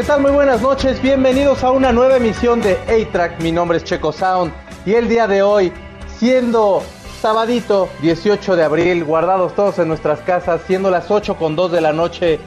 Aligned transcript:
¿Qué 0.00 0.06
tal? 0.06 0.22
Muy 0.22 0.30
buenas 0.30 0.62
noches, 0.62 1.02
bienvenidos 1.02 1.62
a 1.62 1.72
una 1.72 1.92
nueva 1.92 2.16
emisión 2.16 2.62
de 2.62 2.78
A-Track. 2.88 3.38
Mi 3.42 3.52
nombre 3.52 3.76
es 3.76 3.84
Checo 3.84 4.12
Sound 4.12 4.50
y 4.86 4.94
el 4.94 5.10
día 5.10 5.26
de 5.26 5.42
hoy, 5.42 5.74
siendo 6.16 6.82
sabadito 7.20 7.90
18 8.00 8.56
de 8.56 8.64
abril, 8.64 9.04
guardados 9.04 9.54
todos 9.54 9.78
en 9.78 9.88
nuestras 9.88 10.20
casas, 10.20 10.62
siendo 10.66 10.90
las 10.90 11.10
8 11.10 11.36
con 11.36 11.54
2 11.54 11.72
de 11.72 11.80
la 11.82 11.92
noche, 11.92 12.40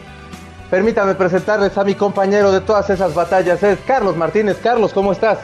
permítame 0.72 1.14
presentarles 1.14 1.78
a 1.78 1.84
mi 1.84 1.94
compañero 1.94 2.52
de 2.52 2.60
todas 2.60 2.90
esas 2.90 3.14
batallas, 3.14 3.62
es 3.62 3.78
Carlos 3.86 4.18
Martínez. 4.18 4.58
Carlos, 4.58 4.92
¿cómo 4.92 5.12
estás? 5.12 5.38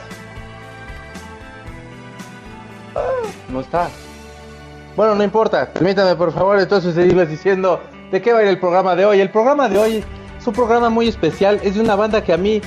Ah, 2.96 3.02
no 3.50 3.60
está. 3.60 3.88
Bueno, 4.96 5.14
no 5.14 5.24
importa, 5.24 5.70
permítame 5.72 6.16
por 6.16 6.34
favor 6.34 6.60
entonces 6.60 6.96
seguirles 6.96 7.30
diciendo 7.30 7.80
de 8.12 8.20
qué 8.20 8.34
va 8.34 8.40
a 8.40 8.42
ir 8.42 8.48
el 8.48 8.60
programa 8.60 8.96
de 8.96 9.06
hoy. 9.06 9.22
El 9.22 9.30
programa 9.30 9.70
de 9.70 9.78
hoy 9.78 10.04
es 10.40 10.48
un 10.48 10.54
programa 10.54 10.90
muy 10.90 11.08
especial, 11.08 11.60
es 11.64 11.76
de 11.76 11.82
una 11.82 11.96
banda 11.96 12.24
que 12.24 12.32
a 12.32 12.38
mí, 12.38 12.62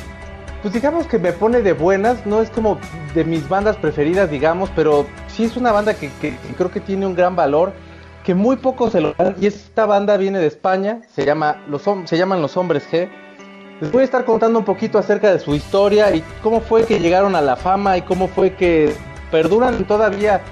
pues 0.61 0.75
digamos 0.75 1.07
que 1.07 1.19
me 1.19 1.33
pone 1.33 1.63
de 1.63 1.73
buenas, 1.73 2.27
no 2.27 2.43
es 2.43 2.51
como 2.51 2.79
de 3.15 3.25
mis 3.25 3.49
bandas 3.49 3.77
preferidas, 3.77 4.31
digamos, 4.31 4.71
pero 4.77 5.07
sí 5.29 5.45
es 5.45 5.57
una 5.57 5.73
banda 5.73 5.95
que, 5.95 6.11
creo 6.57 6.71
que 6.71 6.81
tiene 6.81 7.07
un 7.07 7.15
gran 7.15 7.35
valor, 7.35 7.73
que 8.25 8.35
muy 8.35 8.57
pocos 8.57 8.93
se 8.93 9.01
lo 9.01 9.15
dan, 9.15 9.37
y 9.41 9.47
esta 9.47 9.87
banda 9.87 10.19
viene 10.19 10.39
de 10.39 10.47
España, 10.47 11.01
se, 11.15 11.25
llama, 11.25 11.63
los, 11.67 11.83
se 12.05 12.19
llaman 12.19 12.43
Los 12.43 12.59
Hombres 12.59 12.87
G. 12.93 13.09
Les 13.81 13.91
voy 13.91 14.03
a 14.03 14.05
estar 14.05 14.25
contando 14.27 14.59
un 14.59 14.65
poquito 14.65 14.99
acerca 14.99 15.33
de 15.33 15.41
su 15.41 15.55
historia 15.55 16.15
y 16.15 16.23
cómo 16.43 16.61
fue 16.61 16.85
que 16.85 17.01
llegaron 17.01 17.35
a 17.35 17.41
la 17.41 17.57
fama 17.57 17.97
y 17.97 18.03
cómo 18.03 18.29
fue 18.29 18.55
que 18.55 18.95
perduran 19.31 19.85
todavía 19.87 20.43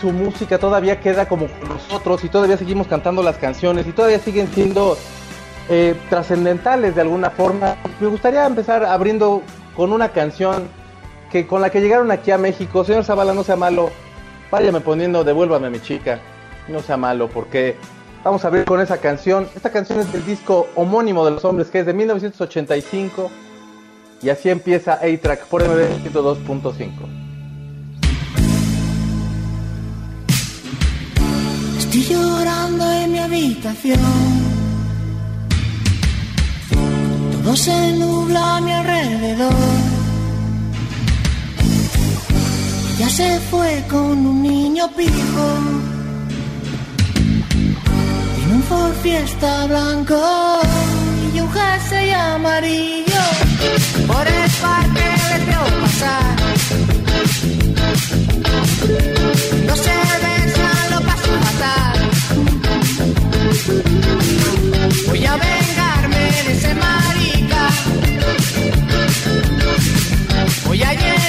su 0.00 0.10
música 0.10 0.58
todavía 0.58 1.00
queda 1.00 1.26
como 1.26 1.46
con 1.46 1.68
nosotros 1.68 2.24
y 2.24 2.28
todavía 2.28 2.56
seguimos 2.56 2.86
cantando 2.86 3.22
las 3.22 3.36
canciones 3.38 3.86
y 3.86 3.92
todavía 3.92 4.18
siguen 4.18 4.48
siendo 4.48 4.96
eh, 5.68 5.94
trascendentales 6.08 6.94
de 6.94 7.00
alguna 7.00 7.30
forma. 7.30 7.76
Me 8.00 8.06
gustaría 8.06 8.46
empezar 8.46 8.84
abriendo 8.84 9.42
con 9.74 9.92
una 9.92 10.10
canción 10.10 10.68
que 11.30 11.46
con 11.46 11.60
la 11.60 11.70
que 11.70 11.80
llegaron 11.80 12.10
aquí 12.10 12.30
a 12.30 12.38
México. 12.38 12.84
Señor 12.84 13.04
Zavala, 13.04 13.34
no 13.34 13.44
sea 13.44 13.56
malo, 13.56 13.90
váyame 14.50 14.80
poniendo 14.80 15.24
Devuélvame 15.24 15.66
a 15.66 15.70
mi 15.70 15.80
chica. 15.80 16.20
No 16.68 16.80
sea 16.80 16.96
malo, 16.96 17.28
porque 17.28 17.76
vamos 18.24 18.44
a 18.44 18.48
abrir 18.48 18.64
con 18.64 18.80
esa 18.80 18.98
canción. 18.98 19.48
Esta 19.54 19.70
canción 19.70 20.00
es 20.00 20.12
del 20.12 20.24
disco 20.24 20.68
homónimo 20.74 21.24
de 21.24 21.32
los 21.32 21.44
hombres, 21.44 21.68
que 21.68 21.80
es 21.80 21.86
de 21.86 21.94
1985. 21.94 23.30
Y 24.22 24.30
así 24.30 24.48
empieza 24.48 24.94
A-Track 24.94 25.46
por 25.46 25.62
MB 25.62 26.10
102.5. 26.12 26.90
Estoy 31.78 32.02
llorando 32.02 32.90
en 32.92 33.12
mi 33.12 33.18
habitación. 33.18 34.45
Todo 37.46 37.56
se 37.56 37.92
nubla 37.92 38.56
a 38.56 38.60
mi 38.60 38.72
alrededor. 38.72 39.54
Ella 42.96 43.08
se 43.08 43.38
fue 43.48 43.84
con 43.88 44.26
un 44.26 44.42
niño 44.42 44.90
pijo. 44.96 45.46
Tiene 48.34 48.52
un 48.52 48.62
Ford 48.64 48.94
Fiesta 49.00 49.66
blanco 49.66 50.20
y 51.32 51.38
un 51.38 51.48
jersey 51.52 52.10
amarillo. 52.10 53.22
Por 54.08 54.26
el 54.26 54.50
parque 54.60 55.06
le 55.30 55.38
veo 55.46 55.64
pasar. 55.82 56.36
No 59.68 59.76
se 59.84 59.96
besan, 60.24 60.84
lo 60.90 61.00
paso 61.08 61.30
fatal. 61.44 61.96
Voy 65.06 65.24
a 65.26 65.36
vengarme 65.36 66.18
de 66.44 66.52
ese 66.52 66.74
marica. 66.74 66.95
Voy 70.64 70.82
a 70.82 71.25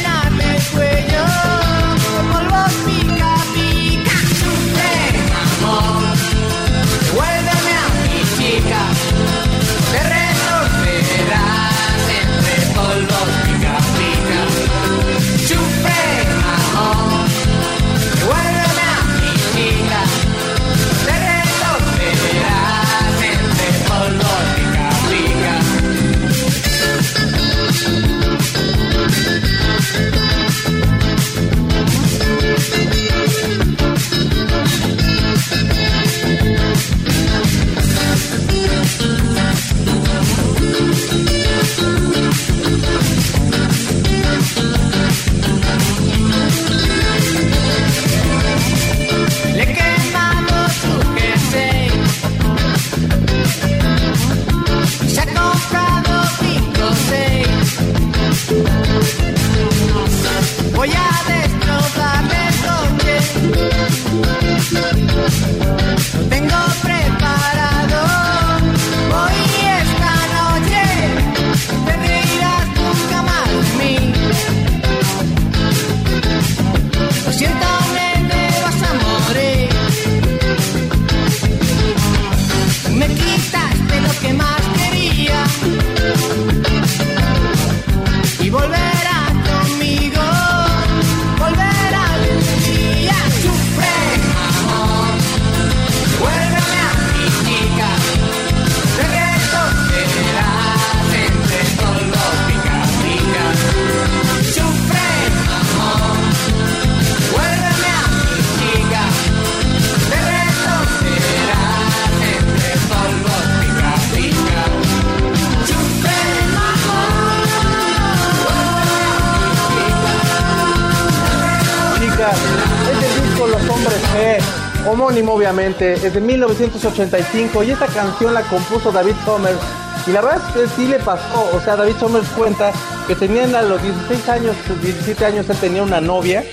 Chica, 122.68 122.92
es 122.92 123.16
el 123.16 123.24
disco 123.24 123.48
Los 123.48 123.69
Hombres 123.69 124.02
G, 124.14 124.90
homónimo 124.90 125.34
obviamente, 125.34 125.94
es 125.94 126.14
de 126.14 126.22
1985 126.22 127.64
y 127.64 127.72
esta 127.72 127.88
canción 127.88 128.34
la 128.34 128.42
compuso 128.44 128.92
David 128.92 129.16
Summers. 129.25 129.60
Y 130.06 130.12
la 130.12 130.22
verdad 130.22 130.42
es 130.48 130.54
que 130.54 130.68
sí 130.75 130.88
le 130.88 131.00
pasó, 131.00 131.50
o 131.54 131.60
sea, 131.60 131.75
David 131.75 131.96
Summers 132.00 132.28
cuenta 132.30 132.72
que 133.08 133.16
tenían 133.16 133.54
a 133.56 133.62
los 133.62 133.81
16 133.81 134.30
años, 134.30 134.56
17 134.81 135.25
años, 135.25 135.50
él 135.50 135.58
tenía 135.58 135.84
una 135.84 136.00
novia 136.00 136.44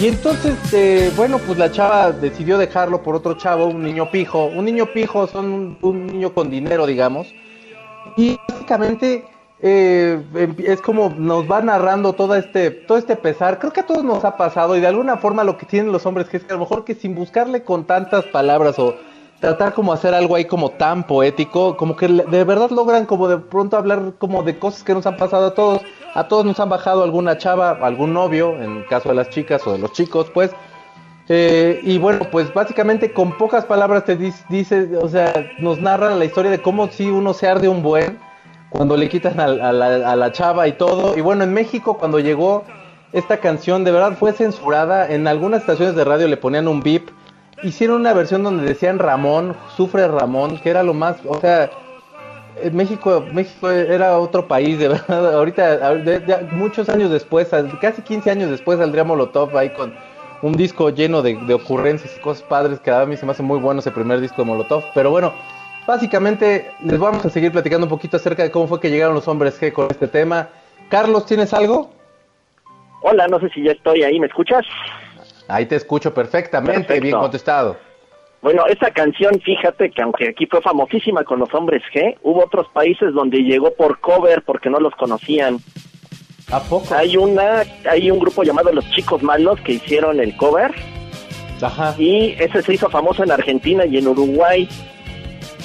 Y 0.00 0.06
entonces, 0.06 0.54
eh, 0.72 1.12
bueno, 1.16 1.38
pues 1.38 1.58
la 1.58 1.70
chava 1.70 2.12
decidió 2.12 2.56
dejarlo 2.56 3.02
por 3.02 3.16
otro 3.16 3.34
chavo, 3.34 3.66
un 3.66 3.82
niño 3.82 4.10
pijo. 4.10 4.46
Un 4.46 4.64
niño 4.64 4.86
pijo 4.86 5.26
son 5.26 5.76
un 5.82 6.06
niño 6.06 6.32
con 6.32 6.48
dinero, 6.48 6.86
digamos. 6.86 7.34
Y 8.16 8.38
básicamente 8.48 9.24
eh, 9.62 10.22
es 10.64 10.80
como 10.80 11.10
nos 11.10 11.50
va 11.50 11.60
narrando 11.60 12.14
todo 12.14 12.34
este, 12.34 12.70
todo 12.70 12.96
este 12.96 13.16
pesar. 13.16 13.58
Creo 13.58 13.72
que 13.72 13.80
a 13.80 13.86
todos 13.86 14.04
nos 14.04 14.24
ha 14.24 14.36
pasado 14.36 14.76
y 14.76 14.80
de 14.80 14.86
alguna 14.86 15.18
forma 15.18 15.44
lo 15.44 15.58
que 15.58 15.66
tienen 15.66 15.92
los 15.92 16.06
hombres 16.06 16.28
que 16.28 16.38
es 16.38 16.44
que 16.44 16.52
a 16.52 16.56
lo 16.56 16.60
mejor 16.60 16.84
que 16.84 16.94
sin 16.94 17.14
buscarle 17.14 17.62
con 17.62 17.84
tantas 17.84 18.24
palabras 18.26 18.78
o 18.78 18.96
tratar 19.40 19.74
como 19.74 19.92
hacer 19.92 20.14
algo 20.14 20.36
ahí 20.36 20.44
como 20.44 20.70
tan 20.70 21.06
poético, 21.06 21.76
como 21.76 21.96
que 21.96 22.08
de 22.08 22.44
verdad 22.44 22.70
logran 22.70 23.06
como 23.06 23.28
de 23.28 23.38
pronto 23.38 23.76
hablar 23.76 24.14
como 24.18 24.42
de 24.42 24.58
cosas 24.58 24.82
que 24.82 24.94
nos 24.94 25.06
han 25.06 25.16
pasado 25.16 25.46
a 25.48 25.54
todos. 25.54 25.82
A 26.14 26.26
todos 26.26 26.44
nos 26.44 26.58
han 26.58 26.68
bajado 26.68 27.04
alguna 27.04 27.38
chava, 27.38 27.70
algún 27.70 28.12
novio, 28.12 28.60
en 28.60 28.82
caso 28.84 29.10
de 29.10 29.14
las 29.14 29.30
chicas 29.30 29.64
o 29.66 29.72
de 29.72 29.78
los 29.78 29.92
chicos, 29.92 30.30
pues. 30.32 30.50
Eh, 31.28 31.80
y 31.84 31.98
bueno, 31.98 32.26
pues 32.32 32.52
básicamente 32.52 33.12
con 33.12 33.38
pocas 33.38 33.64
palabras 33.64 34.04
te 34.04 34.16
dice, 34.16 34.96
o 35.00 35.08
sea, 35.08 35.32
nos 35.60 35.80
narra 35.80 36.16
la 36.16 36.24
historia 36.24 36.50
de 36.50 36.60
cómo 36.60 36.88
si 36.88 37.08
uno 37.08 37.32
se 37.32 37.46
arde 37.46 37.68
un 37.68 37.82
buen 37.82 38.18
cuando 38.70 38.96
le 38.96 39.08
quitan 39.08 39.38
a, 39.40 39.44
a 39.44 39.72
la, 39.72 40.10
a 40.12 40.16
la 40.16 40.32
chava 40.32 40.66
y 40.68 40.72
todo. 40.72 41.16
Y 41.16 41.20
bueno, 41.20 41.44
en 41.44 41.52
México 41.52 41.98
cuando 41.98 42.18
llegó 42.20 42.64
esta 43.12 43.38
canción, 43.38 43.84
de 43.84 43.90
verdad 43.92 44.12
fue 44.18 44.32
censurada. 44.32 45.10
En 45.10 45.26
algunas 45.26 45.60
estaciones 45.60 45.94
de 45.96 46.04
radio 46.04 46.28
le 46.28 46.36
ponían 46.36 46.68
un 46.68 46.80
beep. 46.80 47.10
Hicieron 47.62 48.00
una 48.00 48.12
versión 48.14 48.42
donde 48.42 48.64
decían 48.64 48.98
Ramón, 48.98 49.54
sufre 49.76 50.08
Ramón, 50.08 50.58
que 50.58 50.70
era 50.70 50.82
lo 50.82 50.94
más, 50.94 51.16
o 51.26 51.38
sea, 51.40 51.70
México, 52.72 53.24
México 53.32 53.70
era 53.70 54.18
otro 54.18 54.46
país, 54.48 54.78
de 54.78 54.88
verdad. 54.88 55.34
Ahorita, 55.34 55.78
ahor- 55.90 56.02
de- 56.02 56.48
muchos 56.52 56.88
años 56.88 57.10
después, 57.10 57.48
casi 57.80 58.02
15 58.02 58.30
años 58.30 58.50
después, 58.50 58.78
saldría 58.78 59.04
Molotov 59.04 59.56
ahí 59.56 59.70
con 59.70 59.92
un 60.42 60.52
disco 60.52 60.88
lleno 60.90 61.20
de, 61.22 61.36
de 61.36 61.54
ocurrencias 61.54 62.16
y 62.16 62.20
cosas 62.20 62.42
padres, 62.42 62.80
que 62.80 62.90
a 62.90 63.04
mí 63.04 63.16
se 63.16 63.26
me 63.26 63.32
hace 63.32 63.42
muy 63.42 63.58
bueno 63.58 63.80
ese 63.80 63.90
primer 63.90 64.20
disco 64.20 64.42
de 64.42 64.46
Molotov. 64.48 64.82
Pero 64.94 65.10
bueno, 65.10 65.32
básicamente 65.86 66.70
les 66.84 66.98
vamos 66.98 67.24
a 67.24 67.30
seguir 67.30 67.52
platicando 67.52 67.86
un 67.86 67.90
poquito 67.90 68.16
acerca 68.16 68.42
de 68.42 68.50
cómo 68.50 68.66
fue 68.68 68.80
que 68.80 68.90
llegaron 68.90 69.14
los 69.14 69.28
hombres 69.28 69.60
G 69.60 69.72
con 69.72 69.88
este 69.90 70.08
tema. 70.08 70.48
Carlos, 70.88 71.26
¿tienes 71.26 71.52
algo? 71.52 71.90
Hola, 73.02 73.26
no 73.28 73.40
sé 73.40 73.48
si 73.50 73.62
ya 73.62 73.72
estoy 73.72 74.02
ahí, 74.02 74.20
¿me 74.20 74.26
escuchas? 74.26 74.64
Ahí 75.48 75.66
te 75.66 75.76
escucho 75.76 76.12
perfectamente, 76.14 76.80
Perfecto. 76.82 77.02
bien 77.02 77.18
contestado. 77.18 77.76
Bueno, 78.42 78.64
esta 78.66 78.90
canción, 78.90 79.38
fíjate 79.40 79.90
que 79.90 80.00
aunque 80.00 80.28
aquí 80.28 80.46
fue 80.46 80.62
famosísima 80.62 81.24
con 81.24 81.38
los 81.40 81.52
hombres 81.54 81.82
G, 81.94 82.16
hubo 82.22 82.44
otros 82.44 82.68
países 82.72 83.12
donde 83.12 83.38
llegó 83.38 83.74
por 83.74 84.00
cover 84.00 84.42
porque 84.42 84.70
no 84.70 84.80
los 84.80 84.94
conocían. 84.94 85.58
¿A 86.50 86.60
poco? 86.60 86.94
Hay 86.94 87.16
una, 87.16 87.62
hay 87.88 88.10
un 88.10 88.18
grupo 88.18 88.42
llamado 88.42 88.72
Los 88.72 88.88
Chicos 88.90 89.22
Malos 89.22 89.60
que 89.60 89.72
hicieron 89.72 90.20
el 90.20 90.36
cover 90.36 90.72
Ajá. 91.60 91.94
y 91.98 92.34
ese 92.38 92.62
se 92.62 92.74
hizo 92.74 92.88
famoso 92.88 93.22
en 93.22 93.30
Argentina 93.30 93.84
y 93.84 93.98
en 93.98 94.08
Uruguay. 94.08 94.68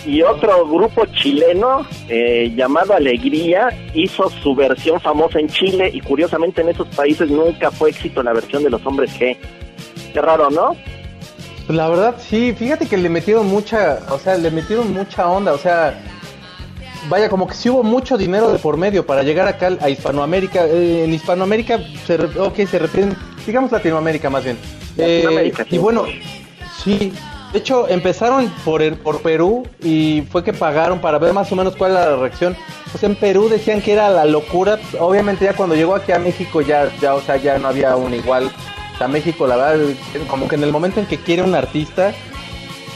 Y 0.06 0.22
otro 0.22 0.68
grupo 0.68 1.06
chileno 1.08 1.86
eh, 2.10 2.54
llamado 2.56 2.94
Alegría 2.94 3.70
hizo 3.94 4.30
su 4.30 4.54
versión 4.54 5.02
famosa 5.02 5.40
en 5.40 5.48
Chile 5.50 5.90
y 5.92 6.00
curiosamente 6.00 6.62
en 6.62 6.70
esos 6.70 6.88
países 6.90 7.30
nunca 7.30 7.72
fue 7.72 7.90
éxito 7.90 8.22
la 8.22 8.34
versión 8.34 8.64
de 8.64 8.70
los 8.70 8.86
hombres 8.86 9.12
G. 9.20 9.36
Qué 10.14 10.22
raro, 10.22 10.50
¿no? 10.52 10.76
La 11.68 11.90
verdad, 11.90 12.16
sí, 12.20 12.54
fíjate 12.56 12.86
que 12.86 12.98
le 12.98 13.10
metieron 13.10 13.48
mucha, 13.48 14.00
o 14.12 14.20
sea, 14.20 14.36
le 14.38 14.52
metieron 14.52 14.94
mucha 14.94 15.28
onda, 15.28 15.52
o 15.54 15.58
sea, 15.58 16.00
vaya, 17.10 17.28
como 17.28 17.48
que 17.48 17.56
sí 17.56 17.70
hubo 17.72 17.82
mucho 17.82 18.18
dinero 18.20 18.52
de 18.52 18.60
por 18.60 18.78
medio 18.78 19.04
para 19.04 19.24
llegar 19.24 19.48
acá 19.48 19.72
a 19.82 19.90
Hispanoamérica. 19.90 20.68
Eh, 20.68 21.06
en 21.06 21.14
Hispanoamérica, 21.16 21.80
se, 22.06 22.18
re- 22.18 22.40
ok, 22.40 22.56
se 22.70 22.78
refieren, 22.78 23.18
digamos 23.48 23.72
Latinoamérica 23.72 24.30
más 24.30 24.44
bien. 24.44 24.58
Eh, 24.98 25.22
Latinoamérica, 25.24 25.64
sí. 25.64 25.76
y 25.76 25.78
bueno, 25.80 26.04
sí, 26.84 27.12
de 27.56 27.60
hecho 27.60 27.88
empezaron 27.88 28.50
por, 28.66 28.82
el, 28.82 28.98
por 28.98 29.22
Perú 29.22 29.66
y 29.82 30.24
fue 30.30 30.44
que 30.44 30.52
pagaron 30.52 31.00
para 31.00 31.20
ver 31.20 31.32
más 31.32 31.50
o 31.54 31.56
menos 31.56 31.74
cuál 31.78 31.92
era 31.92 32.10
la 32.10 32.18
reacción. 32.18 32.54
Pues 32.92 33.02
en 33.06 33.16
Perú 33.16 33.48
decían 33.48 33.82
que 33.82 33.94
era 33.94 34.10
la 34.10 34.26
locura, 34.26 34.78
obviamente 35.00 35.46
ya 35.46 35.54
cuando 35.54 35.74
llegó 35.74 35.96
aquí 35.96 36.12
a 36.12 36.20
México 36.20 36.60
ya, 36.60 36.92
ya, 37.00 37.16
o 37.16 37.22
sea, 37.22 37.38
ya 37.38 37.58
no 37.58 37.70
había 37.70 37.96
un 37.96 38.14
igual. 38.14 38.52
O 38.94 38.98
sea, 38.98 39.08
México, 39.08 39.48
la 39.48 39.56
verdad, 39.56 39.96
como 40.28 40.50
que 40.50 40.56
en 40.56 40.64
el 40.64 40.74
momento 40.74 41.00
en 41.00 41.06
que 41.06 41.18
quiere 41.18 41.44
un 41.44 41.56
artista, 41.56 42.14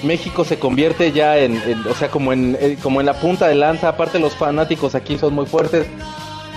México 0.03 0.43
se 0.43 0.59
convierte 0.59 1.13
ya 1.13 1.37
en, 1.37 1.57
o 1.89 1.95
sea, 1.95 2.09
como 2.09 2.33
en, 2.33 2.57
eh, 2.59 2.77
como 2.83 2.99
en 2.99 3.05
la 3.05 3.13
punta 3.13 3.47
de 3.47 3.55
lanza. 3.55 3.87
Aparte, 3.87 4.19
los 4.19 4.35
fanáticos 4.35 4.93
aquí 4.93 5.17
son 5.17 5.35
muy 5.35 5.45
fuertes. 5.45 5.87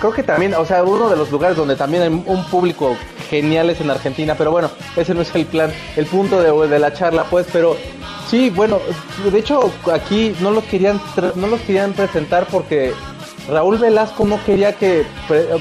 Creo 0.00 0.12
que 0.12 0.24
también, 0.24 0.54
o 0.54 0.64
sea, 0.64 0.82
uno 0.82 1.08
de 1.08 1.14
los 1.14 1.30
lugares 1.30 1.56
donde 1.56 1.76
también 1.76 2.02
hay 2.02 2.08
un 2.08 2.44
público 2.50 2.96
genial 3.32 3.70
es 3.70 3.80
en 3.80 3.90
Argentina, 3.90 4.34
pero 4.36 4.50
bueno, 4.50 4.70
ese 4.94 5.14
no 5.14 5.22
es 5.22 5.34
el 5.34 5.46
plan, 5.46 5.72
el 5.96 6.04
punto 6.04 6.42
de, 6.42 6.78
la 6.78 6.92
charla, 6.92 7.24
pues, 7.24 7.46
pero 7.50 7.78
sí, 8.28 8.50
bueno, 8.50 8.78
de 9.32 9.38
hecho 9.38 9.72
aquí 9.90 10.36
no 10.40 10.50
los 10.50 10.64
querían, 10.64 11.00
no 11.36 11.46
los 11.46 11.62
querían 11.62 11.94
presentar 11.94 12.46
porque 12.50 12.92
Raúl 13.48 13.78
Velasco 13.78 14.26
no 14.26 14.38
quería 14.44 14.74
que, 14.74 15.06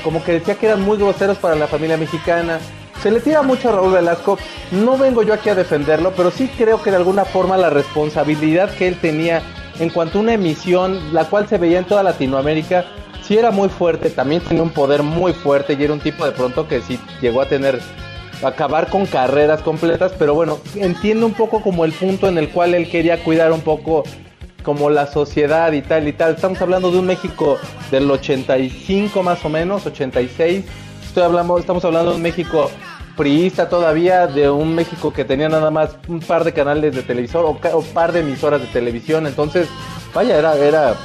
como 0.03 0.21
que 0.21 0.33
decía 0.33 0.55
que 0.55 0.65
eran 0.65 0.81
muy 0.81 0.97
groseros 0.97 1.37
para 1.37 1.55
la 1.55 1.67
familia 1.67 1.95
mexicana. 1.95 2.59
Se 3.01 3.09
le 3.09 3.21
tira 3.21 3.41
mucho 3.41 3.69
a 3.69 3.71
Raúl 3.71 3.93
Velasco. 3.93 4.37
No 4.71 4.97
vengo 4.97 5.23
yo 5.23 5.33
aquí 5.33 5.47
a 5.47 5.55
defenderlo, 5.55 6.11
pero 6.11 6.29
sí 6.29 6.51
creo 6.57 6.81
que 6.83 6.91
de 6.91 6.97
alguna 6.97 7.23
forma 7.23 7.55
la 7.55 7.69
responsabilidad 7.69 8.75
que 8.75 8.89
él 8.89 8.99
tenía 8.99 9.41
en 9.79 9.89
cuanto 9.89 10.17
a 10.17 10.21
una 10.21 10.33
emisión, 10.33 11.13
la 11.13 11.23
cual 11.25 11.47
se 11.47 11.57
veía 11.57 11.79
en 11.79 11.85
toda 11.85 12.03
Latinoamérica, 12.03 12.85
sí 13.31 13.37
era 13.37 13.49
muy 13.49 13.69
fuerte. 13.69 14.09
También 14.09 14.41
tenía 14.41 14.61
un 14.61 14.71
poder 14.71 15.03
muy 15.03 15.31
fuerte 15.31 15.77
y 15.79 15.81
era 15.81 15.93
un 15.93 16.01
tipo 16.01 16.25
de 16.25 16.33
pronto 16.33 16.67
que 16.67 16.81
sí 16.81 16.99
llegó 17.21 17.41
a 17.41 17.45
tener 17.45 17.79
acabar 18.43 18.89
con 18.89 19.05
carreras 19.05 19.61
completas, 19.61 20.11
pero 20.19 20.33
bueno, 20.33 20.59
entiendo 20.75 21.27
un 21.27 21.33
poco 21.33 21.61
como 21.61 21.85
el 21.85 21.93
punto 21.93 22.27
en 22.27 22.37
el 22.37 22.49
cual 22.49 22.73
él 22.73 22.89
quería 22.89 23.23
cuidar 23.23 23.53
un 23.53 23.61
poco 23.61 24.03
como 24.63 24.89
la 24.89 25.07
sociedad 25.07 25.71
y 25.71 25.81
tal 25.81 26.09
y 26.09 26.11
tal. 26.11 26.35
Estamos 26.35 26.61
hablando 26.61 26.91
de 26.91 26.99
un 26.99 27.05
México 27.05 27.57
del 27.89 28.11
85 28.11 29.23
más 29.23 29.45
o 29.45 29.49
menos, 29.49 29.85
86. 29.85 30.65
Estoy 31.01 31.23
hablando, 31.23 31.57
estamos 31.57 31.85
hablando 31.85 32.11
de 32.11 32.17
un 32.17 32.23
México 32.23 32.69
priista 33.15 33.69
todavía, 33.69 34.27
de 34.27 34.49
un 34.49 34.75
México 34.75 35.13
que 35.13 35.23
tenía 35.23 35.47
nada 35.47 35.71
más 35.71 35.95
un 36.09 36.19
par 36.19 36.43
de 36.43 36.51
canales 36.51 36.93
de 36.93 37.01
televisor 37.01 37.45
o, 37.45 37.51
o 37.77 37.81
par 37.81 38.11
de 38.11 38.19
emisoras 38.19 38.59
de 38.59 38.67
televisión. 38.67 39.25
Entonces, 39.25 39.69
vaya, 40.13 40.37
era, 40.37 40.57
era, 40.57 40.95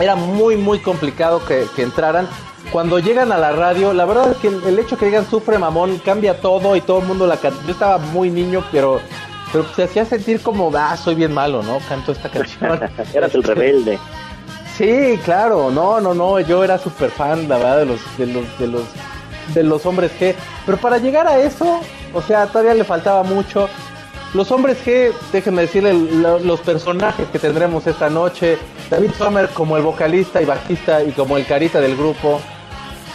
era 0.00 0.16
muy, 0.16 0.56
muy 0.56 0.78
complicado 0.78 1.44
que, 1.44 1.66
que 1.74 1.82
entraran. 1.82 2.28
Cuando 2.72 2.98
llegan 2.98 3.30
a 3.30 3.38
la 3.38 3.52
radio, 3.52 3.92
la 3.92 4.04
verdad 4.04 4.32
es 4.32 4.36
que 4.38 4.48
el, 4.48 4.62
el 4.64 4.78
hecho 4.78 4.96
que 4.96 5.06
digan 5.06 5.28
sufre 5.28 5.58
mamón 5.58 5.98
cambia 5.98 6.40
todo 6.40 6.74
y 6.76 6.80
todo 6.80 7.00
el 7.00 7.06
mundo 7.06 7.26
la 7.26 7.36
canta. 7.36 7.60
Yo 7.66 7.72
estaba 7.72 7.98
muy 7.98 8.30
niño, 8.30 8.64
pero, 8.72 9.00
pero 9.52 9.66
se 9.74 9.84
hacía 9.84 10.04
sentir 10.04 10.40
como, 10.40 10.72
ah, 10.76 10.96
soy 10.96 11.14
bien 11.14 11.32
malo, 11.32 11.62
¿no? 11.62 11.78
Canto 11.88 12.12
esta 12.12 12.28
canción. 12.28 12.80
Eras 13.14 13.34
el 13.34 13.42
rebelde. 13.42 13.98
Sí, 14.76 15.20
claro, 15.24 15.70
no, 15.70 16.00
no, 16.00 16.14
no, 16.14 16.40
yo 16.40 16.64
era 16.64 16.78
súper 16.78 17.10
fan, 17.10 17.48
la 17.48 17.58
verdad, 17.58 17.78
de 17.78 17.86
los, 17.86 18.18
de 18.18 18.26
los, 18.26 18.58
de 18.58 18.66
los, 18.66 18.82
de 19.54 19.62
los 19.62 19.86
hombres 19.86 20.10
G. 20.18 20.34
Pero 20.66 20.78
para 20.78 20.98
llegar 20.98 21.28
a 21.28 21.38
eso, 21.38 21.80
o 22.12 22.20
sea, 22.20 22.46
todavía 22.46 22.74
le 22.74 22.82
faltaba 22.82 23.22
mucho. 23.22 23.68
Los 24.34 24.50
hombres 24.50 24.78
G, 24.84 25.12
déjenme 25.32 25.62
decirle 25.62 25.92
lo- 25.94 26.40
los 26.40 26.60
personajes 26.60 27.26
que 27.28 27.38
tendremos 27.38 27.86
esta 27.86 28.10
noche. 28.10 28.58
David 28.90 29.12
Sommer 29.16 29.48
como 29.50 29.76
el 29.76 29.82
vocalista 29.84 30.42
y 30.42 30.44
bajista 30.44 31.02
y 31.04 31.12
como 31.12 31.36
el 31.36 31.46
carita 31.46 31.80
del 31.80 31.96
grupo. 31.96 32.40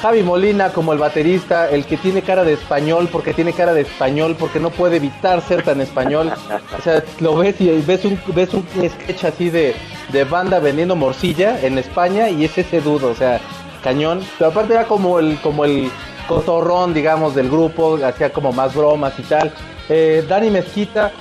Javi 0.01 0.23
Molina 0.23 0.69
como 0.69 0.93
el 0.93 0.99
baterista, 0.99 1.69
el 1.69 1.85
que 1.85 1.97
tiene 1.97 2.21
cara 2.21 2.45
de 2.45 2.53
español, 2.53 3.09
porque 3.11 3.33
tiene 3.33 3.51
cara 3.51 3.73
de 3.73 3.81
español, 3.81 4.37
porque 4.39 4.61
no 4.61 4.69
puede 4.69 4.95
evitar 4.95 5.41
ser 5.41 5.61
tan 5.61 5.81
español. 5.81 6.31
O 6.77 6.81
sea, 6.81 7.03
lo 7.19 7.35
ves 7.35 7.59
y 7.59 7.69
ves 7.85 8.05
un, 8.05 8.17
ves 8.33 8.53
un 8.53 8.65
sketch 8.89 9.25
así 9.25 9.49
de, 9.49 9.75
de 10.13 10.23
banda 10.23 10.59
vendiendo 10.59 10.95
morcilla 10.95 11.59
en 11.61 11.77
España 11.77 12.29
y 12.29 12.45
es 12.45 12.57
ese 12.57 12.79
dudo, 12.79 13.09
o 13.09 13.15
sea, 13.15 13.41
cañón. 13.83 14.21
Pero 14.37 14.51
aparte 14.51 14.71
era 14.73 14.85
como 14.85 15.19
el, 15.19 15.37
como 15.41 15.65
el 15.65 15.91
cotorrón, 16.29 16.93
digamos, 16.93 17.35
del 17.35 17.49
grupo, 17.49 17.99
hacía 18.01 18.31
como 18.31 18.53
más 18.53 18.73
bromas 18.73 19.11
y 19.19 19.23
tal. 19.23 19.51
Eh, 19.89 20.23
Dani 20.29 20.49
Mezquita, 20.51 21.11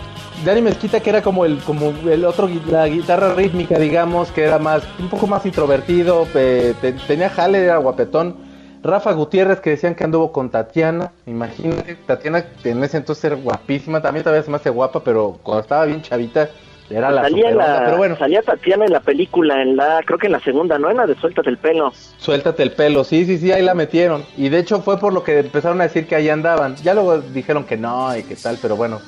Dani 0.45 0.61
Mezquita 0.61 1.01
que 1.01 1.11
era 1.11 1.23
como 1.23 1.45
el 1.45 1.59
como 1.59 1.93
el 2.09 2.25
otro 2.25 2.49
la 2.71 2.87
guitarra 2.87 3.35
rítmica 3.35 3.79
digamos 3.79 4.31
que 4.31 4.45
era 4.45 4.59
más 4.59 4.83
un 4.99 5.09
poco 5.09 5.27
más 5.27 5.45
introvertido 5.47 6.27
te- 6.33 6.75
tenía 7.07 7.31
jale 7.31 7.65
era 7.65 7.79
guapetón. 7.79 8.47
Rafa 8.81 9.11
Gutiérrez 9.13 9.59
que 9.59 9.71
decían 9.71 9.97
que 9.97 10.05
anduvo 10.05 10.31
con 10.31 10.51
Tatiana 10.51 11.11
imagínate 11.27 11.97
Tatiana 12.07 12.45
en 12.63 12.85
ese 12.85 12.99
entonces 12.99 13.25
era 13.25 13.35
guapísima 13.35 14.01
también 14.01 14.23
todavía 14.23 14.45
se 14.45 14.51
me 14.53 14.57
hace 14.57 14.71
guapa 14.71 15.01
pero 15.03 15.37
cuando 15.43 15.63
estaba 15.63 15.85
bien 15.85 16.01
chavita 16.01 16.49
era 16.91 17.11
la 17.11 17.23
salía, 17.23 17.51
la, 17.51 17.83
pero 17.85 17.97
bueno 17.99 18.17
salía 18.17 18.43
Tatiana 18.43 18.85
en 18.87 18.93
la 18.93 19.01
película, 19.01 19.61
en 19.63 19.77
la, 19.77 20.01
creo 20.05 20.19
que 20.19 20.27
en 20.27 20.33
la 20.33 20.41
segunda, 20.41 20.79
¿no? 20.79 20.91
En 20.91 20.97
la 20.97 21.07
de 21.07 21.15
Suéltate 21.17 21.51
el 21.51 21.59
pelo. 21.59 21.93
Suéltate 22.19 22.63
el 22.63 22.73
pelo, 22.73 23.05
sí, 23.05 23.25
sí, 23.27 23.39
sí, 23.39 23.53
ahí 23.53 23.63
la 23.63 23.75
metieron. 23.75 24.25
Y 24.37 24.49
de 24.49 24.59
hecho 24.59 24.81
fue 24.81 24.99
por 24.99 25.13
lo 25.13 25.23
que 25.25 25.39
empezaron 25.39 25.81
a 25.81 25.85
decir 25.85 26.07
que 26.07 26.15
ahí 26.15 26.29
andaban. 26.29 26.77
Ya 26.77 26.95
luego 26.95 27.19
dijeron 27.21 27.65
que 27.65 27.77
no 27.77 28.17
y 28.17 28.23
que 28.23 28.37
tal, 28.37 28.59
pero 28.63 28.77
bueno. 28.77 29.01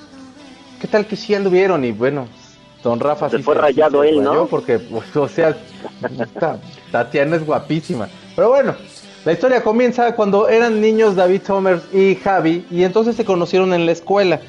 ¿Qué 0.81 0.87
tal 0.89 1.07
que 1.07 1.17
sí 1.17 1.35
anduvieron? 1.35 1.85
Y 1.85 1.93
bueno, 1.93 2.27
don 2.83 3.01
Rafa 3.01 3.29
Se 3.31 3.37
sí 3.39 3.43
fue 3.43 3.55
rayado 3.55 4.03
sí 4.03 4.09
él, 4.11 4.23
¿no? 4.23 4.47
Porque, 4.47 4.79
pues, 4.79 5.15
o 5.17 5.29
sea, 5.29 5.55
ta- 6.39 6.59
Tatiana 6.91 7.37
es 7.37 7.45
guapísima. 7.47 8.09
Pero 8.35 8.49
bueno, 8.51 8.75
La 9.25 9.33
historia 9.33 9.63
comienza 9.63 10.15
cuando 10.17 10.49
eran 10.49 10.81
niños 10.81 11.15
David 11.15 11.43
Somers 11.47 11.83
y 11.93 12.15
Javi 12.15 12.65
y 12.71 12.85
entonces 12.85 13.17
se 13.17 13.25
conocieron 13.27 13.75
en 13.75 13.85
la 13.85 13.93
escuela. 13.93 14.41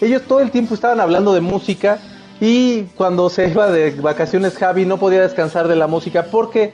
Ellos 0.00 0.22
todo 0.22 0.40
el 0.40 0.50
tiempo 0.50 0.74
estaban 0.74 0.98
hablando 0.98 1.32
de 1.32 1.40
música 1.40 1.98
y 2.40 2.82
cuando 2.96 3.30
se 3.30 3.48
iba 3.48 3.70
de 3.70 3.90
vacaciones 3.92 4.56
Javi 4.56 4.84
no 4.84 4.98
podía 4.98 5.22
descansar 5.22 5.68
de 5.68 5.76
la 5.76 5.86
música 5.86 6.26
porque 6.30 6.72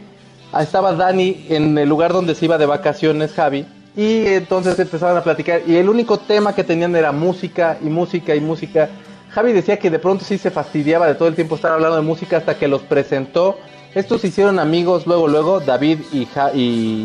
estaba 0.58 0.92
Dani 0.94 1.46
en 1.48 1.76
el 1.78 1.88
lugar 1.88 2.12
donde 2.12 2.34
se 2.34 2.44
iba 2.46 2.58
de 2.58 2.66
vacaciones 2.66 3.32
Javi 3.32 3.66
y 3.96 4.26
entonces 4.26 4.78
empezaban 4.78 5.16
a 5.16 5.22
platicar 5.22 5.62
y 5.66 5.76
el 5.76 5.88
único 5.88 6.18
tema 6.18 6.54
que 6.54 6.64
tenían 6.64 6.96
era 6.96 7.12
música 7.12 7.78
y 7.82 7.86
música 7.86 8.34
y 8.34 8.40
música. 8.40 8.88
Javi 9.30 9.52
decía 9.52 9.78
que 9.78 9.90
de 9.90 9.98
pronto 9.98 10.24
sí 10.24 10.36
se 10.36 10.50
fastidiaba 10.50 11.06
de 11.06 11.14
todo 11.14 11.28
el 11.28 11.34
tiempo 11.34 11.54
estar 11.54 11.72
hablando 11.72 11.96
de 11.96 12.02
música 12.02 12.36
hasta 12.36 12.58
que 12.58 12.68
los 12.68 12.82
presentó 12.82 13.56
estos 13.94 14.22
se 14.22 14.28
hicieron 14.28 14.58
amigos 14.58 15.06
luego, 15.06 15.28
luego, 15.28 15.60
David 15.60 15.98
y, 16.12 16.26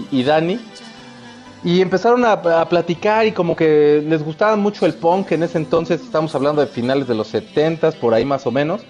y, 0.09 0.23
Dani. 0.23 0.57
Y 1.67 1.81
empezaron 1.81 2.23
a, 2.23 2.69
platicar 2.69 3.27
y 3.27 3.33
como 3.33 3.53
que 3.53 4.01
les 4.07 4.23
gustaba 4.23 4.55
mucho 4.55 4.85
el 4.85 4.93
punk. 4.93 5.33
En 5.33 5.43
ese 5.43 5.57
entonces 5.57 5.99
estamos 5.99 6.33
hablando 6.33 6.61
de 6.61 6.67
finales 6.67 7.09
de 7.09 7.13
los 7.13 7.27
70 7.27 7.91
por 7.99 8.13
ahí 8.13 8.23
más 8.23 8.47
o 8.47 8.51
menos. 8.51 8.83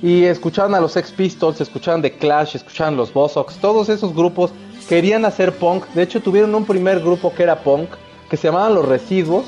Y 0.00 0.22
escuchaban 0.22 0.76
a 0.76 0.80
los 0.80 0.92
Sex 0.92 1.10
Pistols, 1.10 1.60
escuchaban 1.60 2.02
The 2.02 2.12
Clash, 2.12 2.54
escuchaban 2.54 2.96
los 2.96 3.12
Bosox. 3.12 3.56
Todos 3.56 3.88
esos 3.88 4.14
grupos 4.14 4.52
querían 4.88 5.24
hacer 5.24 5.56
punk. 5.56 5.86
De 5.88 6.04
hecho 6.04 6.20
tuvieron 6.20 6.54
un 6.54 6.64
primer 6.64 7.00
grupo 7.00 7.34
que 7.34 7.42
era 7.42 7.64
punk, 7.64 7.88
que 8.30 8.36
se 8.36 8.46
llamaban 8.46 8.76
Los 8.76 8.86
Residuos 8.86 9.46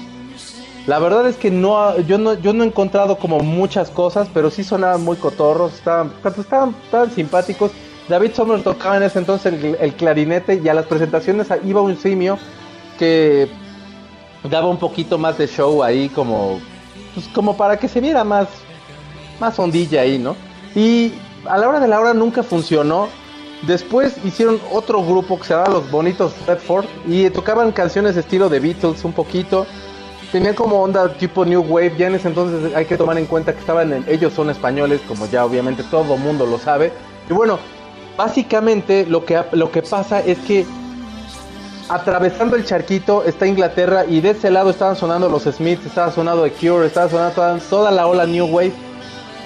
la 0.86 1.00
verdad 1.00 1.26
es 1.26 1.36
que 1.36 1.50
no, 1.50 1.98
yo 2.02 2.16
no, 2.16 2.34
yo 2.34 2.52
no 2.52 2.62
he 2.62 2.66
encontrado 2.68 3.18
como 3.18 3.40
muchas 3.40 3.90
cosas, 3.90 4.28
pero 4.32 4.52
sí 4.52 4.62
sonaban 4.62 5.02
muy 5.02 5.16
cotorros, 5.16 5.74
estaban, 5.74 6.12
estaban, 6.24 6.76
estaban 6.84 7.10
simpáticos. 7.10 7.72
David 8.08 8.32
Sommer 8.34 8.62
tocaba 8.62 8.96
en 8.96 9.02
ese 9.02 9.18
entonces 9.18 9.54
el, 9.80 9.94
clarinete 9.94 10.60
y 10.62 10.68
a 10.68 10.74
las 10.74 10.86
presentaciones 10.86 11.48
iba 11.64 11.80
un 11.80 11.96
simio 11.96 12.38
que 12.98 13.48
daba 14.48 14.68
un 14.68 14.78
poquito 14.78 15.18
más 15.18 15.38
de 15.38 15.48
show 15.48 15.82
ahí 15.82 16.08
como, 16.08 16.60
pues 17.14 17.26
como 17.28 17.56
para 17.56 17.78
que 17.78 17.88
se 17.88 18.00
viera 18.00 18.22
más, 18.22 18.48
más 19.40 19.58
ondilla 19.58 20.02
ahí, 20.02 20.18
¿no? 20.18 20.36
Y 20.74 21.14
a 21.46 21.58
la 21.58 21.68
hora 21.68 21.80
de 21.80 21.88
la 21.88 22.00
hora 22.00 22.14
nunca 22.14 22.42
funcionó. 22.42 23.08
Después 23.66 24.16
hicieron 24.24 24.60
otro 24.70 25.02
grupo 25.02 25.38
que 25.38 25.44
se 25.44 25.54
llamaba 25.54 25.72
Los 25.72 25.90
Bonitos 25.90 26.34
Redford 26.46 26.84
y 27.08 27.28
tocaban 27.30 27.72
canciones 27.72 28.16
estilo 28.16 28.48
de 28.48 28.60
Beatles 28.60 29.04
un 29.04 29.12
poquito 29.12 29.66
tenían 30.32 30.54
como 30.54 30.82
onda 30.82 31.12
tipo 31.14 31.44
New 31.44 31.62
Wave. 31.62 31.94
Ya 31.96 32.08
en 32.08 32.16
ese 32.16 32.28
entonces 32.28 32.74
hay 32.74 32.84
que 32.84 32.96
tomar 32.96 33.18
en 33.18 33.26
cuenta 33.26 33.52
que 33.52 33.60
estaban 33.60 33.92
en, 33.92 34.04
ellos 34.08 34.32
son 34.32 34.50
españoles, 34.50 35.00
como 35.08 35.26
ya 35.26 35.44
obviamente 35.44 35.82
todo 35.84 36.16
mundo 36.16 36.46
lo 36.46 36.58
sabe. 36.58 36.92
Y 37.28 37.32
bueno, 37.32 37.58
básicamente 38.16 39.06
lo 39.06 39.24
que, 39.24 39.42
lo 39.52 39.70
que 39.70 39.82
pasa 39.82 40.20
es 40.20 40.38
que 40.38 40.66
atravesando 41.88 42.56
el 42.56 42.64
charquito 42.64 43.24
está 43.24 43.46
Inglaterra 43.46 44.04
y 44.08 44.20
de 44.20 44.30
ese 44.30 44.50
lado 44.50 44.70
estaban 44.70 44.96
sonando 44.96 45.28
los 45.28 45.44
Smiths, 45.44 45.86
estaba 45.86 46.10
sonando 46.10 46.42
The 46.42 46.50
Cure, 46.52 46.86
estaba 46.86 47.08
sonando 47.08 47.60
toda, 47.70 47.90
la 47.90 48.06
ola 48.06 48.26
New 48.26 48.46
Wave. 48.46 48.72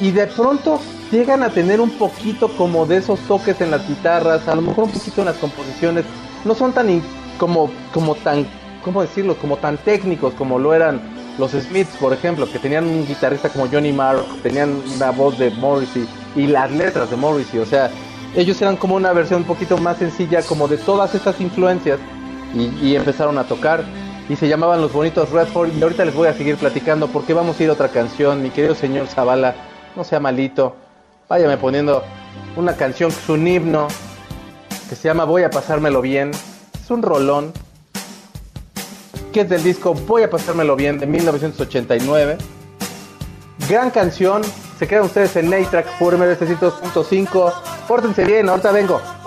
Y 0.00 0.12
de 0.12 0.26
pronto 0.26 0.80
llegan 1.10 1.42
a 1.42 1.50
tener 1.50 1.80
un 1.80 1.90
poquito 1.90 2.48
como 2.56 2.86
de 2.86 2.98
esos 2.98 3.20
toques 3.20 3.60
en 3.60 3.70
las 3.70 3.86
guitarras, 3.86 4.48
a 4.48 4.54
lo 4.54 4.62
mejor 4.62 4.84
un 4.84 4.92
poquito 4.92 5.20
en 5.20 5.26
las 5.26 5.36
composiciones. 5.36 6.04
No 6.44 6.54
son 6.54 6.72
tan 6.72 7.02
como, 7.38 7.70
como 7.92 8.14
tan 8.14 8.46
¿cómo 8.82 9.02
decirlo? 9.02 9.36
Como 9.36 9.56
tan 9.56 9.78
técnicos 9.78 10.34
como 10.34 10.58
lo 10.58 10.74
eran 10.74 11.00
los 11.38 11.52
Smiths, 11.52 11.96
por 11.96 12.12
ejemplo, 12.12 12.50
que 12.50 12.58
tenían 12.58 12.84
un 12.84 13.06
guitarrista 13.06 13.48
como 13.48 13.66
Johnny 13.66 13.92
Marr, 13.92 14.22
tenían 14.42 14.82
una 14.94 15.10
voz 15.10 15.38
de 15.38 15.50
Morrissey 15.50 16.06
y 16.36 16.46
las 16.46 16.70
letras 16.70 17.10
de 17.10 17.16
Morrissey, 17.16 17.60
o 17.60 17.66
sea, 17.66 17.90
ellos 18.34 18.60
eran 18.62 18.76
como 18.76 18.94
una 18.94 19.12
versión 19.12 19.40
un 19.40 19.46
poquito 19.46 19.78
más 19.78 19.98
sencilla 19.98 20.42
como 20.42 20.68
de 20.68 20.76
todas 20.78 21.14
estas 21.14 21.40
influencias 21.40 21.98
y, 22.54 22.94
empezaron 22.94 23.38
a 23.38 23.44
tocar 23.44 23.84
y 24.28 24.36
se 24.36 24.48
llamaban 24.48 24.80
Los 24.80 24.92
Bonitos 24.92 25.30
Redford 25.30 25.70
y 25.76 25.82
ahorita 25.82 26.04
les 26.04 26.14
voy 26.14 26.28
a 26.28 26.34
seguir 26.34 26.56
platicando 26.56 27.08
porque 27.08 27.34
vamos 27.34 27.58
a 27.58 27.62
ir 27.62 27.70
a 27.70 27.72
otra 27.72 27.88
canción, 27.88 28.42
mi 28.42 28.50
querido 28.50 28.74
señor 28.74 29.06
Zavala, 29.06 29.54
no 29.96 30.04
sea 30.04 30.20
malito, 30.20 30.76
váyame 31.28 31.56
poniendo 31.56 32.02
una 32.56 32.76
canción 32.76 33.10
es 33.10 33.28
un 33.28 33.46
himno 33.46 33.88
que 34.88 34.96
se 34.96 35.08
llama 35.08 35.24
Voy 35.24 35.44
a 35.44 35.50
pasármelo 35.50 36.00
bien, 36.00 36.32
es 36.32 36.90
un 36.90 37.02
rolón 37.02 37.52
que 39.32 39.42
es 39.42 39.48
del 39.48 39.62
disco 39.62 39.94
Voy 39.94 40.24
a 40.24 40.30
pasármelo 40.30 40.74
bien 40.74 40.98
de 40.98 41.06
1989. 41.06 42.38
Gran 43.68 43.90
canción, 43.90 44.42
se 44.80 44.88
quedan 44.88 45.04
ustedes 45.04 45.36
en 45.36 45.50
Naytrack 45.50 45.98
por 45.98 46.16
MD 46.16 46.38
2.5. 46.38 47.52
Pórtense 47.86 48.24
bien, 48.24 48.48
ahorita 48.48 48.72
vengo. 48.72 49.19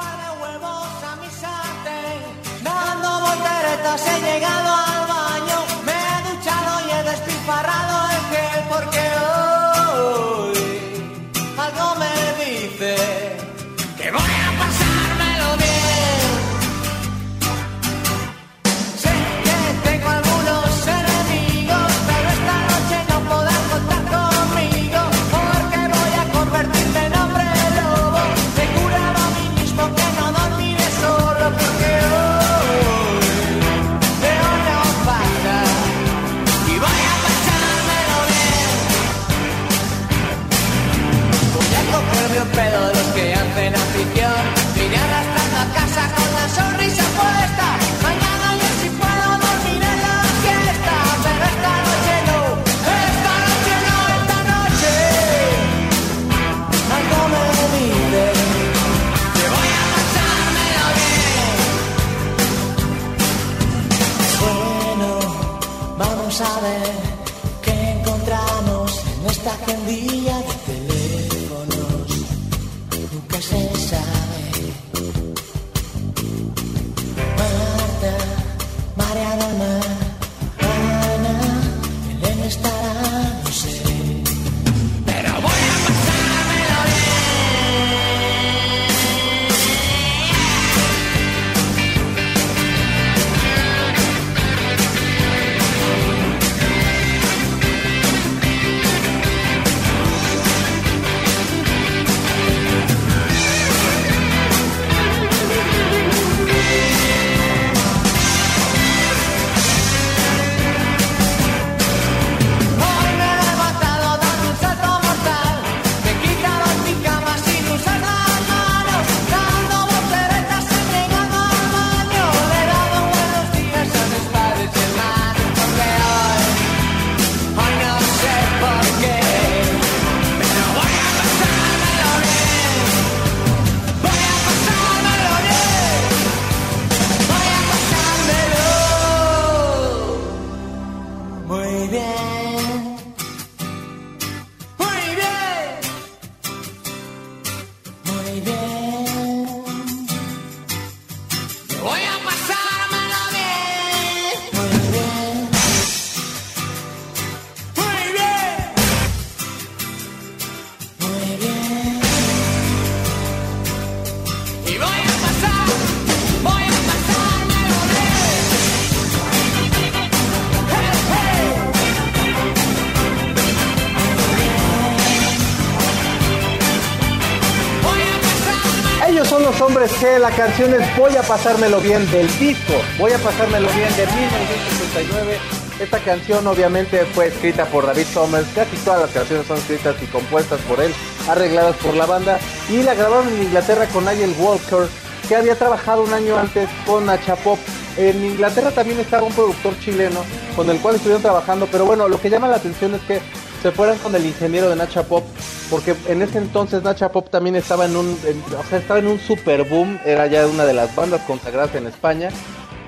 Canción 180.47 180.73
es 180.73 180.97
Voy 180.97 181.15
a 181.15 181.21
pasármelo 181.21 181.79
bien 181.79 182.09
del 182.11 182.27
disco. 182.37 182.73
Voy 182.99 183.13
a 183.13 183.17
pasármelo 183.17 183.69
bien 183.69 183.87
de 183.95 184.05
1969. 184.05 185.37
Esta 185.79 185.99
canción 185.99 186.45
obviamente 186.45 187.05
fue 187.13 187.27
escrita 187.27 187.65
por 187.67 187.85
David 187.85 188.05
Summers. 188.13 188.47
Casi 188.53 188.75
todas 188.83 189.03
las 189.03 189.11
canciones 189.11 189.47
son 189.47 189.57
escritas 189.57 189.95
y 190.01 190.05
compuestas 190.07 190.59
por 190.67 190.81
él, 190.81 190.93
arregladas 191.29 191.77
por 191.77 191.93
la 191.95 192.05
banda. 192.05 192.39
Y 192.69 192.83
la 192.83 192.93
grabaron 192.93 193.29
en 193.29 193.43
Inglaterra 193.43 193.87
con 193.87 194.03
Nigel 194.03 194.35
Walker, 194.37 194.89
que 195.29 195.35
había 195.37 195.55
trabajado 195.55 196.03
un 196.03 196.11
año 196.11 196.37
antes 196.37 196.67
con 196.85 197.05
Nacha 197.05 197.37
Pop. 197.37 197.59
En 197.95 198.21
Inglaterra 198.21 198.71
también 198.71 198.99
estaba 198.99 199.23
un 199.23 199.33
productor 199.33 199.79
chileno 199.79 200.25
con 200.57 200.69
el 200.69 200.77
cual 200.81 200.95
estuvieron 200.95 201.21
trabajando. 201.21 201.69
Pero 201.71 201.85
bueno, 201.85 202.09
lo 202.09 202.19
que 202.19 202.29
llama 202.29 202.49
la 202.49 202.57
atención 202.57 202.95
es 202.95 203.01
que 203.03 203.21
se 203.61 203.71
fueran 203.71 203.97
con 203.99 204.13
el 204.13 204.25
ingeniero 204.25 204.69
de 204.69 204.75
Nacha 204.75 205.03
Pop, 205.03 205.23
porque 205.69 205.95
en 206.07 206.21
ese 206.21 206.37
entonces 206.37 206.83
Nacha 206.83 207.11
Pop 207.11 207.29
también 207.29 207.55
estaba 207.55 207.85
en 207.85 207.95
un, 207.95 208.17
o 208.57 208.63
sea, 208.69 208.79
estaba 208.79 208.99
en 208.99 209.07
un 209.07 209.19
super 209.19 209.63
boom, 209.63 209.99
era 210.05 210.27
ya 210.27 210.45
una 210.47 210.65
de 210.65 210.73
las 210.73 210.95
bandas 210.95 211.21
consagradas 211.21 211.75
en 211.75 211.87
España, 211.87 212.29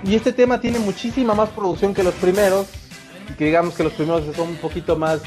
y 0.04 0.16
este 0.16 0.34
tema 0.34 0.62
tiene 0.62 0.80
muchísima 0.80 1.34
más 1.34 1.50
producción 1.50 1.94
que 1.94 2.04
los 2.04 2.14
primeros, 2.16 2.68
que 3.38 3.46
digamos 3.46 3.74
que 3.74 3.84
los 3.84 3.94
primeros 3.94 4.24
son 4.36 4.50
un 4.50 4.58
poquito 4.58 4.96
más, 4.96 5.22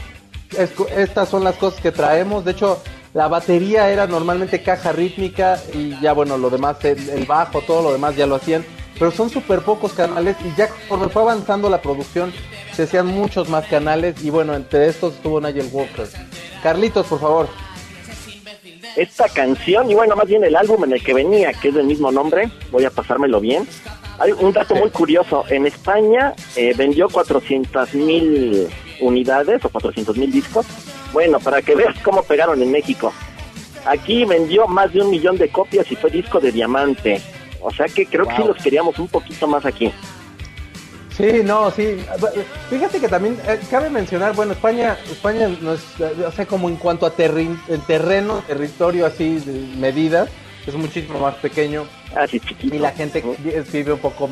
estas 0.97 1.29
son 1.29 1.45
las 1.45 1.57
cosas 1.57 1.81
que 1.81 1.93
traemos, 1.93 2.45
de 2.45 2.53
hecho 2.53 2.81
la 3.15 3.29
batería 3.29 3.91
era 3.91 4.07
normalmente 4.07 4.63
caja 4.63 4.93
rítmica 4.93 5.59
y 5.73 5.99
ya 6.01 6.13
bueno, 6.13 6.37
lo 6.37 6.51
demás, 6.51 6.85
el, 6.85 7.25
bajo, 7.27 7.61
todo 7.63 7.83
lo 7.83 7.93
demás 7.93 8.17
ya 8.17 8.27
lo 8.27 8.37
hacían, 8.37 8.65
pero 8.99 9.11
son 9.11 9.31
súper 9.31 9.61
pocos 9.61 9.93
canales 9.93 10.37
y 10.45 10.57
ya 10.57 10.69
cuando 10.89 11.09
fue 11.09 11.23
avanzando 11.23 11.71
la 11.71 11.81
producción 11.81 12.33
se 12.75 12.85
hacían 12.85 13.07
muchos 13.07 13.49
más 13.49 13.67
canales 13.67 14.23
y 14.23 14.31
bueno, 14.31 14.55
entre 14.55 14.89
estos 14.89 15.15
estuvo 15.15 15.41
Nigel 15.41 15.69
Walker. 15.73 16.07
Carlitos, 16.63 17.07
por 17.07 17.21
favor. 17.21 17.49
Esta 18.97 19.29
canción, 19.29 19.91
y 19.91 19.95
bueno, 19.95 20.17
más 20.17 20.27
bien 20.27 20.43
el 20.45 20.57
álbum 20.57 20.85
en 20.85 20.93
el 20.93 21.03
que 21.03 21.15
venía, 21.15 21.53
que 21.53 21.69
es 21.69 21.75
del 21.75 21.87
mismo 21.87 22.11
nombre, 22.11 22.51
voy 22.71 22.85
a 22.85 22.91
pasármelo 22.91 23.41
bien. 23.41 23.67
Hay 24.19 24.33
un 24.33 24.53
dato 24.53 24.75
muy 24.75 24.91
curioso, 24.91 25.45
en 25.49 25.67
España 25.67 26.35
eh, 26.57 26.75
vendió 26.77 27.09
400 27.09 27.95
mil 27.95 28.69
unidades 29.01 29.65
o 29.65 29.69
400 29.69 30.17
mil 30.17 30.33
discos. 30.33 30.67
Bueno, 31.13 31.39
para 31.39 31.63
que 31.63 31.77
veas 31.77 31.97
cómo 32.01 32.23
pegaron 32.25 32.61
en 32.61 32.73
México. 32.73 33.13
Aquí 33.87 34.25
vendió 34.25 34.67
más 34.67 34.93
de 34.93 35.03
un 35.03 35.11
millón 35.11 35.39
de 35.39 35.49
copias 35.49 35.91
y 35.93 35.97
fue 35.97 36.11
disco 36.11 36.41
de 36.41 36.51
diamante. 36.51 37.23
O 37.61 37.73
sea 37.73 37.87
que 37.87 38.07
creo 38.07 38.27
que 38.27 38.37
sí 38.37 38.43
los 38.45 38.57
queríamos 38.57 38.99
un 38.99 39.09
poquito 39.09 39.47
más 39.47 39.65
aquí. 39.65 39.93
Sí, 41.19 41.43
no, 41.45 41.69
sí. 41.73 41.97
Fíjate 42.71 43.01
que 43.01 43.09
también 43.09 43.37
eh, 43.45 43.59
cabe 43.69 43.91
mencionar, 43.91 44.37
bueno, 44.37 44.53
España, 44.53 44.97
España 45.11 45.49
no 45.61 45.73
es, 45.73 45.83
o 46.01 46.31
sea, 46.31 46.47
como 46.47 46.69
en 46.69 46.77
cuanto 46.77 47.07
a 47.07 47.11
terreno, 47.11 48.45
territorio 48.47 49.05
así, 49.05 49.41
de 49.41 49.53
medidas, 49.79 50.29
es 50.65 50.75
muchísimo 50.75 51.19
más 51.19 51.35
pequeño. 51.35 51.87
Ah, 52.15 52.29
sí, 52.29 52.39
chiquito. 52.39 52.77
Y 52.77 52.79
la 52.79 52.93
gente 52.93 53.25
vive 53.73 53.93
un 53.95 53.99
poco, 53.99 54.31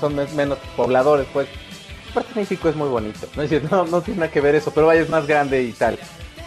son 0.00 0.16
menos 0.34 0.58
pobladores, 0.76 1.28
pues. 1.32 1.46
Aparte 2.10 2.32
México 2.34 2.68
es 2.68 2.74
muy 2.74 2.88
bonito, 2.88 3.28
¿no? 3.36 3.44
no, 3.70 3.86
no 3.86 4.02
tiene 4.02 4.20
nada 4.20 4.32
que 4.32 4.40
ver 4.40 4.56
eso, 4.56 4.72
pero 4.72 4.88
vaya, 4.88 5.02
es 5.02 5.08
más 5.08 5.28
grande 5.28 5.62
y 5.62 5.72
tal. 5.72 5.98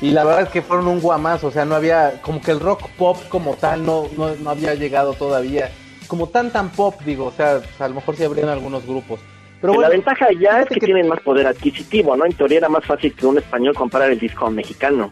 Y 0.01 0.11
la 0.11 0.25
verdad 0.25 0.43
es 0.43 0.49
que 0.49 0.61
fueron 0.61 0.87
un 0.87 0.99
guamazo, 0.99 1.47
o 1.47 1.51
sea, 1.51 1.63
no 1.63 1.75
había, 1.75 2.21
como 2.21 2.41
que 2.41 2.51
el 2.51 2.59
rock 2.59 2.89
pop 2.97 3.17
como 3.29 3.55
tal 3.55 3.85
no, 3.85 4.09
no, 4.17 4.35
no 4.35 4.49
había 4.49 4.75
llegado 4.75 5.13
todavía. 5.13 5.71
Como 6.07 6.27
tan 6.27 6.51
tan 6.51 6.71
pop, 6.71 6.99
digo, 7.05 7.25
o 7.25 7.31
sea, 7.31 7.61
a 7.79 7.87
lo 7.87 7.95
mejor 7.95 8.17
sí 8.17 8.23
habrían 8.23 8.49
algunos 8.49 8.85
grupos 8.85 9.21
la 9.61 9.89
ventaja 9.89 10.27
ya 10.39 10.61
es 10.61 10.69
que, 10.69 10.79
tienen 10.79 11.07
más 11.07 11.19
poder 11.21 11.47
adquisitivo, 11.47 12.15
¿no? 12.15 12.25
En 12.25 12.33
teoría 12.33 12.59
era 12.59 12.69
más 12.69 12.85
fácil 12.85 13.13
que 13.13 13.25
un 13.25 13.37
español 13.37 13.73
comprar 13.73 14.11
el 14.11 14.19
disco 14.19 14.49
mexicano. 14.51 15.11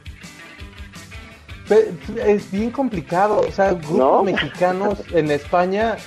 es 2.26 2.52
bien 2.52 2.72
complicado, 2.72 3.40
o 3.40 3.52
sea, 3.52 3.74
grupos 3.74 4.24
mexicanos 4.32 5.04
en 5.12 5.32
España 5.32 5.98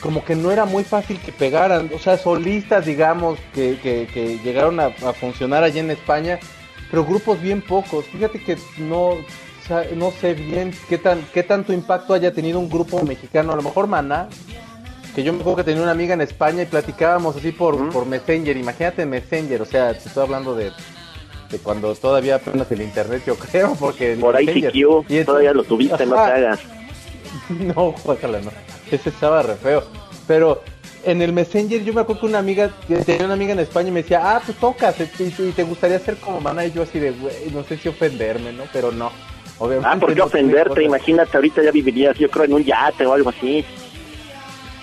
como 0.00 0.24
que 0.24 0.34
no 0.34 0.50
era 0.50 0.64
muy 0.64 0.82
fácil 0.82 1.18
que 1.20 1.32
pegaran, 1.32 1.90
o 1.94 1.98
sea, 1.98 2.16
solistas, 2.16 2.86
digamos, 2.86 3.38
que, 3.54 3.78
que, 3.82 4.38
llegaron 4.42 4.80
a, 4.80 4.90
funcionar 5.12 5.62
allí 5.62 5.78
en 5.78 5.90
España, 5.90 6.38
pero 6.90 7.04
grupos 7.04 7.40
bien 7.40 7.62
pocos. 7.62 8.06
Fíjate 8.06 8.42
que 8.42 8.56
no, 8.78 9.16
no 9.96 10.10
sé 10.10 10.34
bien 10.34 10.72
qué, 10.88 10.98
tan, 10.98 11.22
qué 11.32 11.42
tanto 11.42 11.72
impacto 11.72 12.14
haya 12.14 12.32
tenido 12.32 12.58
un 12.58 12.68
grupo 12.68 13.02
mexicano, 13.04 13.52
a 13.52 13.56
lo 13.56 13.62
mejor 13.62 13.86
Maná, 13.86 14.28
que 15.14 15.22
yo 15.22 15.32
me 15.32 15.40
acuerdo 15.40 15.58
que 15.58 15.64
tenía 15.64 15.82
una 15.82 15.92
amiga 15.92 16.14
en 16.14 16.20
España 16.20 16.62
y 16.62 16.66
platicábamos 16.66 17.36
así 17.36 17.52
por, 17.52 17.90
por 17.90 18.06
Messenger. 18.06 18.56
Imagínate 18.56 19.06
Messenger, 19.06 19.62
o 19.62 19.66
sea, 19.66 19.92
te 19.92 20.08
estoy 20.08 20.22
hablando 20.22 20.54
de, 20.54 20.70
de 21.50 21.58
cuando 21.58 21.94
todavía 21.94 22.36
apenas 22.36 22.70
el 22.72 22.82
internet, 22.82 23.22
yo 23.26 23.36
creo, 23.50 23.74
porque. 23.78 24.16
Por 24.20 24.36
ahí 24.36 24.70
y 25.08 25.24
todavía 25.24 25.52
lo 25.52 25.64
tuviste, 25.64 26.06
no 26.06 26.14
te 26.14 26.20
hagas. 26.20 26.60
No, 27.48 27.94
ojalá 28.04 28.40
no. 28.40 28.50
Ese 28.90 29.08
estaba 29.08 29.42
re 29.42 29.56
feo. 29.56 29.82
Pero 30.26 30.62
en 31.04 31.22
el 31.22 31.32
Messenger 31.32 31.82
yo 31.82 31.92
me 31.92 32.02
acuerdo 32.02 32.20
que 32.20 32.26
una 32.26 32.38
amiga, 32.38 32.70
tenía 33.04 33.24
una 33.24 33.34
amiga 33.34 33.52
en 33.52 33.60
España 33.60 33.88
y 33.88 33.92
me 33.92 34.02
decía, 34.02 34.20
ah, 34.22 34.42
pues 34.44 34.56
tocas, 34.58 34.96
y, 35.00 35.52
te 35.52 35.62
gustaría 35.62 35.98
ser 35.98 36.16
como 36.16 36.40
mana, 36.40 36.64
y 36.64 36.72
yo 36.72 36.82
así 36.82 36.98
de, 36.98 37.12
güey, 37.12 37.50
no 37.52 37.64
sé 37.64 37.76
si 37.76 37.88
ofenderme, 37.88 38.52
¿no? 38.52 38.64
Pero 38.72 38.92
no. 38.92 39.10
Obviamente, 39.58 39.88
ah, 39.92 40.00
¿por 40.00 40.14
qué 40.14 40.22
ofenderte? 40.22 40.84
Imagínate, 40.84 41.36
ahorita 41.36 41.62
ya 41.62 41.70
vivirías, 41.70 42.16
yo 42.18 42.30
creo, 42.30 42.44
en 42.44 42.54
un 42.54 42.64
yate 42.64 43.04
o 43.06 43.12
algo 43.12 43.30
así. 43.30 43.64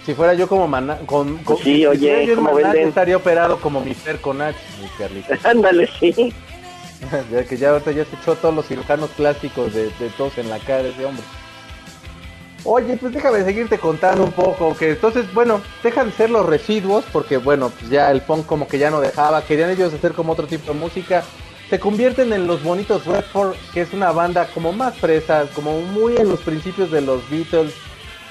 Si 0.07 0.15
fuera 0.15 0.33
yo 0.35 0.47
como 0.47 0.69
maná, 0.69 0.99
con, 1.05 1.39
con 1.39 1.57
sí, 1.57 1.85
oye, 1.85 2.25
yo 2.25 2.41
maná, 2.41 2.71
estaría 2.75 3.17
operado 3.17 3.59
como 3.59 3.81
Mister 3.81 4.17
Conach, 4.21 4.55
mi 4.81 4.87
Carlito. 4.97 5.33
Ándale, 5.43 5.89
sí. 5.99 6.33
ya 7.29 7.43
que 7.43 7.57
ya 7.57 7.71
ahorita 7.71 7.91
ya 7.91 8.05
se 8.05 8.15
echó 8.15 8.35
todos 8.35 8.55
los 8.55 8.65
cirujanos 8.65 9.09
clásicos 9.17 9.73
de, 9.73 9.87
de 9.99 10.09
todos 10.17 10.37
en 10.37 10.49
la 10.49 10.59
cara 10.59 10.87
ese 10.87 11.03
hombre. 11.03 11.25
Oye, 12.63 12.95
pues 12.95 13.13
déjame 13.13 13.43
seguirte 13.43 13.79
contando 13.79 14.23
un 14.23 14.31
poco, 14.31 14.77
que 14.77 14.91
entonces, 14.91 15.25
bueno, 15.33 15.59
dejan 15.83 16.05
de 16.05 16.13
ser 16.13 16.29
los 16.29 16.45
residuos, 16.45 17.03
porque 17.11 17.35
bueno, 17.35 17.69
pues 17.69 17.91
ya 17.91 18.09
el 18.09 18.21
punk 18.21 18.45
como 18.45 18.65
que 18.65 18.79
ya 18.79 18.89
no 18.89 19.01
dejaba, 19.01 19.41
querían 19.41 19.71
ellos 19.71 19.93
hacer 19.93 20.13
como 20.13 20.31
otro 20.31 20.47
tipo 20.47 20.71
de 20.71 20.79
música, 20.79 21.25
se 21.69 21.81
convierten 21.81 22.31
en 22.31 22.47
los 22.47 22.63
bonitos 22.63 23.05
Redford, 23.05 23.57
que 23.73 23.81
es 23.81 23.91
una 23.91 24.13
banda 24.13 24.47
como 24.53 24.71
más 24.71 24.95
fresa, 24.95 25.47
como 25.53 25.81
muy 25.81 26.15
en 26.15 26.29
los 26.29 26.39
principios 26.39 26.91
de 26.91 27.01
los 27.01 27.29
Beatles, 27.29 27.73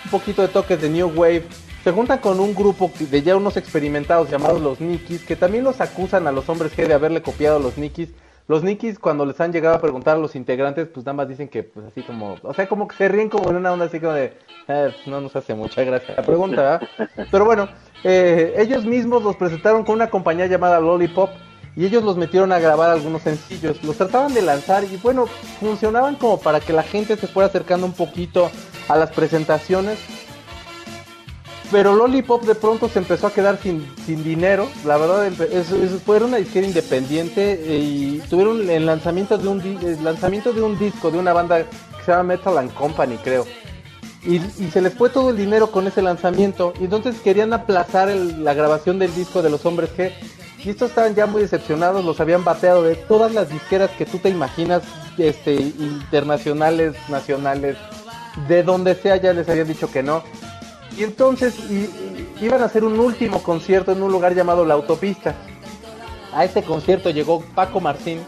un 0.07 0.11
poquito 0.11 0.41
de 0.41 0.49
toques 0.49 0.81
de 0.81 0.89
New 0.89 1.13
Wave, 1.15 1.45
se 1.87 1.93
juntan 1.93 2.19
con 2.19 2.41
un 2.41 2.53
grupo 2.53 2.91
de 2.99 3.23
ya 3.23 3.37
unos 3.37 3.57
experimentados 3.57 4.29
llamados 4.29 4.61
los 4.61 4.81
Nikis, 4.81 5.23
que 5.23 5.37
también 5.37 5.63
los 5.63 5.81
acusan 5.81 6.27
a 6.27 6.33
los 6.33 6.49
hombres 6.49 6.77
G 6.77 6.85
de 6.85 6.95
haberle 6.95 7.23
copiado 7.23 7.59
a 7.59 7.61
los 7.61 7.79
Nikis. 7.79 8.09
Los 8.49 8.65
Nikis, 8.65 8.99
cuando 8.99 9.25
les 9.25 9.41
han 9.41 9.53
llegado 9.53 9.77
a 9.77 9.81
preguntar 9.81 10.17
a 10.17 10.19
los 10.19 10.35
integrantes, 10.35 10.89
pues 10.89 11.07
nada 11.07 11.15
más 11.15 11.29
dicen 11.29 11.47
que, 11.47 11.63
pues 11.63 11.87
así 11.87 12.03
como, 12.03 12.39
o 12.43 12.55
sea, 12.55 12.69
como 12.69 12.89
que 12.89 12.97
se 12.97 13.07
ríen 13.07 13.29
como 13.29 13.51
en 13.51 13.57
una 13.59 13.73
onda 13.73 13.85
así 13.85 14.01
como 14.01 14.15
de, 14.15 14.37
eh, 14.67 14.93
no 15.07 15.21
nos 15.21 15.37
hace 15.37 15.55
mucha 15.55 15.85
gracia 15.85 16.17
la 16.17 16.25
pregunta, 16.25 16.81
Pero 17.31 17.45
bueno, 17.45 17.69
eh, 18.03 18.55
ellos 18.59 18.85
mismos 18.85 19.23
los 19.23 19.37
presentaron 19.37 19.85
con 19.85 19.95
una 19.95 20.11
compañía 20.11 20.47
llamada 20.47 20.81
Lollipop 20.81 21.31
y 21.77 21.87
ellos 21.87 22.03
los 22.03 22.17
metieron 22.17 22.51
a 22.51 22.59
grabar 22.59 22.91
algunos 22.91 23.23
sencillos. 23.23 23.81
Los 23.85 23.97
trataban 23.97 24.35
de 24.35 24.43
lanzar 24.43 24.83
y 24.83 24.97
bueno, 24.97 25.27
funcionaban 25.61 26.17
como 26.17 26.41
para 26.41 26.59
que 26.59 26.73
la 26.73 26.83
gente 26.83 27.17
se 27.17 27.29
fuera 27.29 27.47
acercando 27.47 27.87
un 27.87 27.93
poquito 27.93 28.51
a 28.89 28.97
las 28.97 29.13
presentaciones 29.13 30.16
pero 31.71 31.95
Lollipop 31.95 32.45
de 32.45 32.55
pronto 32.55 32.89
se 32.89 32.99
empezó 32.99 33.27
a 33.27 33.33
quedar 33.33 33.59
sin, 33.61 33.87
sin 34.05 34.23
dinero. 34.23 34.69
La 34.85 34.97
verdad, 34.97 35.27
es, 35.27 35.67
fue 36.05 36.23
una 36.23 36.37
disquera 36.37 36.67
independiente 36.67 37.61
eh, 37.65 37.79
y 37.79 38.19
tuvieron 38.31 38.69
el 38.71 38.87
lanzamiento 38.87 39.37
de 39.37 39.49
un 39.49 39.79
lanzamiento 40.03 40.53
de 40.53 40.63
un 40.63 40.79
disco 40.79 41.11
de 41.11 41.19
una 41.19 41.33
banda 41.33 41.65
que 41.65 42.05
se 42.05 42.13
llama 42.13 42.35
Metal 42.35 42.59
and 42.59 42.73
Company, 42.75 43.17
creo. 43.17 43.47
Y, 44.23 44.41
se 44.71 44.81
les 44.81 44.93
fue 44.95 45.09
todo 45.09 45.31
el 45.31 45.37
dinero 45.37 45.71
con 45.71 45.87
ese 45.87 46.03
lanzamiento. 46.03 46.73
Y 46.81 46.85
entonces 46.85 47.17
querían 47.21 47.53
aplazar 47.53 48.09
la 48.09 48.55
grabación 48.55 48.99
del 48.99 49.15
disco 49.15 49.43
de 49.43 49.51
los 49.51 49.65
hombres 49.67 49.91
G. 49.97 50.13
Y 50.65 50.71
estos 50.71 50.91
estaban 50.91 51.15
ya 51.15 51.27
muy 51.27 51.43
decepcionados, 51.43 52.05
los 52.05 52.19
habían 52.19 52.43
bateado 52.43 52.83
de 52.83 52.97
todas 52.97 53.33
las 53.33 53.49
disqueras 53.49 53.91
que 53.93 54.05
tú 54.05 54.19
te 54.19 54.31
imaginas, 54.31 54.83
este, 55.17 55.55
internacionales, 55.55 56.97
nacionales, 57.09 57.77
de 58.49 58.65
donde 58.65 58.97
sea, 58.97 59.17
ya 59.17 59.33
les 59.33 59.49
habían 59.49 59.69
dicho 59.69 59.91
que 59.91 60.03
no. 60.03 60.25
Y 60.97 61.05
entonces 61.05 61.55
iban 62.41 62.63
a 62.63 62.67
hacer 62.67 62.85
un 62.85 62.99
último 62.99 63.43
concierto 63.43 63.93
en 63.93 64.03
un 64.03 64.13
lugar 64.13 64.35
llamado 64.35 64.65
La 64.65 64.75
Autopista. 64.75 65.35
A 66.33 66.45
este 66.45 66.63
concierto 66.63 67.11
llegó 67.11 67.43
Paco 67.55 67.81
Martín, 67.81 68.21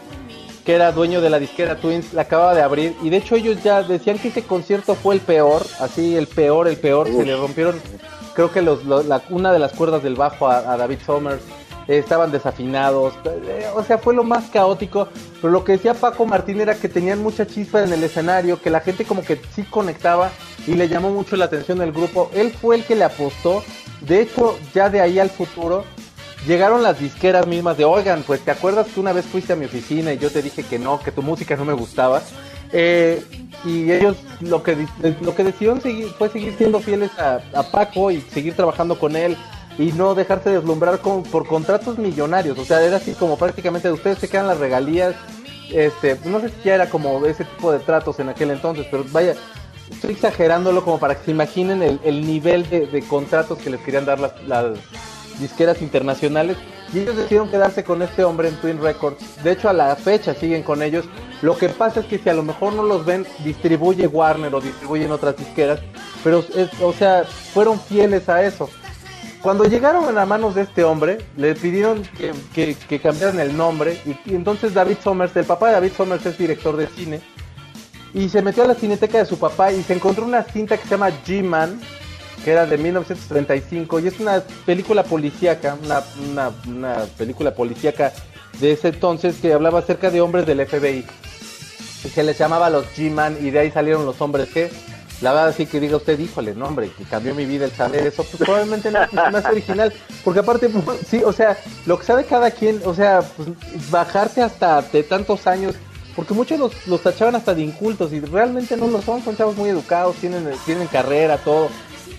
que 0.65 0.73
era 0.73 0.91
dueño 0.91 1.21
de 1.21 1.29
la 1.29 1.39
disquera 1.39 1.77
Twins, 1.77 2.13
la 2.13 2.23
acababa 2.23 2.55
de 2.55 2.61
abrir. 2.61 2.95
Y 3.01 3.09
de 3.09 3.17
hecho 3.17 3.35
ellos 3.35 3.61
ya 3.63 3.83
decían 3.83 4.17
que 4.19 4.29
ese 4.29 4.43
concierto 4.43 4.95
fue 4.95 5.15
el 5.15 5.21
peor, 5.21 5.65
así 5.79 6.15
el 6.15 6.27
peor, 6.27 6.67
el 6.67 6.77
peor. 6.77 7.07
Se 7.07 7.25
le 7.25 7.35
rompieron, 7.35 7.79
creo 8.33 8.51
que 8.51 8.61
los, 8.61 8.79
una 9.29 9.51
de 9.51 9.59
las 9.59 9.73
cuerdas 9.73 10.03
del 10.03 10.15
bajo 10.15 10.47
a, 10.47 10.71
a 10.71 10.77
David 10.77 10.99
Somers 11.05 11.41
estaban 11.97 12.31
desafinados, 12.31 13.13
eh, 13.25 13.65
o 13.75 13.83
sea, 13.83 13.97
fue 13.97 14.13
lo 14.13 14.23
más 14.23 14.49
caótico, 14.49 15.07
pero 15.41 15.51
lo 15.51 15.63
que 15.63 15.73
decía 15.73 15.93
Paco 15.93 16.25
Martín 16.25 16.61
era 16.61 16.75
que 16.75 16.87
tenían 16.87 17.21
mucha 17.21 17.47
chispa 17.47 17.83
en 17.83 17.91
el 17.91 18.03
escenario, 18.03 18.61
que 18.61 18.69
la 18.69 18.81
gente 18.81 19.05
como 19.05 19.23
que 19.23 19.41
sí 19.55 19.63
conectaba 19.63 20.29
y 20.67 20.75
le 20.75 20.87
llamó 20.87 21.09
mucho 21.09 21.35
la 21.35 21.45
atención 21.45 21.81
el 21.81 21.91
grupo, 21.91 22.29
él 22.33 22.51
fue 22.51 22.75
el 22.75 22.83
que 22.83 22.95
le 22.95 23.05
apostó, 23.05 23.63
de 24.01 24.21
hecho, 24.21 24.57
ya 24.73 24.89
de 24.89 25.01
ahí 25.01 25.17
al 25.19 25.29
futuro, 25.29 25.83
llegaron 26.45 26.83
las 26.83 26.99
disqueras 26.99 27.47
mismas 27.47 27.77
de, 27.77 27.85
oigan, 27.85 28.23
pues 28.23 28.41
te 28.41 28.51
acuerdas 28.51 28.87
que 28.87 28.99
una 28.99 29.11
vez 29.11 29.25
fuiste 29.25 29.53
a 29.53 29.55
mi 29.55 29.65
oficina 29.65 30.13
y 30.13 30.19
yo 30.19 30.29
te 30.29 30.41
dije 30.41 30.63
que 30.63 30.77
no, 30.77 30.99
que 30.99 31.11
tu 31.11 31.21
música 31.21 31.55
no 31.55 31.65
me 31.65 31.73
gustaba, 31.73 32.21
Eh, 32.71 33.23
y 33.65 33.91
ellos 33.91 34.15
lo 34.41 34.61
que 34.61 34.77
lo 35.21 35.35
que 35.35 35.43
decidieron 35.43 35.81
fue 36.17 36.29
seguir 36.29 36.53
siendo 36.55 36.79
fieles 36.79 37.09
a, 37.17 37.41
Paco 37.71 38.11
y 38.11 38.21
seguir 38.21 38.55
trabajando 38.55 38.99
con 38.99 39.15
él 39.15 39.35
y 39.77 39.91
no 39.93 40.15
dejarse 40.15 40.49
deslumbrar 40.49 40.99
por 40.99 41.47
contratos 41.47 41.97
millonarios. 41.97 42.57
O 42.57 42.65
sea, 42.65 42.81
era 42.81 42.97
así 42.97 43.13
como 43.13 43.37
prácticamente 43.37 43.87
de 43.87 43.93
ustedes 43.93 44.19
se 44.19 44.27
quedan 44.27 44.47
las 44.47 44.57
regalías. 44.57 45.15
Este, 45.71 46.17
no 46.25 46.39
sé 46.41 46.49
si 46.49 46.55
ya 46.65 46.75
era 46.75 46.89
como 46.89 47.25
ese 47.25 47.45
tipo 47.45 47.71
de 47.71 47.79
tratos 47.79 48.19
en 48.19 48.29
aquel 48.29 48.51
entonces, 48.51 48.87
pero 48.89 49.05
vaya, 49.11 49.35
estoy 49.91 50.11
exagerándolo 50.11 50.83
como 50.83 50.99
para 50.99 51.15
que 51.15 51.25
se 51.25 51.31
imaginen 51.31 51.83
el, 51.83 51.99
el 52.03 52.25
nivel 52.25 52.67
de, 52.69 52.87
de, 52.87 53.01
contratos 53.03 53.59
que 53.59 53.69
les 53.69 53.79
querían 53.81 54.05
dar 54.05 54.19
las, 54.19 54.41
las 54.47 54.77
disqueras 55.39 55.81
internacionales 55.81 56.57
y 56.93 56.99
ellos 56.99 57.15
decidieron 57.15 57.49
quedarse 57.49 57.83
con 57.83 58.01
este 58.01 58.23
hombre 58.23 58.49
en 58.49 58.55
Twin 58.55 58.81
Records. 58.81 59.43
De 59.43 59.51
hecho, 59.51 59.69
a 59.69 59.73
la 59.73 59.95
fecha 59.95 60.33
siguen 60.33 60.63
con 60.63 60.81
ellos. 60.81 61.05
Lo 61.41 61.57
que 61.57 61.69
pasa 61.69 62.01
es 62.01 62.07
que 62.07 62.17
si 62.17 62.29
a 62.29 62.33
lo 62.33 62.43
mejor 62.43 62.73
no 62.73 62.83
los 62.83 63.05
ven, 63.05 63.25
distribuye 63.43 64.07
Warner 64.07 64.53
o 64.53 64.59
distribuyen 64.59 65.11
otras 65.11 65.37
disqueras, 65.37 65.79
pero, 66.23 66.43
es, 66.55 66.69
o 66.81 66.91
sea, 66.91 67.23
fueron 67.23 67.79
fieles 67.79 68.27
a 68.27 68.43
eso. 68.43 68.69
Cuando 69.41 69.63
llegaron 69.63 70.17
a 70.17 70.25
manos 70.25 70.55
de 70.55 70.63
este 70.63 70.83
hombre, 70.83 71.19
le 71.37 71.55
pidieron 71.55 72.03
que, 72.53 72.75
que, 72.75 72.99
cambiaran 72.99 73.39
el 73.39 73.55
nombre 73.55 73.97
y, 74.05 74.35
entonces 74.35 74.73
David 74.73 74.97
Somers, 75.01 75.35
el 75.37 75.45
papá 75.45 75.67
de 75.67 75.73
David 75.73 75.91
Somers 75.95 76.25
es 76.25 76.37
director 76.37 76.75
de 76.75 76.87
cine, 76.87 77.21
y 78.13 78.27
se 78.27 78.41
metió 78.41 78.63
a 78.63 78.67
la 78.67 78.75
cineteca 78.75 79.17
de 79.17 79.25
su 79.25 79.39
papá 79.39 79.71
y 79.71 79.81
se 79.83 79.93
encontró 79.93 80.25
una 80.25 80.43
cinta 80.43 80.77
que 80.77 80.83
se 80.83 80.89
llama 80.89 81.11
G-Man, 81.25 81.79
que 82.43 82.51
era 82.51 82.65
de 82.65 82.77
1935 82.77 83.99
y 83.99 84.07
es 84.07 84.19
una 84.19 84.43
película 84.65 85.03
policíaca, 85.03 85.77
una, 85.83 86.03
una, 86.67 87.05
película 87.17 87.53
policíaca 87.53 88.11
de 88.59 88.73
ese 88.73 88.89
entonces 88.89 89.37
que 89.41 89.53
hablaba 89.53 89.79
acerca 89.79 90.09
de 90.09 90.21
hombres 90.21 90.45
del 90.45 90.65
FBI 90.65 91.05
y 92.03 92.07
se 92.09 92.23
les 92.23 92.37
llamaba 92.37 92.69
los 92.69 92.85
G-Man 92.95 93.37
y 93.41 93.51
de 93.51 93.59
ahí 93.59 93.71
salieron 93.71 94.05
los 94.05 94.19
hombres 94.21 94.49
que 94.49 94.69
la 95.21 95.33
verdad 95.33 95.53
sí 95.55 95.65
que 95.65 95.79
diga 95.79 95.97
usted, 95.97 96.17
híjole, 96.17 96.55
no 96.55 96.67
hombre, 96.67 96.91
que 96.97 97.03
cambió 97.03 97.35
mi 97.35 97.45
vida 97.45 97.65
el 97.65 97.71
saber 97.71 98.07
eso, 98.07 98.23
pues 98.23 98.37
probablemente 98.37 98.91
no 98.91 99.03
es 99.03 99.13
más 99.13 99.45
original, 99.45 99.93
porque 100.23 100.39
aparte, 100.39 100.69
pues, 100.69 100.99
sí, 101.07 101.21
o 101.23 101.33
sea, 101.33 101.57
lo 101.85 101.99
que 101.99 102.05
sabe 102.05 102.23
cada 102.25 102.51
quien, 102.51 102.81
o 102.85 102.93
sea, 102.93 103.21
pues, 103.35 103.49
bajarte 103.91 104.41
hasta 104.41 104.81
de 104.81 105.03
tantos 105.03 105.45
años, 105.47 105.75
porque 106.15 106.33
muchos 106.33 106.59
los, 106.59 106.87
los 106.87 107.01
tachaban 107.01 107.35
hasta 107.35 107.53
de 107.53 107.61
incultos 107.61 108.13
y 108.13 108.19
realmente 108.19 108.77
no 108.77 108.87
lo 108.87 109.01
son, 109.01 109.23
son 109.23 109.35
chavos 109.35 109.57
muy 109.57 109.69
educados, 109.69 110.15
tienen, 110.17 110.49
tienen 110.65 110.87
carrera, 110.87 111.37
todo, 111.37 111.69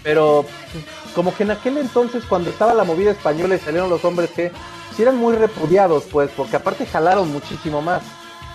pero 0.02 0.44
pues, 0.72 0.84
como 1.14 1.34
que 1.34 1.42
en 1.42 1.50
aquel 1.50 1.78
entonces 1.78 2.24
cuando 2.28 2.50
estaba 2.50 2.74
la 2.74 2.84
movida 2.84 3.10
española 3.10 3.56
y 3.56 3.58
salieron 3.58 3.90
los 3.90 4.04
hombres 4.04 4.30
que 4.30 4.52
sí 4.96 5.02
eran 5.02 5.16
muy 5.16 5.34
repudiados 5.36 6.04
pues 6.10 6.30
porque 6.36 6.56
aparte 6.56 6.86
jalaron 6.86 7.30
muchísimo 7.30 7.82
más. 7.82 8.02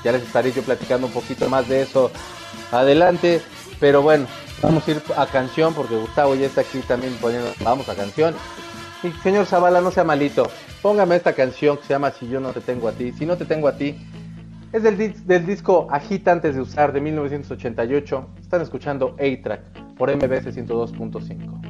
Ya 0.03 0.11
les 0.11 0.23
estaré 0.23 0.51
yo 0.51 0.61
platicando 0.61 1.07
un 1.07 1.13
poquito 1.13 1.49
más 1.49 1.67
de 1.67 1.81
eso. 1.81 2.11
Adelante 2.71 3.41
pero 3.85 4.01
bueno 4.01 4.25
vamos 4.63 4.87
a 4.87 4.91
ir 4.91 5.01
a 5.15 5.27
canción 5.27 5.71
porque 5.75 5.95
Gustavo 5.95 6.33
ya 6.33 6.47
está 6.47 6.61
aquí 6.61 6.79
también 6.87 7.13
poniendo 7.21 7.51
vamos 7.63 7.87
a 7.87 7.93
canción. 7.93 8.33
Y 9.03 9.11
señor 9.21 9.45
Zavala 9.45 9.79
no 9.79 9.91
sea 9.91 10.03
malito. 10.03 10.49
Póngame 10.81 11.15
esta 11.15 11.33
canción 11.33 11.77
que 11.77 11.83
se 11.83 11.89
llama 11.89 12.09
Si 12.09 12.27
yo 12.27 12.39
no 12.39 12.51
te 12.51 12.61
tengo 12.61 12.87
a 12.87 12.93
ti. 12.93 13.11
Si 13.11 13.27
no 13.27 13.37
te 13.37 13.45
tengo 13.45 13.67
a 13.67 13.77
ti 13.77 13.95
es 14.73 14.81
del, 14.81 14.97
del 15.27 15.45
disco 15.45 15.87
Agita 15.91 16.31
antes 16.31 16.55
de 16.55 16.61
usar 16.61 16.93
de 16.93 16.99
1988 16.99 18.27
están 18.41 18.61
escuchando 18.61 19.15
A-Track 19.19 19.61
por 19.95 20.09
MBS 20.09 20.47
102.5. 20.47 21.64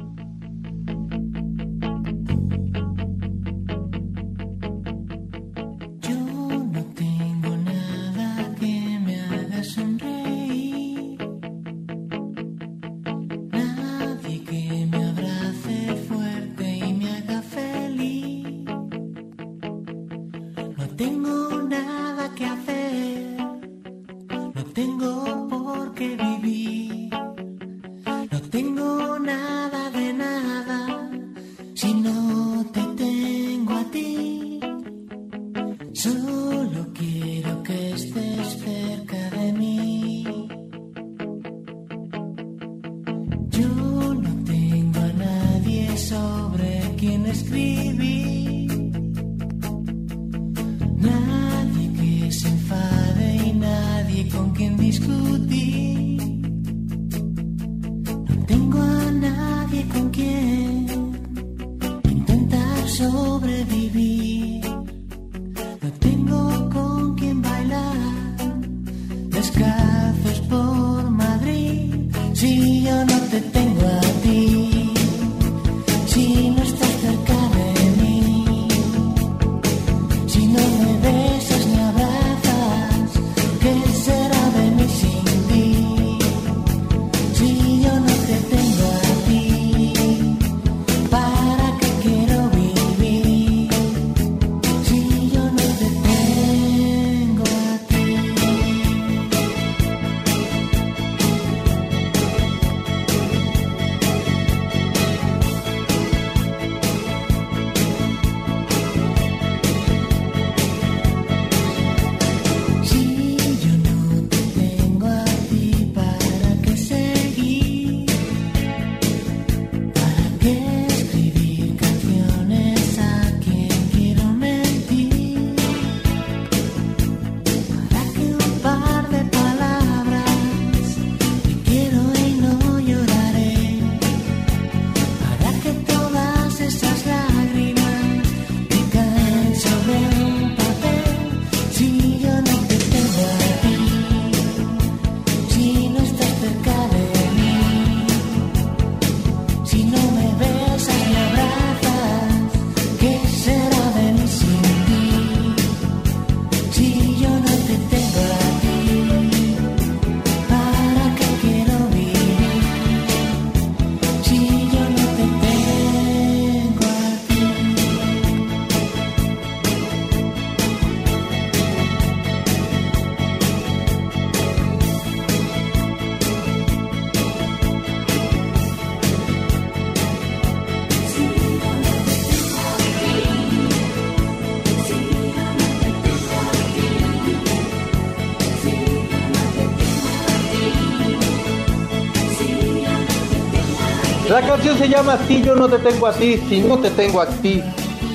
La 194.36 194.46
canción 194.46 194.76
se 194.76 194.86
llama 194.86 195.18
Si 195.26 195.40
yo 195.40 195.54
no 195.54 195.66
te 195.66 195.78
tengo 195.78 196.06
a 196.06 196.12
ti, 196.12 196.36
si 196.46 196.60
no 196.60 196.76
te 196.76 196.90
tengo 196.90 197.22
a 197.22 197.26
ti. 197.26 197.62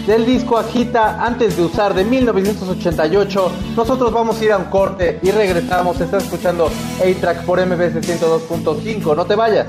Del 0.05 0.23
disco 0.23 0.55
Agita 0.55 1.25
antes 1.25 1.57
de 1.57 1.63
usar 1.63 1.95
de 1.95 2.05
1988. 2.05 3.51
Nosotros 3.75 4.13
vamos 4.13 4.39
a 4.39 4.45
ir 4.45 4.51
a 4.51 4.57
un 4.59 4.65
corte 4.65 5.19
y 5.23 5.31
regresamos. 5.31 5.99
Estás 5.99 6.25
escuchando 6.25 6.69
A-Track 6.99 7.43
por 7.43 7.59
MBS 7.65 7.95
102.5. 8.01 9.15
No 9.15 9.25
te 9.25 9.33
vayas. 9.33 9.65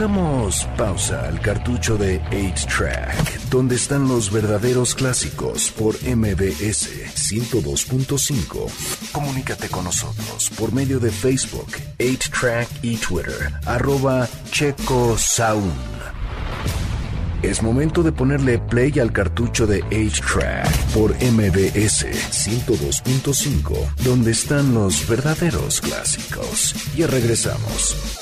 Pongamos 0.00 0.66
pausa 0.78 1.26
al 1.28 1.42
cartucho 1.42 1.98
de 1.98 2.22
8-Track, 2.30 3.50
donde 3.50 3.74
están 3.74 4.08
los 4.08 4.32
verdaderos 4.32 4.94
clásicos 4.94 5.70
por 5.72 5.94
MBS 5.96 6.88
102.5. 7.14 8.66
Comunícate 9.12 9.68
con 9.68 9.84
nosotros 9.84 10.48
por 10.58 10.72
medio 10.72 11.00
de 11.00 11.10
Facebook, 11.10 11.66
8-Track 11.98 12.68
y 12.80 12.96
Twitter, 12.96 13.52
arroba 13.66 14.26
Checo 14.50 15.18
Sound. 15.18 15.70
Es 17.42 17.62
momento 17.62 18.02
de 18.02 18.12
ponerle 18.12 18.58
play 18.58 18.98
al 19.00 19.12
cartucho 19.12 19.66
de 19.66 19.84
8-Track 19.84 20.94
por 20.94 21.10
MBS 21.16 22.06
102.5, 22.06 23.96
donde 24.02 24.30
están 24.30 24.72
los 24.72 25.06
verdaderos 25.06 25.82
clásicos. 25.82 26.74
Y 26.96 27.04
regresamos. 27.04 28.19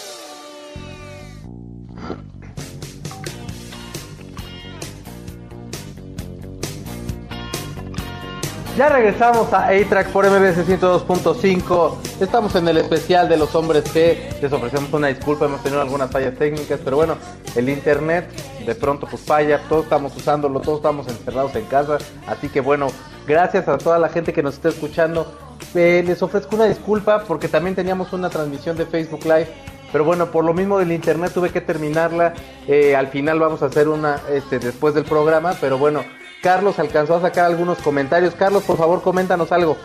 Ya 8.79 8.89
regresamos 8.89 9.53
a 9.53 9.67
A-Track 9.67 10.13
por 10.13 10.25
MBS 10.25 10.65
102.5. 10.65 11.97
Estamos 12.21 12.55
en 12.55 12.69
el 12.69 12.77
especial 12.77 13.29
de 13.29 13.37
los 13.37 13.53
hombres 13.57 13.83
que 13.91 14.31
les 14.41 14.53
ofrecemos 14.53 14.93
una 14.93 15.09
disculpa, 15.09 15.47
hemos 15.47 15.65
tenido 15.65 15.83
algunas 15.83 16.13
fallas 16.13 16.37
técnicas, 16.37 16.79
pero 16.85 16.95
bueno, 16.95 17.17
el 17.57 17.69
internet 17.71 18.31
de 18.65 18.77
pronto 18.77 19.09
pues 19.09 19.21
falla, 19.21 19.61
todos 19.69 19.83
estamos 19.83 20.15
usándolo, 20.17 20.61
todos 20.61 20.79
estamos 20.79 21.09
encerrados 21.09 21.57
en 21.57 21.65
casa, 21.65 21.99
así 22.29 22.49
que 22.49 22.61
bueno, 22.61 22.87
gracias 23.27 23.67
a 23.67 23.79
toda 23.79 23.99
la 23.99 24.11
gente 24.11 24.33
que 24.33 24.45
nos 24.45 24.55
está 24.55 24.69
escuchando. 24.69 25.27
Eh, 25.75 26.05
les 26.07 26.23
ofrezco 26.23 26.55
una 26.55 26.67
disculpa 26.67 27.25
porque 27.27 27.49
también 27.49 27.75
teníamos 27.75 28.13
una 28.13 28.31
transmisión 28.31 28.77
de 28.77 28.87
Facebook 28.87 29.25
Live, 29.25 29.49
pero 29.91 30.05
bueno, 30.05 30.27
por 30.31 30.45
lo 30.45 30.55
mismo 30.55 30.79
del 30.79 30.93
internet 30.93 31.33
tuve 31.35 31.51
que 31.51 31.61
terminarla. 31.61 32.33
Eh, 32.69 32.95
al 32.95 33.09
final 33.09 33.41
vamos 33.41 33.61
a 33.61 33.67
hacer 33.67 33.89
una 33.89 34.21
este, 34.31 34.61
después 34.61 34.95
del 34.95 35.03
programa, 35.03 35.57
pero 35.61 35.79
bueno, 35.79 36.05
Carlos 36.43 36.79
alcanzó 36.79 37.17
a 37.17 37.21
sacar 37.21 37.47
algunos 37.47 37.79
comentarios. 37.79 38.35
Carlos, 38.35 38.63
por 38.65 38.77
favor, 38.77 39.03
coméntanos 39.03 39.51
algo. 39.53 39.77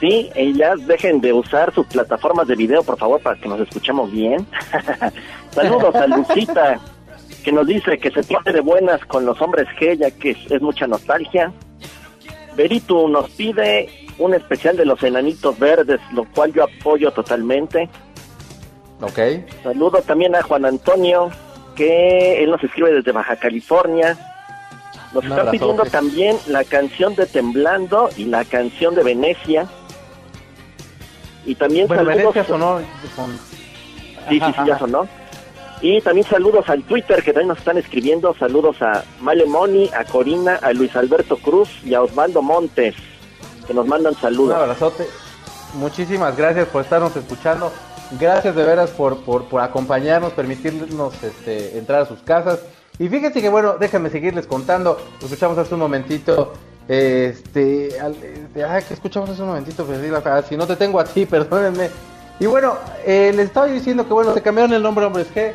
Sí, 0.00 0.30
ellas 0.34 0.84
dejen 0.86 1.20
de 1.20 1.32
usar 1.32 1.72
sus 1.72 1.86
plataformas 1.86 2.48
de 2.48 2.56
video, 2.56 2.82
por 2.82 2.98
favor, 2.98 3.20
para 3.20 3.38
que 3.38 3.48
nos 3.48 3.60
escuchemos 3.60 4.10
bien. 4.10 4.46
Saludos 5.52 5.94
a 5.94 6.06
Lucita, 6.08 6.80
que 7.44 7.52
nos 7.52 7.66
dice 7.66 7.98
que 7.98 8.10
se 8.10 8.22
pone 8.24 8.52
de 8.52 8.60
buenas 8.60 9.04
con 9.04 9.24
los 9.24 9.40
hombres 9.40 9.68
G, 9.78 9.96
ya 9.96 10.10
que 10.10 10.30
es, 10.30 10.38
es 10.50 10.60
mucha 10.60 10.88
nostalgia. 10.88 11.52
Beritu 12.56 13.06
nos 13.08 13.30
pide 13.30 13.88
un 14.18 14.34
especial 14.34 14.76
de 14.76 14.86
los 14.86 15.02
enanitos 15.02 15.58
verdes, 15.58 16.00
lo 16.12 16.24
cual 16.24 16.52
yo 16.52 16.64
apoyo 16.64 17.12
totalmente. 17.12 17.88
Ok. 19.00 19.18
Saludo 19.62 20.02
también 20.02 20.34
a 20.34 20.42
Juan 20.42 20.64
Antonio, 20.64 21.30
que 21.76 22.42
él 22.42 22.50
nos 22.50 22.62
escribe 22.64 22.92
desde 22.92 23.12
Baja 23.12 23.36
California. 23.36 24.31
Nos 25.14 25.24
Un 25.24 25.30
está 25.32 25.50
pidiendo 25.50 25.84
también 25.84 26.38
la 26.46 26.64
canción 26.64 27.14
de 27.14 27.26
Temblando 27.26 28.08
y 28.16 28.24
la 28.24 28.44
canción 28.44 28.94
de 28.94 29.02
Venecia. 29.02 29.66
Y 31.44 31.54
también 31.54 31.86
Bueno, 31.88 32.04
saludos. 32.04 32.16
Venecia 32.34 32.44
sonó. 32.44 32.78
Sí, 32.78 32.84
sí, 34.28 34.40
Ajá, 34.40 34.62
sí, 34.62 34.68
ya 34.68 34.78
sonó. 34.78 35.08
Y 35.80 36.00
también 36.00 36.26
saludos 36.28 36.68
al 36.68 36.84
Twitter 36.84 37.22
que 37.24 37.32
también 37.32 37.48
nos 37.48 37.58
están 37.58 37.76
escribiendo. 37.76 38.34
Saludos 38.38 38.80
a 38.80 39.02
Male 39.20 39.46
Moni, 39.46 39.90
a 39.94 40.04
Corina, 40.04 40.54
a 40.62 40.72
Luis 40.72 40.94
Alberto 40.94 41.36
Cruz 41.38 41.68
y 41.84 41.94
a 41.94 42.02
Osvaldo 42.02 42.40
Montes, 42.40 42.94
que 43.66 43.74
nos 43.74 43.86
mandan 43.86 44.14
Un 44.14 44.20
saludos. 44.20 44.54
abrazote. 44.56 45.06
Muchísimas 45.74 46.36
gracias 46.36 46.68
por 46.68 46.82
estarnos 46.82 47.16
escuchando. 47.16 47.72
Gracias 48.20 48.54
de 48.54 48.62
veras 48.64 48.90
por, 48.90 49.24
por, 49.24 49.46
por 49.46 49.60
acompañarnos, 49.62 50.32
permitirnos 50.34 51.20
este, 51.22 51.76
entrar 51.78 52.02
a 52.02 52.06
sus 52.06 52.20
casas. 52.20 52.60
Y 52.98 53.08
fíjense 53.08 53.40
que 53.40 53.48
bueno, 53.48 53.76
déjenme 53.78 54.10
seguirles 54.10 54.46
contando. 54.46 55.00
Escuchamos 55.22 55.58
hace 55.58 55.74
un 55.74 55.80
momentito. 55.80 56.52
Este, 56.88 57.98
al- 58.00 58.16
este, 58.22 58.64
ah, 58.64 58.80
que 58.80 58.94
escuchamos 58.94 59.30
hace 59.30 59.40
un 59.42 59.48
momentito, 59.48 59.86
ah, 60.24 60.42
si 60.48 60.56
no 60.56 60.66
te 60.66 60.76
tengo 60.76 60.98
a 61.00 61.04
ti, 61.04 61.26
perdónenme. 61.26 61.90
Y 62.40 62.46
bueno, 62.46 62.74
eh, 63.06 63.32
les 63.34 63.46
estaba 63.46 63.66
diciendo 63.66 64.06
que 64.06 64.12
bueno, 64.12 64.34
se 64.34 64.42
cambiaron 64.42 64.72
el 64.72 64.82
nombre 64.82 65.04
Hombres 65.06 65.28
G. 65.34 65.52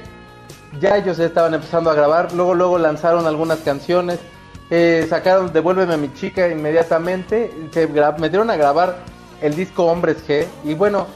Ya 0.80 0.98
ellos 0.98 1.20
estaban 1.20 1.54
empezando 1.54 1.90
a 1.90 1.94
grabar, 1.94 2.34
luego 2.34 2.54
luego 2.54 2.78
lanzaron 2.78 3.26
algunas 3.26 3.60
canciones, 3.60 4.20
eh, 4.70 5.06
sacaron 5.10 5.52
Devuélveme 5.52 5.94
a 5.94 5.98
mi 5.98 6.14
chica 6.14 6.48
inmediatamente, 6.50 7.52
se 7.74 7.88
metieron 7.88 8.50
a 8.50 8.56
grabar 8.58 8.98
el 9.42 9.56
disco 9.56 9.86
Hombres 9.86 10.18
G 10.28 10.46
y 10.66 10.74
bueno, 10.74 11.08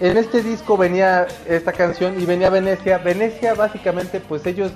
en 0.00 0.16
este 0.16 0.42
disco 0.42 0.76
venía 0.76 1.26
esta 1.48 1.72
canción 1.72 2.20
y 2.20 2.26
venía 2.26 2.50
Venecia. 2.50 2.98
Venecia 2.98 3.54
básicamente 3.54 4.20
pues 4.20 4.44
ellos 4.46 4.72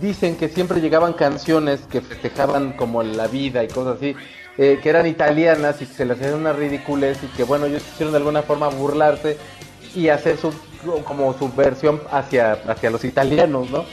dicen 0.00 0.36
que 0.36 0.48
siempre 0.48 0.80
llegaban 0.80 1.12
canciones 1.12 1.80
que 1.90 2.00
festejaban 2.00 2.72
como 2.72 3.02
la 3.02 3.26
vida 3.26 3.62
y 3.64 3.68
cosas 3.68 3.96
así, 3.96 4.14
eh, 4.58 4.78
que 4.82 4.88
eran 4.88 5.06
italianas 5.06 5.80
y 5.82 5.86
que 5.86 5.94
se 5.94 6.04
les 6.04 6.18
hacían 6.18 6.34
una 6.34 6.52
ridiculez 6.52 7.18
y 7.22 7.26
que 7.28 7.44
bueno, 7.44 7.66
ellos 7.66 7.82
quisieron 7.82 8.12
de 8.12 8.18
alguna 8.18 8.42
forma 8.42 8.68
burlarse 8.68 9.36
y 9.94 10.08
hacer 10.08 10.36
su 10.36 10.52
como 11.04 11.36
su 11.38 11.52
versión 11.52 12.00
hacia, 12.10 12.52
hacia 12.52 12.90
los 12.90 13.04
italianos, 13.04 13.70
¿no? 13.70 13.84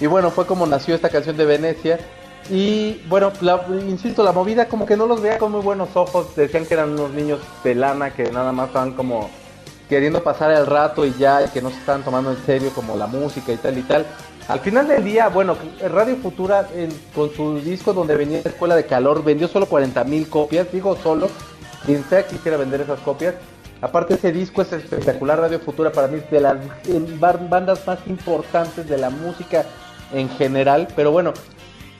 Y 0.00 0.06
bueno, 0.06 0.30
fue 0.30 0.46
como 0.46 0.66
nació 0.66 0.94
esta 0.94 1.08
canción 1.08 1.36
de 1.36 1.44
Venecia. 1.44 1.98
Y 2.50 3.00
bueno, 3.08 3.30
insisto, 3.88 4.24
la 4.24 4.32
movida 4.32 4.66
como 4.66 4.84
que 4.84 4.96
no 4.96 5.06
los 5.06 5.22
veía 5.22 5.38
con 5.38 5.52
muy 5.52 5.60
buenos 5.60 5.90
ojos. 5.94 6.34
Decían 6.34 6.66
que 6.66 6.74
eran 6.74 6.90
unos 6.90 7.12
niños 7.12 7.38
de 7.62 7.76
lana 7.76 8.12
que 8.12 8.24
nada 8.32 8.50
más 8.50 8.68
estaban 8.68 8.94
como 8.94 9.30
queriendo 9.88 10.22
pasar 10.22 10.50
el 10.50 10.66
rato 10.66 11.04
y 11.04 11.14
ya, 11.18 11.44
y 11.44 11.48
que 11.48 11.62
no 11.62 11.70
se 11.70 11.76
estaban 11.76 12.02
tomando 12.02 12.32
en 12.32 12.38
serio 12.44 12.70
como 12.74 12.96
la 12.96 13.06
música 13.06 13.52
y 13.52 13.56
tal 13.58 13.78
y 13.78 13.82
tal. 13.82 14.06
Al 14.48 14.60
final 14.60 14.88
del 14.88 15.04
día, 15.04 15.28
bueno, 15.28 15.56
Radio 15.90 16.16
Futura 16.16 16.68
en- 16.74 16.90
con 17.14 17.32
su 17.32 17.58
disco 17.60 17.92
donde 17.92 18.16
venía 18.16 18.40
Escuela 18.40 18.74
de 18.76 18.84
Calor 18.84 19.22
vendió 19.24 19.48
solo 19.48 19.66
40 19.66 20.04
mil 20.04 20.28
copias, 20.28 20.70
digo 20.72 20.96
solo, 20.96 21.28
quien 21.86 22.04
sea 22.04 22.26
que 22.26 22.36
quisiera 22.36 22.56
vender 22.56 22.80
esas 22.82 23.00
copias. 23.00 23.34
Aparte 23.80 24.14
ese 24.14 24.30
disco 24.32 24.62
es 24.62 24.72
espectacular, 24.72 25.38
Radio 25.40 25.58
Futura 25.60 25.90
para 25.90 26.08
mí 26.08 26.18
es 26.18 26.30
de 26.30 26.40
las 26.40 26.56
bandas 27.48 27.86
más 27.86 27.98
importantes 28.06 28.88
de 28.88 28.98
la 28.98 29.10
música 29.10 29.64
en 30.12 30.28
general, 30.28 30.88
pero 30.94 31.10
bueno, 31.12 31.32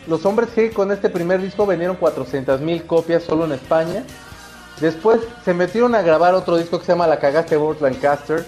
los 0.06 0.24
hombres 0.26 0.50
G 0.54 0.72
con 0.72 0.92
este 0.92 1.08
primer 1.08 1.40
disco 1.40 1.64
vendieron 1.64 1.96
400 1.96 2.60
mil 2.60 2.84
copias 2.84 3.22
solo 3.22 3.44
en 3.46 3.52
España. 3.52 4.04
Después 4.80 5.20
se 5.44 5.54
metieron 5.54 5.94
a 5.94 6.02
grabar 6.02 6.34
otro 6.34 6.56
disco 6.56 6.78
que 6.78 6.86
se 6.86 6.92
llama 6.92 7.06
La 7.06 7.18
cagaste 7.18 7.56
Burt 7.56 7.80
Lancaster, 7.80 8.44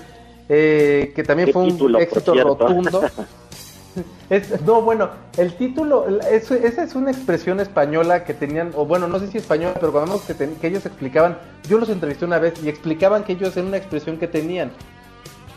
eh, 0.49 1.13
que 1.15 1.23
también 1.23 1.53
fue 1.53 1.63
un 1.63 1.71
título, 1.71 1.99
éxito 1.99 2.35
rotundo. 2.35 3.03
No, 4.67 4.83
bueno, 4.83 5.11
el 5.37 5.55
título, 5.55 6.07
es- 6.31 6.51
esa 6.51 6.83
es 6.83 6.95
una 6.95 7.11
expresión 7.11 7.61
española 7.61 8.25
que 8.25 8.35
tenían, 8.35 8.73
o 8.75 8.85
bueno, 8.85 9.07
no 9.09 9.19
sé 9.19 9.29
si 9.29 9.39
española, 9.39 9.75
pero 9.79 9.93
cuando 9.93 10.21
que, 10.27 10.35
que 10.35 10.67
ellos 10.67 10.87
explicaban, 10.87 11.39
yo 11.69 11.79
los 11.79 11.89
entrevisté 11.89 12.25
una 12.25 12.39
vez 12.39 12.55
y 12.63 12.69
explicaban 12.69 13.25
que 13.25 13.33
ellos 13.35 13.57
era 13.57 13.67
una 13.67 13.77
expresión 13.77 14.19
que 14.19 14.27
tenían, 14.27 14.73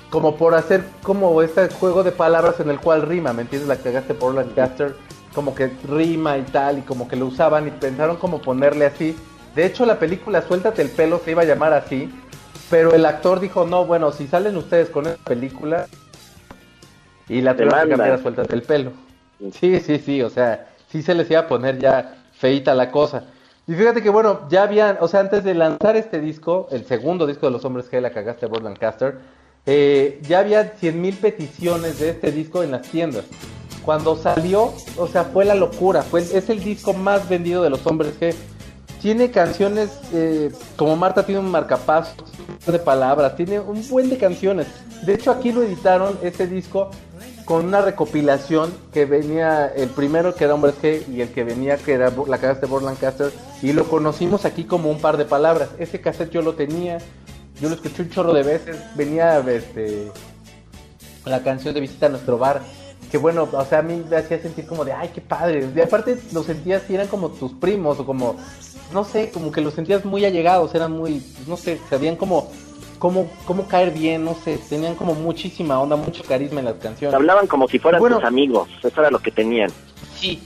como 0.09 0.35
por 0.37 0.55
hacer 0.55 0.83
como 1.03 1.41
este 1.41 1.67
juego 1.69 2.03
de 2.03 2.11
palabras 2.11 2.59
en 2.59 2.69
el 2.69 2.79
cual 2.79 3.01
rima, 3.03 3.33
¿me 3.33 3.41
entiendes? 3.43 3.67
La 3.67 3.77
cagaste 3.77 4.13
por 4.13 4.33
Lancaster 4.33 4.95
como 5.33 5.53
que 5.53 5.71
rima 5.87 6.37
y 6.37 6.43
tal, 6.43 6.79
y 6.79 6.81
como 6.81 7.07
que 7.07 7.15
lo 7.15 7.27
usaban 7.27 7.67
y 7.67 7.71
pensaron 7.71 8.15
como 8.17 8.41
ponerle 8.41 8.85
así. 8.87 9.15
De 9.55 9.65
hecho, 9.65 9.85
la 9.85 9.99
película 9.99 10.41
Suéltate 10.41 10.81
el 10.81 10.89
pelo 10.89 11.19
se 11.23 11.31
iba 11.31 11.43
a 11.43 11.45
llamar 11.45 11.73
así, 11.73 12.09
pero 12.71 12.93
el 12.93 13.05
actor 13.05 13.39
dijo, 13.39 13.65
no, 13.65 13.85
bueno, 13.85 14.11
si 14.11 14.27
salen 14.27 14.57
ustedes 14.57 14.89
con 14.89 15.05
esa 15.05 15.17
película, 15.23 15.85
y 17.29 17.41
la 17.41 17.53
tuvieron 17.53 17.83
que 17.83 17.89
cambiar 17.89 18.11
a 18.11 18.17
Suéltate 18.17 18.55
el 18.55 18.61
pelo. 18.61 18.91
Sí, 19.51 19.79
sí, 19.79 19.99
sí, 19.99 20.21
o 20.21 20.29
sea, 20.29 20.67
sí 20.89 21.01
se 21.01 21.13
les 21.13 21.29
iba 21.29 21.41
a 21.41 21.47
poner 21.47 21.79
ya 21.79 22.15
feita 22.33 22.73
la 22.73 22.91
cosa. 22.91 23.25
Y 23.67 23.73
fíjate 23.73 24.01
que 24.01 24.09
bueno, 24.09 24.47
ya 24.49 24.63
habían, 24.63 24.97
o 25.01 25.07
sea, 25.07 25.19
antes 25.19 25.43
de 25.43 25.53
lanzar 25.53 25.97
este 25.97 26.21
disco, 26.21 26.67
el 26.71 26.85
segundo 26.85 27.27
disco 27.27 27.47
de 27.47 27.51
Los 27.51 27.65
Hombres 27.65 27.89
que 27.89 27.99
la 27.99 28.11
cagaste 28.11 28.45
Bob 28.45 28.63
Lancaster, 28.63 29.17
eh, 29.65 30.21
ya 30.23 30.39
había 30.39 30.75
100 30.77 31.01
mil 31.01 31.15
peticiones 31.17 31.99
de 31.99 32.11
este 32.11 32.31
disco 32.31 32.63
en 32.63 32.71
las 32.71 32.83
tiendas. 32.83 33.25
Cuando 33.83 34.15
salió, 34.15 34.73
o 34.97 35.07
sea, 35.07 35.25
fue 35.25 35.43
la 35.43 35.55
locura, 35.55 36.01
fue, 36.01 36.21
es 36.21 36.49
el 36.49 36.63
disco 36.63 36.93
más 36.93 37.27
vendido 37.27 37.61
de 37.61 37.69
Los 37.69 37.85
Hombres 37.85 38.17
G. 38.19 38.33
Tiene 39.01 39.29
canciones, 39.31 39.99
eh, 40.13 40.51
como 40.77 40.95
Marta 40.95 41.25
tiene 41.25 41.41
un 41.41 41.51
marcapasos 41.51 42.15
de 42.65 42.79
palabras, 42.79 43.35
tiene 43.35 43.59
un 43.59 43.85
buen 43.89 44.09
de 44.09 44.17
canciones. 44.17 44.67
De 45.05 45.13
hecho, 45.13 45.31
aquí 45.31 45.51
lo 45.51 45.61
editaron, 45.61 46.17
este 46.21 46.47
disco, 46.47 46.89
con 47.47 47.65
una 47.65 47.79
recopilación 47.79 48.73
que 48.91 49.05
venía, 49.05 49.67
el 49.67 49.87
primero 49.87 50.35
que 50.35 50.43
era 50.43 50.53
Hombres 50.53 50.75
G 50.81 51.07
y 51.07 51.21
el 51.21 51.29
que 51.29 51.45
venía 51.45 51.77
que 51.77 51.93
era 51.93 52.11
la 52.27 52.39
casa 52.39 52.59
de 52.59 52.67
Borland 52.67 52.99
Caster, 52.99 53.31
y 53.61 53.71
lo 53.71 53.85
conocimos 53.85 54.43
aquí 54.43 54.65
como 54.65 54.91
un 54.91 54.99
par 54.99 55.15
de 55.15 55.23
palabras. 55.23 55.69
Ese 55.79 56.01
cassette 56.01 56.29
yo 56.29 56.41
lo 56.41 56.55
tenía, 56.55 56.97
yo 57.61 57.69
lo 57.69 57.75
escuché 57.75 58.01
un 58.01 58.09
chorro 58.09 58.33
de 58.33 58.43
veces, 58.43 58.75
venía 58.95 59.39
este, 59.47 60.11
la 61.23 61.41
canción 61.41 61.73
de 61.73 61.79
Visita 61.79 62.07
a 62.07 62.09
nuestro 62.09 62.37
bar, 62.37 62.61
que 63.09 63.17
bueno, 63.17 63.47
o 63.49 63.65
sea, 63.65 63.79
a 63.79 63.81
mí 63.81 64.03
me 64.09 64.17
hacía 64.17 64.41
sentir 64.41 64.67
como 64.67 64.83
de, 64.83 64.91
ay, 64.91 65.11
qué 65.15 65.21
padre. 65.21 65.71
Y 65.73 65.79
aparte 65.79 66.19
lo 66.33 66.43
sentías 66.43 66.83
y 66.89 66.95
eran 66.95 67.07
como 67.07 67.29
tus 67.29 67.53
primos 67.53 67.97
o 67.97 68.05
como, 68.05 68.35
no 68.91 69.05
sé, 69.05 69.31
como 69.31 69.53
que 69.53 69.61
los 69.61 69.73
sentías 69.73 70.03
muy 70.03 70.25
allegados, 70.25 70.75
eran 70.75 70.91
muy, 70.91 71.25
no 71.47 71.55
sé, 71.55 71.79
sabían 71.89 72.17
como 72.17 72.51
cómo, 72.99 73.29
cómo 73.45 73.67
caer 73.67 73.91
bien, 73.91 74.25
no 74.25 74.35
sé, 74.35 74.57
tenían 74.69 74.95
como 74.95 75.13
muchísima 75.13 75.79
onda, 75.79 75.95
mucho 75.95 76.23
carisma 76.23 76.59
en 76.59 76.65
las 76.65 76.75
canciones. 76.75 77.13
Hablaban 77.13 77.47
como 77.47 77.67
si 77.67 77.79
fueran 77.79 78.01
tus 78.01 78.23
amigos, 78.23 78.69
eso 78.83 78.99
era 78.99 79.11
lo 79.11 79.19
que 79.19 79.31
tenían. 79.31 79.69
Sí, 80.15 80.41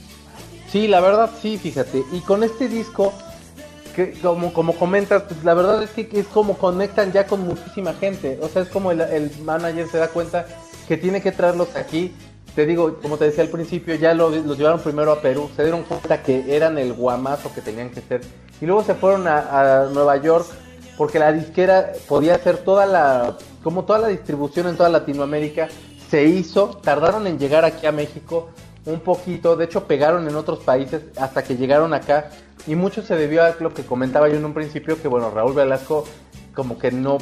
sí, 0.68 0.88
la 0.88 1.00
verdad 1.00 1.30
sí, 1.40 1.58
fíjate. 1.58 2.04
Y 2.12 2.20
con 2.20 2.42
este 2.42 2.68
disco, 2.68 3.12
que 3.94 4.12
como, 4.20 4.52
como 4.52 4.74
comentas, 4.74 5.22
pues 5.24 5.44
la 5.44 5.54
verdad 5.54 5.82
es 5.82 5.90
que 5.90 6.08
es 6.12 6.26
como 6.26 6.56
conectan 6.56 7.12
ya 7.12 7.26
con 7.26 7.40
muchísima 7.46 7.92
gente. 7.94 8.38
O 8.42 8.48
sea, 8.48 8.62
es 8.62 8.68
como 8.68 8.90
el, 8.90 9.00
el 9.00 9.30
manager 9.42 9.88
se 9.88 9.98
da 9.98 10.08
cuenta 10.08 10.46
que 10.88 10.96
tiene 10.96 11.22
que 11.22 11.32
traerlos 11.32 11.74
aquí. 11.76 12.12
Te 12.54 12.66
digo, 12.66 12.98
como 13.00 13.16
te 13.16 13.24
decía 13.24 13.44
al 13.44 13.50
principio, 13.50 13.94
ya 13.94 14.12
los, 14.12 14.44
los 14.44 14.58
llevaron 14.58 14.80
primero 14.80 15.10
a 15.10 15.22
Perú, 15.22 15.48
se 15.56 15.62
dieron 15.62 15.84
cuenta 15.84 16.22
que 16.22 16.54
eran 16.54 16.76
el 16.76 16.92
guamazo 16.92 17.50
que 17.54 17.62
tenían 17.62 17.88
que 17.88 18.02
ser. 18.02 18.20
Y 18.60 18.66
luego 18.66 18.84
se 18.84 18.94
fueron 18.94 19.26
a, 19.26 19.84
a 19.84 19.86
Nueva 19.86 20.18
York 20.18 20.46
porque 20.96 21.18
la 21.18 21.32
disquera 21.32 21.92
podía 22.08 22.34
hacer 22.34 22.58
toda 22.58 22.86
la, 22.86 23.36
como 23.62 23.84
toda 23.84 23.98
la 23.98 24.08
distribución 24.08 24.68
en 24.68 24.76
toda 24.76 24.88
Latinoamérica, 24.88 25.68
se 26.10 26.24
hizo, 26.24 26.80
tardaron 26.82 27.26
en 27.26 27.38
llegar 27.38 27.64
aquí 27.64 27.86
a 27.86 27.92
México 27.92 28.50
un 28.84 29.00
poquito, 29.00 29.56
de 29.56 29.64
hecho 29.64 29.84
pegaron 29.86 30.28
en 30.28 30.34
otros 30.34 30.58
países 30.60 31.02
hasta 31.16 31.42
que 31.42 31.56
llegaron 31.56 31.94
acá 31.94 32.30
y 32.66 32.74
mucho 32.74 33.02
se 33.02 33.16
debió 33.16 33.44
a 33.44 33.54
lo 33.60 33.72
que 33.72 33.84
comentaba 33.84 34.28
yo 34.28 34.36
en 34.36 34.44
un 34.44 34.54
principio, 34.54 35.00
que 35.00 35.08
bueno, 35.08 35.30
Raúl 35.30 35.54
Velasco 35.54 36.04
como 36.54 36.78
que 36.78 36.92
no, 36.92 37.16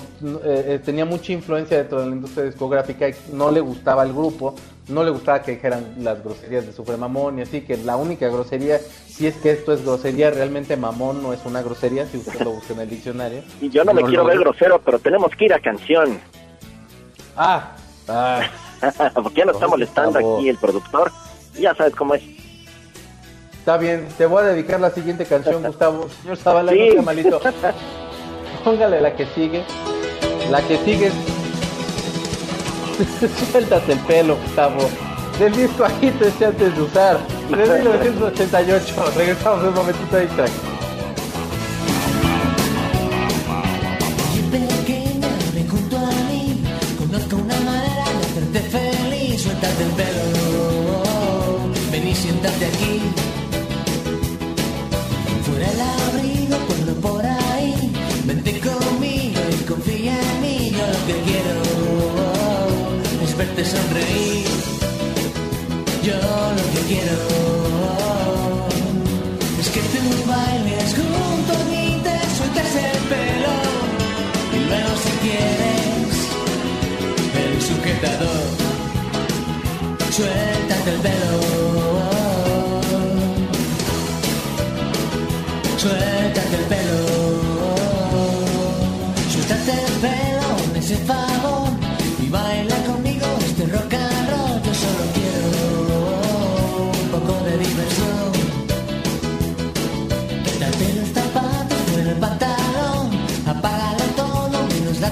eh, 0.44 0.64
eh, 0.66 0.80
tenía 0.84 1.04
mucha 1.04 1.32
influencia 1.32 1.78
dentro 1.78 2.00
de 2.00 2.08
la 2.08 2.16
industria 2.16 2.44
discográfica 2.44 3.08
y 3.08 3.14
no 3.32 3.50
le 3.50 3.60
gustaba 3.60 4.02
el 4.02 4.12
grupo, 4.12 4.54
no 4.90 5.04
le 5.04 5.10
gustaba 5.10 5.42
que 5.42 5.52
dijeran 5.52 5.94
las 5.98 6.22
groserías 6.22 6.66
de 6.66 6.72
Super 6.72 6.98
Mamón 6.98 7.38
y 7.38 7.42
así, 7.42 7.62
que 7.62 7.76
la 7.76 7.96
única 7.96 8.28
grosería, 8.28 8.78
si 8.78 9.26
es 9.26 9.36
que 9.36 9.52
esto 9.52 9.72
es 9.72 9.84
grosería, 9.84 10.30
realmente 10.30 10.76
mamón 10.76 11.22
no 11.22 11.32
es 11.32 11.40
una 11.44 11.62
grosería, 11.62 12.06
si 12.06 12.18
usted 12.18 12.40
lo 12.40 12.52
busca 12.52 12.74
en 12.74 12.80
el 12.80 12.90
diccionario. 12.90 13.42
Y 13.60 13.68
yo 13.70 13.84
no, 13.84 13.92
me 13.92 14.02
quiero 14.02 14.24
ver 14.24 14.38
grosero, 14.38 14.80
pero 14.80 14.98
tenemos 14.98 15.34
que 15.36 15.46
ir 15.46 15.54
a 15.54 15.60
canción. 15.60 16.18
Ah, 17.36 17.76
ah. 18.08 18.42
Porque 19.14 19.38
ya 19.38 19.44
nos 19.44 19.56
está 19.56 19.68
molestando 19.68 20.18
aquí 20.18 20.48
el 20.48 20.56
productor, 20.56 21.10
ya 21.58 21.74
sabes 21.74 21.94
cómo 21.94 22.14
es. 22.14 22.22
Está 23.58 23.76
bien, 23.76 24.08
te 24.16 24.24
voy 24.24 24.42
a 24.42 24.46
dedicar 24.46 24.80
la 24.80 24.90
siguiente 24.90 25.26
canción, 25.26 25.62
Gustavo. 25.66 26.08
Señor 26.22 26.36
Zavala, 26.36 26.72
sí. 26.72 26.92
no 26.96 27.02
malito. 27.02 27.40
Póngale 28.64 29.00
la 29.00 29.14
que 29.14 29.26
sigue. 29.26 29.62
La 30.50 30.60
que 30.66 30.78
sigue 30.78 31.12
Suéltate 33.50 33.92
el 33.92 33.98
pelo, 34.00 34.36
Gustavo. 34.36 34.88
Del 35.38 35.52
disco 35.52 35.84
Agítese 35.84 36.44
antes 36.46 36.76
de 36.76 36.82
usar. 36.82 37.18
De 37.50 37.56
1988. 37.56 38.94
Regresamos 39.16 39.64
un 39.64 39.74
momentito 39.74 40.16
ahí, 40.16 40.26
track. 40.28 40.69
trem. 63.90 64.39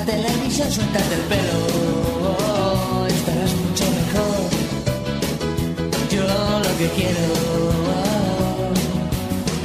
Televisión, 0.09 0.73
suéltate 0.73 1.15
el 1.21 1.25
pelo, 1.33 1.61
estarás 3.09 3.53
mucho 3.65 3.85
mejor. 3.99 4.41
Yo 6.15 6.25
lo 6.67 6.73
que 6.79 6.89
quiero 6.97 7.27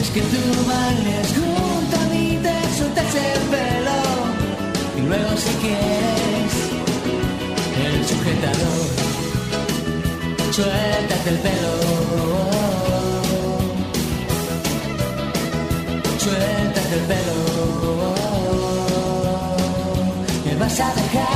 es 0.01 0.09
que 0.13 0.21
tú 0.31 0.41
bailes 0.71 1.27
junto 1.37 1.95
a 2.03 2.05
mí, 2.11 2.25
te 2.45 2.55
sueltes 2.77 3.11
el 3.29 3.41
pelo. 3.53 3.99
Y 4.97 5.01
luego 5.09 5.31
si 5.45 5.53
quieres 5.63 6.53
el 7.85 7.97
sujetador, 8.11 8.85
suéltate 10.57 11.29
el 11.29 11.39
pelo, 11.45 11.73
suéltate 16.25 16.93
el 16.99 17.05
pelo, 17.11 17.42
me 20.73 20.79
vas 20.79 21.32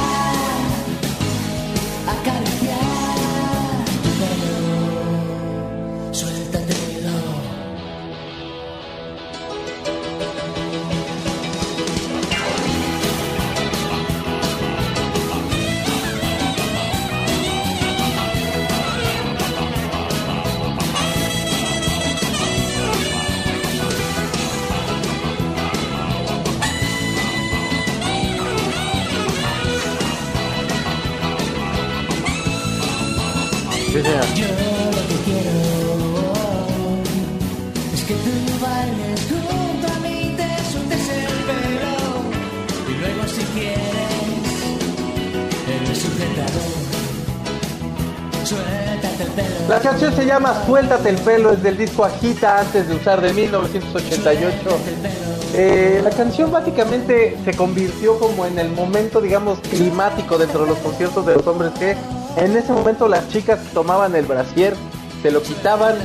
llama 50.28 50.53
Suéltate 50.65 51.09
el 51.09 51.15
pelo, 51.17 51.53
es 51.53 51.63
del 51.63 51.78
disco 51.78 52.03
Agita 52.03 52.59
antes 52.59 52.88
de 52.88 52.95
usar 52.95 53.21
de 53.21 53.34
1988. 53.34 54.57
Eh, 55.53 56.01
la 56.03 56.09
canción 56.09 56.51
básicamente 56.51 57.38
se 57.45 57.53
convirtió 57.53 58.19
como 58.19 58.45
en 58.45 58.59
el 58.59 58.69
momento, 58.69 59.21
digamos, 59.21 59.59
climático 59.59 60.38
dentro 60.38 60.63
de 60.63 60.67
los 60.67 60.78
conciertos 60.80 61.25
de 61.25 61.36
los 61.36 61.47
hombres 61.47 61.71
que 61.80 61.95
en 62.36 62.57
ese 62.57 62.73
momento 62.73 63.07
las 63.07 63.30
chicas 63.30 63.59
tomaban 63.73 64.15
el 64.15 64.25
brasier, 64.25 64.75
se 65.23 65.32
lo 65.32 65.41
quitaban, 65.41 65.95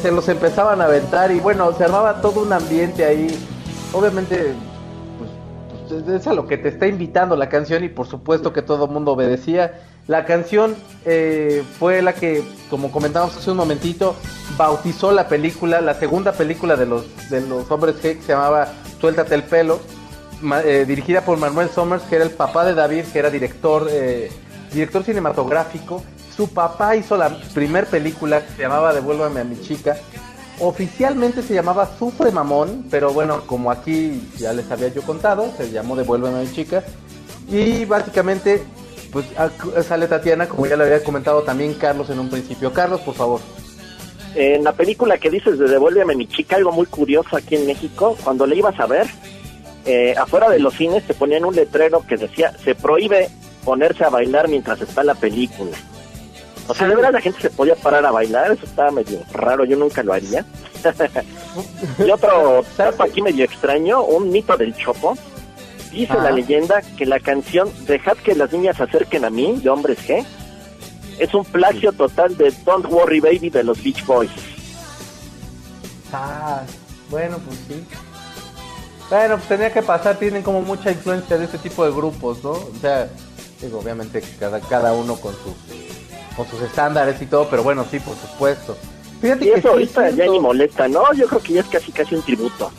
se 0.00 0.12
los 0.12 0.28
empezaban 0.28 0.80
a 0.80 0.84
aventar 0.84 1.32
y 1.32 1.40
bueno, 1.40 1.72
se 1.72 1.84
armaba 1.84 2.20
todo 2.20 2.42
un 2.42 2.52
ambiente 2.52 3.04
ahí. 3.04 3.26
Obviamente, 3.92 4.54
pues, 5.18 5.30
pues, 5.88 6.20
es 6.20 6.26
a 6.28 6.34
lo 6.34 6.46
que 6.46 6.56
te 6.56 6.68
está 6.68 6.86
invitando 6.86 7.34
la 7.36 7.48
canción 7.48 7.82
y 7.82 7.88
por 7.88 8.06
supuesto 8.06 8.52
que 8.52 8.62
todo 8.62 8.84
el 8.84 8.92
mundo 8.92 9.12
obedecía. 9.12 9.74
La 10.06 10.26
canción 10.26 10.76
eh, 11.06 11.64
fue 11.78 12.02
la 12.02 12.14
que, 12.14 12.44
como 12.68 12.92
comentábamos 12.92 13.36
hace 13.36 13.50
un 13.50 13.56
momentito, 13.56 14.14
bautizó 14.58 15.12
la 15.12 15.28
película, 15.28 15.80
la 15.80 15.94
segunda 15.94 16.32
película 16.32 16.76
de 16.76 16.84
los, 16.84 17.30
de 17.30 17.40
los 17.40 17.70
hombres 17.70 17.96
que 17.96 18.20
se 18.20 18.28
llamaba 18.28 18.68
Suéltate 19.00 19.34
el 19.34 19.44
pelo, 19.44 19.80
eh, 20.64 20.84
dirigida 20.86 21.22
por 21.22 21.38
Manuel 21.38 21.70
Somers, 21.70 22.02
que 22.04 22.16
era 22.16 22.24
el 22.24 22.30
papá 22.30 22.66
de 22.66 22.74
David, 22.74 23.04
que 23.12 23.18
era 23.18 23.30
director, 23.30 23.88
eh, 23.90 24.30
director 24.72 25.04
cinematográfico. 25.04 26.02
Su 26.36 26.48
papá 26.48 26.96
hizo 26.96 27.16
la 27.16 27.38
primer 27.54 27.86
película 27.86 28.44
que 28.44 28.52
se 28.56 28.62
llamaba 28.62 28.92
Devuélvame 28.92 29.40
a 29.40 29.44
mi 29.44 29.58
chica. 29.60 29.96
Oficialmente 30.60 31.42
se 31.42 31.54
llamaba 31.54 31.88
Sufre 31.98 32.30
Mamón, 32.30 32.86
pero 32.90 33.12
bueno, 33.12 33.46
como 33.46 33.70
aquí 33.70 34.30
ya 34.36 34.52
les 34.52 34.70
había 34.70 34.88
yo 34.88 35.02
contado, 35.02 35.50
se 35.56 35.70
llamó 35.70 35.96
Devuélveme 35.96 36.38
a 36.38 36.42
mi 36.42 36.52
chica. 36.52 36.84
Y 37.48 37.84
básicamente, 37.86 38.62
pues 39.14 39.24
ac- 39.36 39.82
sale 39.82 40.06
Tatiana, 40.08 40.46
como 40.46 40.66
ya 40.66 40.76
le 40.76 40.84
había 40.84 41.02
comentado 41.02 41.42
también 41.42 41.72
Carlos 41.74 42.10
en 42.10 42.18
un 42.18 42.28
principio. 42.28 42.70
Carlos, 42.74 43.00
por 43.00 43.14
favor. 43.14 43.40
En 44.34 44.62
la 44.64 44.72
película 44.72 45.16
que 45.16 45.30
dices 45.30 45.58
de 45.58 45.68
Devuélveme 45.68 46.14
mi 46.16 46.26
chica, 46.26 46.56
algo 46.56 46.72
muy 46.72 46.84
curioso 46.86 47.36
aquí 47.36 47.54
en 47.54 47.66
México, 47.66 48.18
cuando 48.22 48.46
le 48.46 48.56
ibas 48.56 48.78
a 48.80 48.86
ver, 48.86 49.06
eh, 49.86 50.14
afuera 50.18 50.50
de 50.50 50.58
los 50.58 50.74
cines 50.74 51.06
te 51.06 51.14
ponían 51.14 51.44
un 51.46 51.54
letrero 51.54 52.04
que 52.06 52.16
decía, 52.16 52.52
se 52.64 52.74
prohíbe 52.74 53.30
ponerse 53.64 54.04
a 54.04 54.10
bailar 54.10 54.48
mientras 54.48 54.80
está 54.82 55.04
la 55.04 55.14
película. 55.14 55.76
O 56.66 56.74
sea, 56.74 56.88
de 56.88 56.96
verdad 56.96 57.12
la 57.12 57.20
gente 57.20 57.40
se 57.42 57.50
podía 57.50 57.76
parar 57.76 58.04
a 58.06 58.10
bailar, 58.10 58.50
eso 58.50 58.64
estaba 58.64 58.90
medio 58.90 59.20
raro, 59.32 59.64
yo 59.64 59.76
nunca 59.76 60.02
lo 60.02 60.12
haría. 60.14 60.44
y 62.04 62.10
otro 62.10 62.64
dato 62.76 63.02
aquí 63.04 63.22
medio 63.22 63.44
extraño, 63.44 64.02
un 64.02 64.30
mito 64.30 64.56
del 64.56 64.74
Chopo. 64.76 65.16
Dice 65.94 66.14
la 66.14 66.32
leyenda 66.32 66.82
que 66.98 67.06
la 67.06 67.20
canción 67.20 67.70
Dejad 67.86 68.16
que 68.16 68.34
las 68.34 68.52
niñas 68.52 68.76
se 68.76 68.82
acerquen 68.82 69.24
a 69.24 69.30
mí, 69.30 69.60
de 69.62 69.70
hombres 69.70 69.98
G, 70.06 70.24
es 71.18 71.32
un 71.34 71.44
plagio 71.44 71.92
total 71.92 72.36
de 72.36 72.52
Don't 72.64 72.86
Worry 72.90 73.20
Baby 73.20 73.50
de 73.50 73.62
los 73.62 73.82
Beach 73.82 74.04
Boys. 74.04 74.30
Ah, 76.12 76.62
bueno, 77.10 77.38
pues 77.46 77.58
sí. 77.68 77.84
Bueno, 79.08 79.36
pues 79.36 79.48
tenía 79.48 79.72
que 79.72 79.82
pasar, 79.82 80.16
tienen 80.16 80.42
como 80.42 80.62
mucha 80.62 80.90
influencia 80.90 81.38
de 81.38 81.44
este 81.44 81.58
tipo 81.58 81.84
de 81.84 81.92
grupos, 81.92 82.42
¿no? 82.42 82.50
O 82.50 82.72
sea, 82.80 83.08
digo, 83.60 83.78
obviamente 83.78 84.22
cada, 84.40 84.60
cada 84.60 84.92
uno 84.94 85.14
con 85.16 85.32
sus, 85.34 85.54
con 86.36 86.46
sus 86.48 86.60
estándares 86.62 87.22
y 87.22 87.26
todo, 87.26 87.48
pero 87.48 87.62
bueno, 87.62 87.86
sí, 87.88 88.00
por 88.00 88.16
supuesto. 88.16 88.76
Fíjate 89.20 89.44
Y 89.44 89.48
que 89.48 89.54
eso 89.54 89.60
sí 89.60 89.68
ahorita 89.68 90.10
ya 90.10 90.26
ni 90.26 90.40
molesta, 90.40 90.88
¿no? 90.88 91.12
Yo 91.14 91.28
creo 91.28 91.40
que 91.40 91.52
ya 91.52 91.60
es 91.60 91.68
casi 91.68 91.92
casi 91.92 92.14
un 92.16 92.22
tributo. 92.22 92.72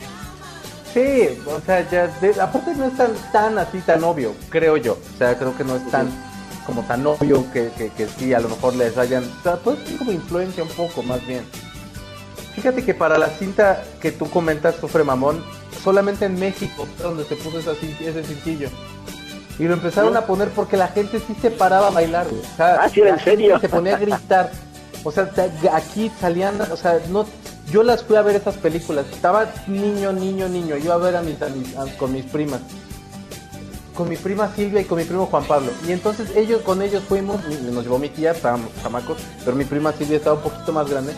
Sí, 0.96 1.28
o 1.46 1.60
sea, 1.66 1.88
ya, 1.90 2.08
de- 2.08 2.40
aparte 2.42 2.74
no 2.74 2.86
es 2.86 2.96
tan, 2.96 3.12
tan 3.34 3.58
así, 3.60 3.80
tan 3.80 4.02
obvio, 4.06 4.34
creo 4.50 4.78
yo. 4.78 4.94
O 4.94 5.18
sea, 5.18 5.38
creo 5.38 5.56
que 5.58 5.66
no 5.66 5.76
es 5.76 5.86
tan, 5.92 6.08
como 6.66 6.84
tan 6.84 7.06
obvio 7.06 7.46
que, 7.52 7.70
que, 7.78 7.90
que 7.90 8.08
sí, 8.08 8.34
a 8.34 8.40
lo 8.40 8.48
mejor 8.48 8.76
les 8.76 8.98
hayan, 8.98 9.26
o 9.26 9.44
sea, 9.44 9.58
pues 9.58 9.78
como 9.98 10.14
influencia 10.14 10.64
un 10.64 10.70
poco, 10.70 11.04
más 11.04 11.20
bien. 11.28 11.44
Fíjate 12.56 12.86
que 12.86 12.94
para 12.94 13.18
la 13.18 13.28
cinta 13.28 13.84
que 14.02 14.14
tú 14.14 14.30
comentas, 14.30 14.76
Sufre 14.76 15.04
Mamón, 15.04 15.44
solamente 15.84 16.24
en 16.26 16.40
México 16.40 16.88
donde 17.00 17.26
se 17.26 17.36
puso 17.36 17.60
esa 17.60 17.74
ese 17.74 18.24
cintillo. 18.24 18.70
Y 19.60 19.64
lo 19.66 19.74
empezaron 19.74 20.16
a 20.16 20.26
poner 20.26 20.48
porque 20.50 20.78
la 20.78 20.88
gente 20.88 21.20
sí 21.20 21.36
se 21.42 21.52
paraba 21.52 21.88
a 21.88 21.92
bailar, 21.92 22.26
güey. 22.30 22.42
O 22.42 22.56
sea, 22.56 22.76
Ah, 22.82 22.88
sí, 22.90 23.02
¿en 23.02 23.20
serio? 23.20 23.60
Se 23.60 23.68
ponía 23.68 23.96
a 23.96 24.00
gritar. 24.00 24.50
O 25.04 25.12
sea, 25.12 25.30
aquí 25.74 26.10
salían, 26.22 26.60
o 26.72 26.78
sea, 26.78 27.00
no, 27.10 27.26
yo 27.72 27.84
las 27.84 28.04
fui 28.04 28.16
a 28.16 28.22
ver 28.22 28.36
esas 28.36 28.56
películas. 28.58 29.06
Estaba 29.12 29.46
niño, 29.68 30.14
niño, 30.14 30.48
niño. 30.48 30.78
Yo 30.78 30.94
a 30.94 30.98
ver 30.98 31.16
a 31.16 31.22
mis, 31.22 31.42
a 31.42 31.48
mis- 31.50 31.76
a- 31.76 31.98
con 31.98 32.12
mis 32.14 32.26
primas. 32.26 32.62
Con 33.94 34.10
mi 34.10 34.18
prima 34.18 34.52
Silvia 34.54 34.82
y 34.82 34.86
con 34.86 34.98
mi 34.98 35.06
primo 35.06 35.26
Juan 35.28 35.46
Pablo. 35.46 35.72
Y 35.88 35.92
entonces 35.94 36.30
ellos, 36.36 36.62
con 36.64 36.82
ellos 36.82 37.02
fuimos, 37.08 37.42
nos 37.46 37.84
llevó 37.84 37.98
mi 37.98 38.10
tía, 38.10 38.32
estábamos 38.32 38.70
chamacos, 38.84 39.18
pero 39.46 39.56
mi 39.56 39.64
prima 39.64 39.94
Silvia 39.94 40.18
estaba 40.18 40.36
un 40.36 40.42
poquito 40.44 40.74
más 40.74 40.90
grande. 40.90 41.14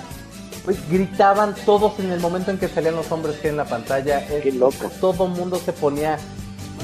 Pues 0.63 0.77
gritaban 0.89 1.55
todos 1.65 1.97
en 1.99 2.11
el 2.11 2.19
momento 2.19 2.51
en 2.51 2.59
que 2.59 2.67
salían 2.67 2.95
los 2.95 3.11
hombres 3.11 3.37
que 3.37 3.47
en 3.49 3.57
la 3.57 3.65
pantalla. 3.65 4.27
Qué 4.27 4.51
loco. 4.51 4.91
Todo 5.01 5.25
mundo 5.27 5.59
se 5.63 5.73
ponía 5.73 6.17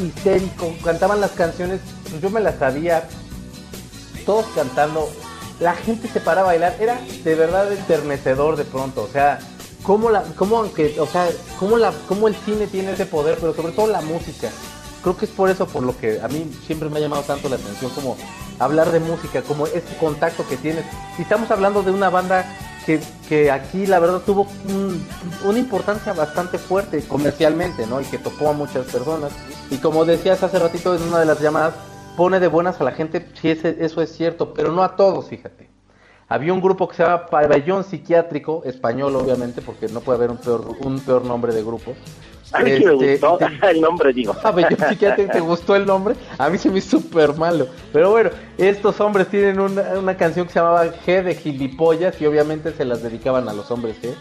histérico. 0.03 0.73
Cantaban 0.83 1.19
las 1.21 1.31
canciones, 1.31 1.79
pues 2.09 2.21
yo 2.21 2.29
me 2.29 2.39
las 2.39 2.55
sabía. 2.55 3.03
Todos 4.25 4.45
cantando. 4.55 5.09
La 5.59 5.73
gente 5.75 6.07
se 6.07 6.19
paraba 6.21 6.49
a 6.49 6.51
bailar. 6.53 6.75
Era 6.79 6.97
de 7.23 7.35
verdad 7.35 7.71
enternecedor 7.71 8.55
de 8.55 8.63
pronto. 8.63 9.03
O 9.03 9.09
sea, 9.09 9.39
cómo 9.83 10.09
la, 10.09 10.23
cómo 10.37 10.59
o 10.59 11.07
sea, 11.07 11.29
cómo 11.59 11.77
la, 11.77 11.91
cómo 12.07 12.27
el 12.27 12.35
cine 12.35 12.67
tiene 12.67 12.93
ese 12.93 13.05
poder, 13.05 13.37
pero 13.39 13.53
sobre 13.53 13.73
todo 13.73 13.87
la 13.87 14.01
música. 14.01 14.49
Creo 15.01 15.17
que 15.17 15.25
es 15.25 15.31
por 15.31 15.49
eso 15.49 15.67
por 15.67 15.83
lo 15.83 15.97
que 15.97 16.21
a 16.21 16.27
mí 16.29 16.49
siempre 16.65 16.89
me 16.89 16.97
ha 16.97 17.01
llamado 17.01 17.23
tanto 17.23 17.49
la 17.49 17.57
atención 17.57 17.91
como 17.91 18.15
hablar 18.57 18.89
de 18.91 19.01
música, 19.01 19.41
como 19.41 19.67
ese 19.67 19.97
contacto 19.99 20.47
que 20.47 20.55
tienes. 20.55 20.85
Y 21.19 21.23
estamos 21.23 21.51
hablando 21.51 21.83
de 21.83 21.91
una 21.91 22.09
banda 22.09 22.45
que, 22.85 23.01
que 23.27 23.51
aquí 23.51 23.85
la 23.85 23.99
verdad 23.99 24.21
tuvo 24.25 24.47
un- 24.69 25.05
una 25.43 25.59
importancia 25.59 26.13
bastante 26.13 26.57
fuerte 26.57 27.01
comercialmente, 27.03 27.85
¿no? 27.85 27.99
Y 27.99 28.05
que 28.05 28.17
tocó 28.17 28.49
a 28.49 28.53
muchas 28.53 28.85
personas. 28.85 29.33
Y 29.69 29.77
como 29.77 30.05
decías 30.05 30.41
hace 30.41 30.57
ratito 30.59 30.95
en 30.95 31.03
una 31.03 31.19
de 31.19 31.25
las 31.25 31.41
llamadas, 31.41 31.73
pone 32.15 32.39
de 32.39 32.47
buenas 32.47 32.79
a 32.79 32.85
la 32.85 32.91
gente, 32.93 33.27
sí, 33.41 33.49
ese- 33.49 33.75
eso 33.83 34.01
es 34.01 34.15
cierto, 34.15 34.53
pero 34.53 34.71
no 34.71 34.83
a 34.83 34.95
todos, 34.95 35.27
fíjate. 35.27 35.69
Había 36.33 36.51
un 36.51 36.61
grupo 36.61 36.87
que 36.87 36.95
se 36.95 37.03
llama 37.03 37.27
Pabellón 37.27 37.83
Psiquiátrico, 37.83 38.63
español 38.65 39.15
obviamente, 39.15 39.61
porque 39.61 39.87
no 39.87 39.99
puede 40.01 40.17
haber 40.17 40.31
un 40.31 40.37
peor, 40.37 40.65
un 40.79 40.99
peor 40.99 41.23
nombre 41.25 41.53
de 41.53 41.61
grupo. 41.61 41.93
A 42.51 42.59
mí 42.63 42.71
sí 42.75 42.83
me 42.83 42.93
Este, 42.93 43.11
gustó 43.27 43.37
te- 43.37 43.69
el 43.69 43.79
nombre, 43.81 44.11
digo. 44.13 44.33
Pabellón 44.41 44.79
Psiquiátrico, 44.89 45.31
¿te 45.31 45.39
gustó 45.41 45.75
el 45.75 45.85
nombre? 45.85 46.15
A 46.39 46.49
mí 46.49 46.57
se 46.57 46.71
me 46.71 46.79
hizo 46.79 46.97
súper 46.99 47.35
malo. 47.35 47.67
Pero 47.91 48.09
bueno, 48.09 48.31
estos 48.57 48.99
hombres 48.99 49.27
tienen 49.27 49.59
una, 49.59 49.83
una 49.99 50.17
canción 50.17 50.47
que 50.47 50.53
se 50.53 50.59
llamaba 50.59 50.85
G 50.87 51.21
de 51.21 51.35
gilipollas 51.35 52.19
y 52.19 52.25
obviamente 52.25 52.71
se 52.73 52.83
las 52.83 53.03
dedicaban 53.03 53.47
a 53.47 53.53
los 53.53 53.69
hombres 53.69 53.95
G. 54.01 54.15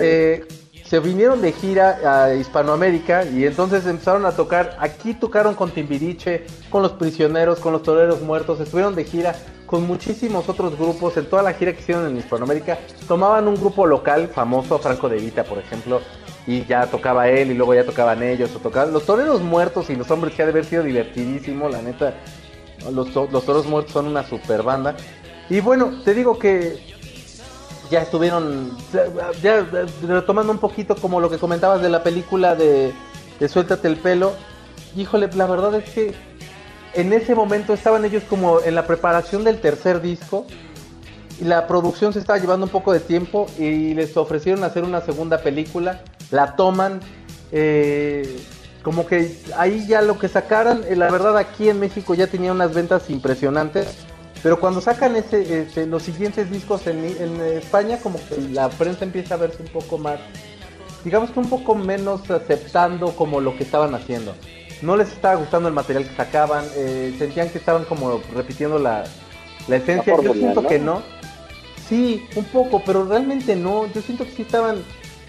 Eh, 0.00 0.46
se 0.84 1.00
vinieron 1.00 1.40
de 1.40 1.52
gira 1.52 1.98
a 2.24 2.34
Hispanoamérica 2.34 3.24
y 3.24 3.46
entonces 3.46 3.86
empezaron 3.86 4.26
a 4.26 4.32
tocar. 4.32 4.76
Aquí 4.80 5.14
tocaron 5.14 5.54
con 5.54 5.70
Timbiriche, 5.70 6.44
con 6.68 6.82
los 6.82 6.92
prisioneros, 6.92 7.58
con 7.58 7.72
los 7.72 7.82
toreros 7.82 8.20
muertos. 8.20 8.60
Estuvieron 8.60 8.94
de 8.94 9.04
gira 9.04 9.34
con 9.66 9.86
muchísimos 9.86 10.48
otros 10.48 10.78
grupos. 10.78 11.16
En 11.16 11.26
toda 11.26 11.42
la 11.42 11.52
gira 11.52 11.72
que 11.72 11.80
hicieron 11.80 12.06
en 12.06 12.16
Hispanoamérica, 12.16 12.78
tomaban 13.06 13.48
un 13.48 13.56
grupo 13.56 13.86
local 13.86 14.28
famoso, 14.28 14.78
Franco 14.78 15.08
de 15.08 15.16
Vita, 15.16 15.44
por 15.44 15.58
ejemplo, 15.58 16.00
y 16.46 16.64
ya 16.64 16.86
tocaba 16.86 17.28
él 17.28 17.50
y 17.50 17.54
luego 17.54 17.74
ya 17.74 17.84
tocaban 17.84 18.22
ellos. 18.22 18.54
O 18.54 18.58
tocaban 18.60 18.92
los 18.92 19.04
toreros 19.04 19.42
muertos 19.42 19.90
y 19.90 19.96
los 19.96 20.10
hombres 20.10 20.34
que 20.34 20.42
ha 20.42 20.46
de 20.46 20.52
haber 20.52 20.64
sido 20.64 20.82
divertidísimo, 20.82 21.68
la 21.68 21.82
neta. 21.82 22.14
Los, 22.92 23.14
los 23.14 23.44
toreros 23.44 23.66
muertos 23.66 23.92
son 23.92 24.06
una 24.06 24.22
super 24.22 24.62
banda. 24.62 24.96
Y 25.50 25.60
bueno, 25.60 26.02
te 26.04 26.14
digo 26.14 26.38
que 26.38 26.78
ya 27.90 28.02
estuvieron 28.02 28.76
ya, 28.92 29.06
ya, 29.42 29.66
retomando 30.06 30.52
un 30.52 30.58
poquito 30.58 30.96
como 30.96 31.20
lo 31.20 31.30
que 31.30 31.38
comentabas 31.38 31.82
de 31.82 31.88
la 31.88 32.02
película 32.02 32.54
de, 32.54 32.92
de 33.38 33.48
Suéltate 33.48 33.88
el 33.88 33.96
pelo. 33.96 34.32
Híjole, 34.96 35.28
la 35.34 35.46
verdad 35.46 35.74
es 35.74 35.90
que 35.90 36.14
en 36.96 37.12
ese 37.12 37.34
momento 37.34 37.74
estaban 37.74 38.04
ellos 38.04 38.22
como 38.28 38.60
en 38.62 38.74
la 38.74 38.86
preparación 38.86 39.44
del 39.44 39.60
tercer 39.60 40.00
disco 40.00 40.46
y 41.38 41.44
la 41.44 41.66
producción 41.66 42.14
se 42.14 42.18
estaba 42.18 42.38
llevando 42.38 42.64
un 42.64 42.72
poco 42.72 42.92
de 42.92 43.00
tiempo 43.00 43.46
y 43.58 43.92
les 43.92 44.16
ofrecieron 44.16 44.64
hacer 44.64 44.82
una 44.82 45.02
segunda 45.02 45.38
película, 45.38 46.00
la 46.30 46.56
toman, 46.56 47.00
eh, 47.52 48.38
como 48.82 49.06
que 49.06 49.36
ahí 49.58 49.86
ya 49.86 50.00
lo 50.00 50.18
que 50.18 50.28
sacaran, 50.28 50.84
eh, 50.88 50.96
la 50.96 51.10
verdad 51.10 51.36
aquí 51.36 51.68
en 51.68 51.80
México 51.80 52.14
ya 52.14 52.28
tenía 52.28 52.52
unas 52.52 52.72
ventas 52.72 53.10
impresionantes, 53.10 53.88
pero 54.42 54.58
cuando 54.58 54.80
sacan 54.80 55.16
ese, 55.16 55.62
este, 55.62 55.86
los 55.86 56.02
siguientes 56.02 56.50
discos 56.50 56.86
en, 56.86 57.04
en 57.04 57.40
España 57.42 57.98
como 58.02 58.18
que 58.26 58.40
la 58.52 58.70
prensa 58.70 59.04
empieza 59.04 59.34
a 59.34 59.36
verse 59.36 59.62
un 59.62 59.68
poco 59.68 59.98
más, 59.98 60.18
digamos 61.04 61.30
que 61.30 61.40
un 61.40 61.50
poco 61.50 61.74
menos 61.74 62.30
aceptando 62.30 63.14
como 63.14 63.42
lo 63.42 63.54
que 63.54 63.64
estaban 63.64 63.94
haciendo. 63.94 64.34
No 64.82 64.96
les 64.96 65.08
estaba 65.08 65.36
gustando 65.36 65.68
el 65.68 65.74
material 65.74 66.06
que 66.06 66.14
sacaban, 66.14 66.64
eh, 66.74 67.14
sentían 67.18 67.48
que 67.48 67.58
estaban 67.58 67.84
como 67.84 68.20
repitiendo 68.34 68.78
la, 68.78 69.04
la 69.68 69.76
esencia. 69.76 70.16
La 70.16 70.22
Yo 70.22 70.34
siento 70.34 70.62
¿no? 70.62 70.68
que 70.68 70.78
no. 70.78 71.02
Sí, 71.88 72.26
un 72.34 72.44
poco, 72.44 72.82
pero 72.84 73.04
realmente 73.04 73.56
no. 73.56 73.86
Yo 73.92 74.02
siento 74.02 74.24
que 74.24 74.32
sí 74.32 74.42
estaban 74.42 74.82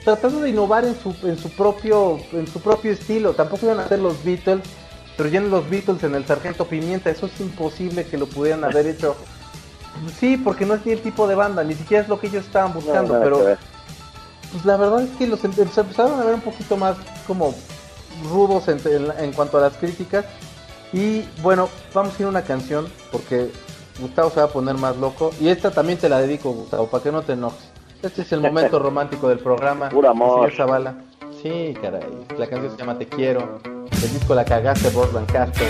tratando 0.04 0.42
de 0.42 0.50
innovar 0.50 0.86
en 0.86 0.96
su, 1.00 1.16
en 1.24 1.38
su 1.38 1.50
propio, 1.52 2.20
en 2.34 2.48
su 2.48 2.60
propio 2.60 2.92
estilo. 2.92 3.34
Tampoco 3.34 3.66
iban 3.68 3.80
a 3.80 3.84
hacer 3.84 4.00
los 4.00 4.24
Beatles, 4.24 4.64
pero 5.16 5.30
ya 5.30 5.40
en 5.40 5.50
los 5.50 5.70
Beatles 5.70 6.04
en 6.04 6.16
el 6.16 6.26
Sargento 6.26 6.66
Pimienta, 6.66 7.10
eso 7.10 7.28
es 7.28 7.40
imposible 7.40 8.06
que 8.06 8.18
lo 8.18 8.28
pudieran 8.28 8.64
haber 8.64 8.88
hecho 8.88 9.16
Sí, 10.20 10.38
porque 10.38 10.66
no 10.66 10.76
es 10.76 10.86
ni 10.86 10.92
el 10.92 11.02
tipo 11.02 11.28
de 11.28 11.36
banda, 11.36 11.64
ni 11.64 11.74
siquiera 11.74 12.04
es 12.04 12.10
lo 12.10 12.20
que 12.20 12.28
ellos 12.28 12.46
estaban 12.46 12.74
buscando, 12.74 13.20
pero 13.22 13.58
pues 14.52 14.66
la 14.66 14.78
verdad 14.78 15.02
es 15.02 15.10
que 15.18 15.28
los 15.28 15.44
em- 15.44 15.54
empezaron 15.58 16.20
a 16.20 16.24
ver 16.24 16.36
un 16.36 16.42
poquito 16.42 16.78
más 16.78 16.96
como 17.26 17.54
rudos 18.30 18.68
en, 18.68 18.80
en- 18.86 19.12
en 19.20 19.32
cuanto 19.34 19.58
a 19.58 19.62
las 19.62 19.74
críticas. 19.78 20.26
Y 20.94 21.24
bueno, 21.42 21.70
vamos 21.94 22.14
a 22.18 22.22
ir 22.22 22.26
a 22.28 22.30
una 22.30 22.42
canción 22.44 22.88
porque 23.12 23.52
Gustavo 24.00 24.30
se 24.30 24.40
va 24.40 24.46
a 24.46 24.50
poner 24.50 24.76
más 24.76 24.96
loco. 24.98 25.32
Y 25.40 25.50
esta 25.50 25.72
también 25.72 25.98
te 26.00 26.08
la 26.10 26.20
dedico, 26.20 26.52
Gustavo, 26.52 26.88
para 26.88 27.04
que 27.04 27.12
no 27.12 27.22
te 27.22 27.34
enojes. 27.34 27.70
Este 28.02 28.22
es 28.22 28.32
el 28.32 28.42
momento 28.42 28.80
romántico 28.80 29.28
del 29.30 29.40
programa. 29.40 29.90
Puro 29.90 30.10
amor. 30.10 30.52
Zavala. 30.56 30.96
Sí, 31.42 31.74
caray. 31.82 32.02
La 32.38 32.48
canción 32.48 32.72
se 32.72 32.78
llama 32.78 32.98
Te 32.98 33.08
Quiero. 33.08 33.60
El 33.92 34.14
disco 34.14 34.34
La 34.36 34.46
Cagaste 34.46 34.90
por 34.92 35.14
Lancaster. 35.14 35.68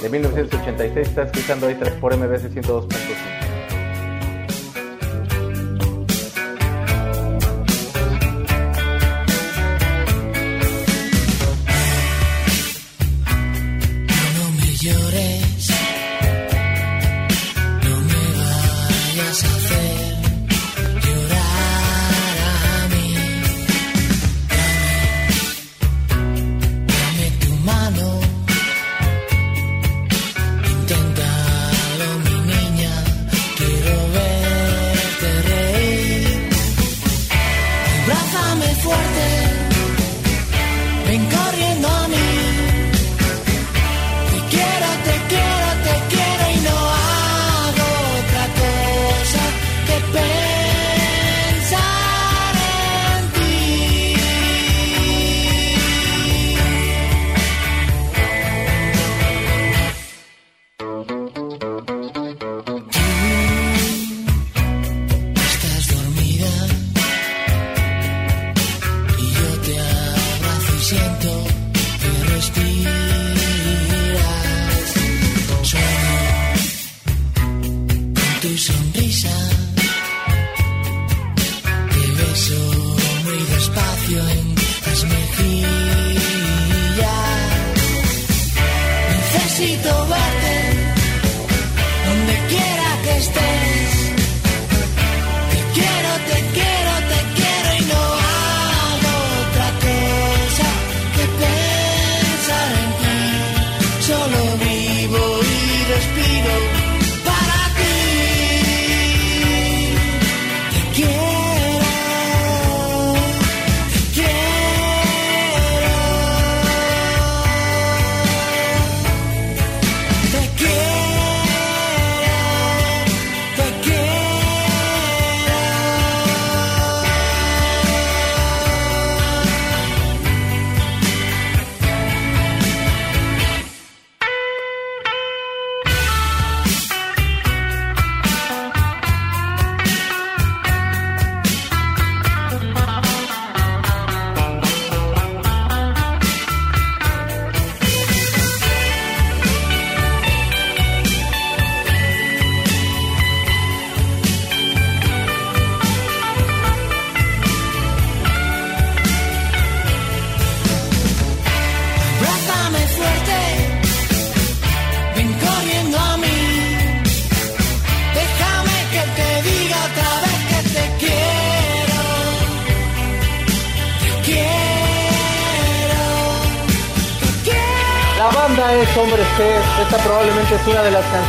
De 0.00 0.08
1986. 0.08 1.08
Está 1.08 1.22
escuchando 1.22 1.66
ahí 1.66 1.74
por 2.00 2.16
MBS 2.16 2.44
102.5. 2.54 2.86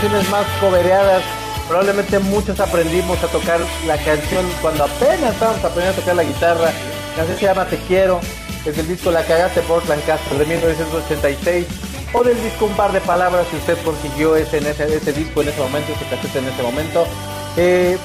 canciones 0.04 0.30
más 0.30 0.46
cobereadas. 0.60 1.24
Probablemente 1.68 2.20
muchos 2.20 2.60
aprendimos 2.60 3.24
a 3.24 3.28
tocar 3.28 3.62
la 3.88 3.98
canción 3.98 4.46
cuando 4.62 4.84
apenas 4.84 5.34
estábamos 5.34 5.64
aprendiendo 5.64 5.92
a 5.92 6.02
tocar 6.02 6.16
la 6.16 6.24
guitarra. 6.24 6.66
La 6.66 7.16
canción 7.16 7.38
se 7.38 7.46
llama 7.46 7.66
Te 7.66 7.78
Quiero. 7.88 8.20
Es 8.66 8.76
del 8.76 8.88
disco 8.88 9.12
La 9.12 9.24
Cagaste 9.24 9.62
por 9.62 9.88
Lancaster 9.88 10.38
de 10.38 10.46
1986. 10.46 11.68
O 12.12 12.24
del 12.24 12.42
disco 12.44 12.66
Un 12.66 12.74
Par 12.74 12.92
de 12.92 13.00
Palabras 13.00 13.48
si 13.50 13.56
usted 13.56 13.78
consiguió 13.84 14.36
ese, 14.36 14.58
en 14.58 14.68
ese, 14.68 14.94
ese 14.94 15.14
disco 15.14 15.42
en 15.42 15.50
ese 15.50 15.62
momento, 15.62 15.94
ese 15.94 16.06
cassette 16.06 16.36
en 16.36 16.48
ese 16.50 16.62
momento. 16.62 17.06
Eh, 17.56 17.98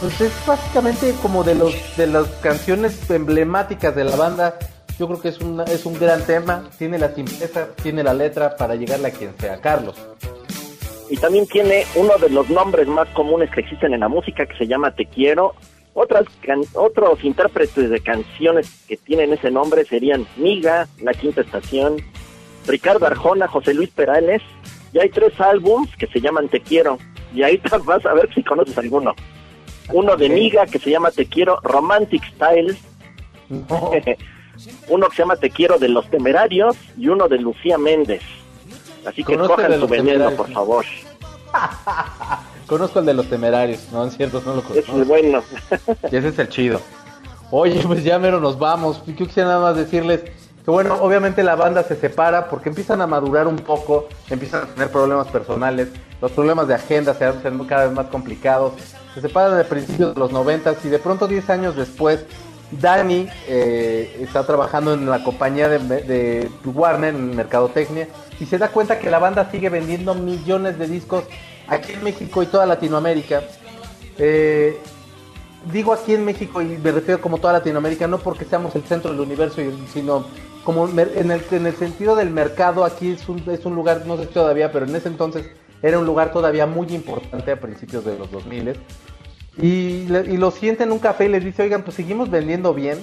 pues 0.00 0.20
es 0.20 0.32
básicamente 0.46 1.14
como 1.20 1.42
de 1.42 1.56
los 1.56 1.74
de 1.96 2.06
las 2.06 2.26
canciones 2.42 3.10
emblemáticas 3.10 3.94
de 3.96 4.04
la 4.04 4.14
banda. 4.14 4.56
Yo 5.00 5.08
creo 5.08 5.20
que 5.20 5.28
es, 5.30 5.40
una, 5.40 5.64
es 5.64 5.84
un 5.84 5.98
gran 5.98 6.22
tema. 6.22 6.70
Tiene 6.78 6.96
la 6.98 7.12
simpleza, 7.12 7.66
tiene 7.82 8.04
la 8.04 8.14
letra 8.14 8.56
para 8.56 8.76
llegarle 8.76 9.08
a 9.08 9.10
quien 9.10 9.34
sea. 9.38 9.60
Carlos. 9.60 9.96
Y 11.10 11.16
también 11.16 11.46
tiene 11.46 11.84
uno 11.96 12.16
de 12.18 12.30
los 12.30 12.48
nombres 12.48 12.86
más 12.86 13.08
comunes 13.08 13.50
que 13.50 13.60
existen 13.60 13.92
en 13.92 14.00
la 14.00 14.08
música 14.08 14.46
que 14.46 14.56
se 14.56 14.66
llama 14.66 14.92
Te 14.94 15.06
Quiero. 15.06 15.54
Otras 15.92 16.24
can- 16.40 16.62
otros 16.74 17.22
intérpretes 17.24 17.90
de 17.90 18.00
canciones 18.00 18.84
que 18.86 18.96
tienen 18.96 19.32
ese 19.32 19.50
nombre 19.50 19.84
serían 19.84 20.24
Miga, 20.36 20.86
La 21.02 21.12
Quinta 21.12 21.40
Estación, 21.40 21.96
Ricardo 22.66 23.06
Arjona, 23.06 23.48
José 23.48 23.74
Luis 23.74 23.90
Perales. 23.90 24.40
Y 24.92 25.00
hay 25.00 25.08
tres 25.10 25.38
álbums 25.40 25.94
que 25.96 26.06
se 26.06 26.20
llaman 26.20 26.48
Te 26.48 26.60
Quiero. 26.60 26.96
Y 27.34 27.42
ahí 27.42 27.60
vas 27.84 28.06
a 28.06 28.14
ver 28.14 28.32
si 28.32 28.44
conoces 28.44 28.78
alguno. 28.78 29.14
Uno 29.92 30.16
de. 30.16 30.28
Miga 30.28 30.64
que 30.66 30.78
se 30.78 30.90
llama 30.90 31.10
Te 31.10 31.26
Quiero 31.26 31.58
Romantic 31.64 32.22
Style. 32.34 32.76
No. 33.48 33.90
uno 34.88 35.08
que 35.08 35.16
se 35.16 35.22
llama 35.22 35.36
Te 35.36 35.50
Quiero 35.50 35.78
de 35.78 35.88
los 35.88 36.08
Temerarios 36.08 36.76
y 36.96 37.08
uno 37.08 37.26
de 37.26 37.38
Lucía 37.38 37.78
Méndez. 37.78 38.22
Así 39.06 39.24
que 39.24 39.36
Conozco 39.36 39.60
el 39.60 39.72
de 39.72 39.78
cojan 39.78 39.80
su 39.80 39.80
Los 39.80 39.90
veneno, 39.90 40.30
por 40.32 40.52
favor. 40.52 40.84
Conozco 42.66 42.98
el 43.00 43.06
de 43.06 43.14
los 43.14 43.26
temerarios, 43.28 43.88
no 43.92 44.04
es 44.04 44.16
cierto, 44.16 44.42
no 44.46 44.54
lo 44.54 44.60
Ese 44.60 44.78
es 44.78 44.84
conozco. 44.86 45.08
bueno. 45.08 45.42
Y 46.10 46.16
ese 46.16 46.28
es 46.28 46.38
el 46.38 46.48
chido. 46.48 46.80
Oye, 47.50 47.82
pues 47.84 48.04
ya 48.04 48.18
mero 48.18 48.38
nos 48.40 48.58
vamos. 48.58 49.02
Yo 49.06 49.14
quisiera 49.26 49.48
nada 49.48 49.60
más 49.60 49.76
decirles 49.76 50.20
que 50.64 50.70
bueno, 50.70 50.94
obviamente 51.00 51.42
la 51.42 51.56
banda 51.56 51.82
se 51.82 51.96
separa 51.96 52.48
porque 52.48 52.68
empiezan 52.68 53.00
a 53.00 53.06
madurar 53.06 53.48
un 53.48 53.56
poco, 53.56 54.08
empiezan 54.28 54.64
a 54.64 54.66
tener 54.66 54.90
problemas 54.90 55.26
personales, 55.28 55.88
los 56.20 56.30
problemas 56.32 56.68
de 56.68 56.74
agenda 56.74 57.14
se 57.14 57.24
hacen 57.24 57.58
cada 57.64 57.86
vez 57.86 57.92
más 57.94 58.06
complicados. 58.06 58.74
Se 59.14 59.20
separan 59.20 59.58
a 59.58 59.64
principios 59.64 60.14
de 60.14 60.20
los 60.20 60.30
90 60.30 60.76
y 60.84 60.88
de 60.88 60.98
pronto 61.00 61.26
10 61.26 61.50
años 61.50 61.76
después 61.76 62.24
Dani 62.70 63.28
eh, 63.48 64.18
está 64.20 64.46
trabajando 64.46 64.94
en 64.94 65.08
la 65.08 65.24
compañía 65.24 65.68
de, 65.68 66.48
Warner 66.64 67.14
en 67.14 67.36
Mercadotecnia 67.36 68.08
y 68.38 68.46
se 68.46 68.58
da 68.58 68.68
cuenta 68.68 68.98
que 68.98 69.10
la 69.10 69.18
banda 69.18 69.50
sigue 69.50 69.68
vendiendo 69.68 70.14
millones 70.14 70.78
de 70.78 70.86
discos 70.86 71.24
aquí 71.66 71.92
en 71.92 72.04
México 72.04 72.42
y 72.42 72.46
toda 72.46 72.66
Latinoamérica, 72.66 73.42
eh, 74.18 74.78
digo 75.72 75.92
aquí 75.92 76.14
en 76.14 76.24
México 76.24 76.62
y 76.62 76.78
me 76.78 76.92
refiero 76.92 77.20
como 77.20 77.38
toda 77.38 77.54
Latinoamérica, 77.54 78.06
no 78.06 78.18
porque 78.18 78.44
seamos 78.44 78.74
el 78.76 78.82
centro 78.84 79.10
del 79.10 79.20
universo, 79.20 79.60
sino 79.92 80.26
como 80.64 80.88
en 80.88 80.98
el, 81.30 81.42
en 81.50 81.66
el 81.66 81.74
sentido 81.76 82.14
del 82.14 82.30
mercado, 82.30 82.84
aquí 82.84 83.12
es 83.12 83.28
un, 83.28 83.42
es 83.50 83.64
un 83.64 83.74
lugar, 83.74 84.06
no 84.06 84.16
sé 84.16 84.26
todavía, 84.26 84.70
pero 84.70 84.86
en 84.86 84.94
ese 84.94 85.08
entonces 85.08 85.46
era 85.82 85.98
un 85.98 86.06
lugar 86.06 86.32
todavía 86.32 86.66
muy 86.66 86.88
importante 86.88 87.50
a 87.50 87.60
principios 87.60 88.04
de 88.04 88.18
los 88.18 88.30
2000 88.30 88.74
y, 89.60 90.06
y 90.08 90.36
lo 90.36 90.50
sienten 90.50 90.88
en 90.88 90.92
un 90.92 90.98
café 90.98 91.26
y 91.26 91.28
les 91.28 91.44
dice, 91.44 91.62
oigan, 91.62 91.82
pues 91.82 91.96
seguimos 91.96 92.30
vendiendo 92.30 92.74
bien, 92.74 92.98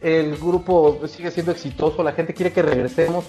el 0.00 0.36
grupo 0.36 1.00
sigue 1.06 1.30
siendo 1.30 1.52
exitoso, 1.52 2.02
la 2.02 2.12
gente 2.12 2.34
quiere 2.34 2.52
que 2.52 2.62
regresemos. 2.62 3.24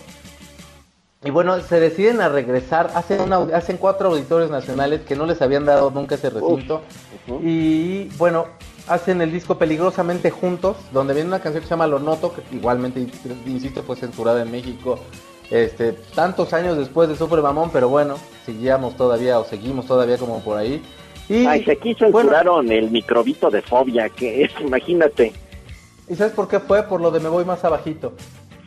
Y 1.23 1.31
bueno, 1.31 1.59
se 1.61 1.79
deciden 1.79 2.21
a 2.21 2.29
regresar, 2.29 2.91
hacen, 2.93 3.19
una, 3.21 3.37
hacen 3.57 3.77
cuatro 3.77 4.09
auditorios 4.09 4.51
nacionales 4.51 5.01
que 5.01 5.15
no 5.15 5.25
les 5.25 5.41
habían 5.41 5.65
dado 5.65 5.89
nunca 5.89 6.15
ese 6.15 6.29
recinto. 6.29 6.83
Y 7.41 8.09
bueno, 8.17 8.45
hacen 8.87 9.21
el 9.21 9.31
disco 9.31 9.57
Peligrosamente 9.57 10.29
Juntos, 10.29 10.77
donde 10.91 11.15
viene 11.15 11.29
una 11.29 11.39
canción 11.39 11.61
que 11.61 11.67
se 11.67 11.73
llama 11.73 11.87
Lo 11.87 11.97
Noto, 11.97 12.31
que 12.33 12.55
igualmente, 12.55 13.07
insisto, 13.47 13.81
fue 13.81 13.95
censurada 13.95 14.43
en 14.43 14.51
México 14.51 14.99
este, 15.49 15.93
tantos 15.93 16.53
años 16.53 16.77
después 16.77 17.07
de 17.09 17.15
Super 17.15 17.41
Mamón, 17.41 17.69
pero 17.71 17.89
bueno, 17.89 18.15
seguíamos 18.45 18.95
todavía 18.95 19.39
o 19.39 19.45
seguimos 19.45 19.85
todavía 19.85 20.17
como 20.17 20.39
por 20.41 20.57
ahí. 20.57 20.83
Y, 21.27 21.45
Ay, 21.45 21.65
aquí 21.69 21.95
censuraron 21.95 22.71
el 22.71 22.91
microbito 22.91 23.49
de 23.49 23.61
fobia, 23.61 24.09
que 24.09 24.43
es, 24.43 24.51
imagínate. 24.61 25.33
¿Y 26.07 26.15
sabes 26.15 26.33
por 26.33 26.47
qué 26.47 26.59
fue? 26.59 26.83
Por 26.83 27.01
lo 27.01 27.09
de 27.11 27.19
me 27.19 27.29
voy 27.29 27.45
más 27.45 27.63
abajito. 27.63 28.13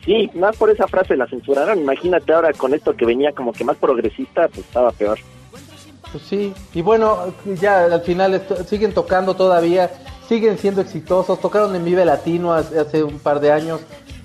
Sí, 0.05 0.29
más 0.33 0.55
por 0.57 0.69
esa 0.69 0.87
frase 0.87 1.15
la 1.15 1.27
censuraron. 1.27 1.79
Imagínate 1.79 2.33
ahora 2.33 2.51
con 2.53 2.73
esto 2.73 2.95
que 2.95 3.05
venía 3.05 3.31
como 3.33 3.53
que 3.53 3.63
más 3.63 3.77
progresista, 3.77 4.47
pues 4.47 4.65
estaba 4.65 4.91
peor. 4.91 5.19
Pues 6.11 6.23
sí, 6.23 6.53
y 6.73 6.81
bueno, 6.81 7.33
ya 7.45 7.85
al 7.85 8.01
final 8.01 8.41
siguen 8.67 8.93
tocando 8.93 9.35
todavía, 9.35 9.91
siguen 10.27 10.57
siendo 10.57 10.81
exitosos. 10.81 11.39
Tocaron 11.39 11.75
en 11.75 11.85
Vive 11.85 12.05
Latino 12.05 12.53
hace, 12.53 13.03
un 13.03 13.19
par 13.19 13.39
de 13.39 13.51
años. 13.51 13.81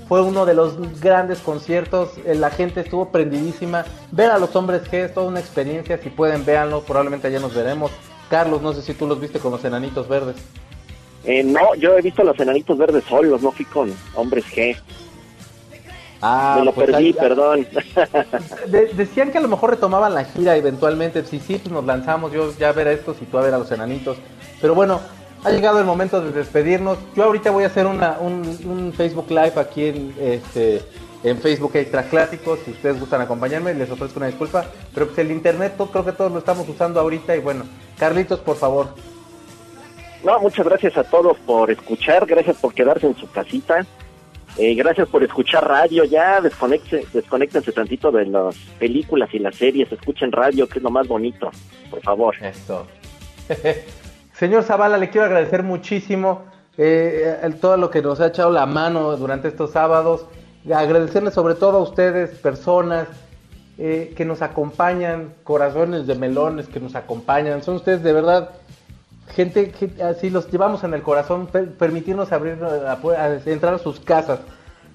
Fue 0.08 0.22
uno 0.22 0.46
de 0.46 0.54
los 0.54 1.00
grandes 1.00 1.38
conciertos. 1.40 2.10
Eh, 2.24 2.34
la 2.34 2.50
gente 2.50 2.80
estuvo 2.80 3.10
prendidísima. 3.10 3.84
Ver 4.10 4.30
a 4.30 4.38
los 4.38 4.54
hombres 4.56 4.82
G 4.84 5.04
es 5.04 5.14
toda 5.14 5.26
una 5.26 5.40
experiencia. 5.40 5.98
Si 5.98 6.10
pueden, 6.10 6.44
véanlo. 6.44 6.82
Probablemente 6.82 7.28
allá 7.28 7.40
nos 7.40 7.54
veremos. 7.54 7.90
Carlos, 8.28 8.62
no 8.62 8.72
sé 8.72 8.82
si 8.82 8.94
tú 8.94 9.06
los 9.06 9.20
viste 9.20 9.38
con 9.38 9.52
los 9.52 9.64
enanitos 9.64 10.08
verdes. 10.08 10.36
Eh, 11.24 11.42
no, 11.42 11.74
yo 11.76 11.96
he 11.96 12.02
visto 12.02 12.22
los 12.22 12.38
enanitos 12.38 12.76
verdes 12.76 13.04
solos, 13.04 13.42
no 13.42 13.50
fui 13.50 13.64
con 13.64 13.92
hombres 14.14 14.44
G. 14.46 14.76
Ah, 16.20 16.56
Me 16.58 16.64
lo 16.64 16.72
pues 16.72 16.90
perdí, 16.90 17.12
perdón. 17.12 17.66
decían 18.96 19.30
que 19.30 19.38
a 19.38 19.40
lo 19.42 19.48
mejor 19.48 19.70
retomaban 19.70 20.14
la 20.14 20.24
gira 20.24 20.56
eventualmente. 20.56 21.24
Si 21.24 21.38
sí, 21.38 21.58
pues 21.58 21.70
nos 21.70 21.84
lanzamos 21.84 22.32
yo 22.32 22.52
ya 22.58 22.70
a 22.70 22.72
ver 22.72 22.88
a 22.88 22.92
estos 22.92 23.20
y 23.20 23.26
tú 23.26 23.36
a 23.36 23.42
ver 23.42 23.52
a 23.52 23.58
los 23.58 23.70
enanitos. 23.70 24.16
Pero 24.60 24.74
bueno, 24.74 25.00
ha 25.44 25.50
llegado 25.50 25.78
el 25.78 25.84
momento 25.84 26.22
de 26.22 26.32
despedirnos. 26.32 26.96
Yo 27.14 27.24
ahorita 27.24 27.50
voy 27.50 27.64
a 27.64 27.66
hacer 27.66 27.86
una, 27.86 28.18
un, 28.18 28.92
Facebook 28.96 29.26
Live 29.28 29.52
aquí 29.56 29.86
en, 29.86 30.14
este, 30.18 30.80
en 31.24 31.38
Facebook 31.38 31.74
Extra 31.74 32.04
Clásicos. 32.04 32.60
Si 32.64 32.70
ustedes 32.70 33.00
gustan 33.00 33.22
acompañarme, 33.22 33.74
les 33.74 33.90
ofrezco 33.90 34.20
una 34.20 34.26
disculpa. 34.26 34.66
Pero 34.92 35.06
pues 35.06 35.18
el 35.18 35.32
internet 35.32 35.74
creo 35.76 36.04
que 36.04 36.12
todos 36.12 36.30
lo 36.30 36.38
estamos 36.38 36.68
usando 36.68 37.00
ahorita. 37.00 37.34
Y 37.34 37.40
bueno, 37.40 37.64
Carlitos, 37.98 38.38
por 38.38 38.56
favor. 38.56 38.88
No, 40.24 40.38
muchas 40.40 40.64
gracias 40.66 40.96
a 40.96 41.04
todos 41.04 41.36
por 41.40 41.70
escuchar, 41.70 42.24
gracias 42.24 42.56
por 42.56 42.72
quedarse 42.72 43.06
en 43.06 43.14
su 43.14 43.30
casita, 43.30 43.84
eh, 44.56 44.74
gracias 44.74 45.06
por 45.08 45.22
escuchar 45.22 45.68
radio, 45.68 46.04
ya 46.04 46.40
desconectense 46.40 47.72
tantito 47.72 48.10
de 48.10 48.24
las 48.24 48.56
películas 48.78 49.28
y 49.34 49.38
las 49.38 49.54
series, 49.54 49.92
escuchen 49.92 50.32
radio, 50.32 50.66
que 50.66 50.78
es 50.78 50.82
lo 50.82 50.88
más 50.88 51.06
bonito, 51.06 51.50
por 51.90 52.00
favor. 52.00 52.34
Esto. 52.40 52.86
Señor 54.32 54.62
Zavala, 54.62 54.96
le 54.96 55.10
quiero 55.10 55.26
agradecer 55.26 55.62
muchísimo 55.62 56.46
eh, 56.78 57.38
todo 57.60 57.76
lo 57.76 57.90
que 57.90 58.00
nos 58.00 58.18
ha 58.20 58.28
echado 58.28 58.50
la 58.50 58.64
mano 58.64 59.14
durante 59.18 59.48
estos 59.48 59.72
sábados, 59.72 60.24
agradecerle 60.72 61.30
sobre 61.30 61.54
todo 61.54 61.78
a 61.78 61.82
ustedes, 61.82 62.30
personas 62.38 63.08
eh, 63.76 64.14
que 64.16 64.24
nos 64.24 64.42
acompañan, 64.42 65.34
corazones 65.42 66.06
de 66.06 66.14
melones 66.14 66.68
que 66.68 66.80
nos 66.80 66.94
acompañan, 66.94 67.62
son 67.62 67.76
ustedes 67.76 68.02
de 68.02 68.12
verdad 68.12 68.50
gente, 69.34 69.70
que 69.70 70.02
así 70.02 70.30
los 70.30 70.50
llevamos 70.50 70.84
en 70.84 70.94
el 70.94 71.02
corazón, 71.02 71.46
permitirnos 71.46 72.32
abrir, 72.32 72.58
entrar 73.46 73.74
a 73.74 73.78
sus 73.78 74.00
casas, 74.00 74.40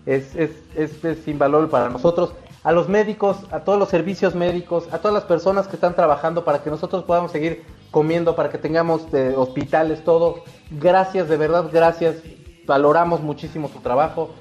es, 0.05 0.35
es, 0.35 0.51
es, 0.75 1.19
sin 1.23 1.37
valor 1.37 1.69
para 1.69 1.89
nosotros. 1.89 2.33
A 2.63 2.71
los 2.71 2.89
médicos, 2.89 3.37
a 3.51 3.61
todos 3.61 3.79
los 3.79 3.89
servicios 3.89 4.35
médicos, 4.35 4.87
a 4.91 4.99
todas 4.99 5.13
las 5.13 5.23
personas 5.23 5.67
que 5.67 5.75
están 5.75 5.95
trabajando 5.95 6.43
para 6.43 6.61
que 6.61 6.69
nosotros 6.69 7.03
podamos 7.03 7.31
seguir 7.31 7.63
comiendo, 7.91 8.35
para 8.35 8.49
que 8.49 8.57
tengamos 8.57 9.01
eh, 9.13 9.33
hospitales, 9.35 10.03
todo. 10.03 10.43
Gracias, 10.71 11.29
de 11.29 11.37
verdad, 11.37 11.69
gracias. 11.71 12.17
Valoramos 12.65 13.21
muchísimo 13.21 13.69
su 13.69 13.79
trabajo. 13.79 14.31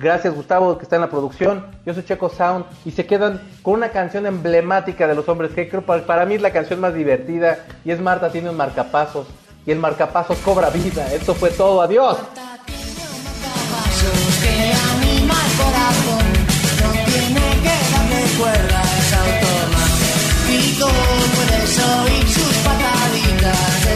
Gracias 0.00 0.32
Gustavo 0.32 0.78
que 0.78 0.84
está 0.84 0.94
en 0.94 1.02
la 1.02 1.10
producción. 1.10 1.66
Yo 1.84 1.92
soy 1.92 2.04
Checo 2.04 2.28
Sound 2.28 2.64
y 2.84 2.92
se 2.92 3.04
quedan 3.04 3.40
con 3.62 3.74
una 3.74 3.88
canción 3.88 4.26
emblemática 4.26 5.08
de 5.08 5.14
los 5.16 5.28
hombres 5.28 5.50
que 5.50 5.68
creo 5.68 5.82
para, 5.82 6.06
para 6.06 6.24
mí 6.24 6.36
es 6.36 6.40
la 6.40 6.52
canción 6.52 6.78
más 6.78 6.94
divertida 6.94 7.66
y 7.84 7.90
es 7.90 8.00
Marta 8.00 8.30
tiene 8.30 8.48
un 8.48 8.56
marcapasos 8.56 9.26
y 9.66 9.72
el 9.72 9.80
marcapasos 9.80 10.38
cobra 10.38 10.70
vida. 10.70 11.12
Esto 11.12 11.34
fue 11.34 11.50
todo. 11.50 11.82
Adiós. 11.82 12.16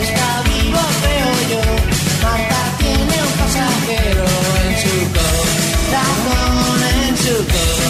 Está 0.01 0.43
vivo, 0.43 0.81
yo. 1.49 1.92
En 7.51 7.82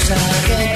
cosa 0.00 0.14
que 0.46 0.69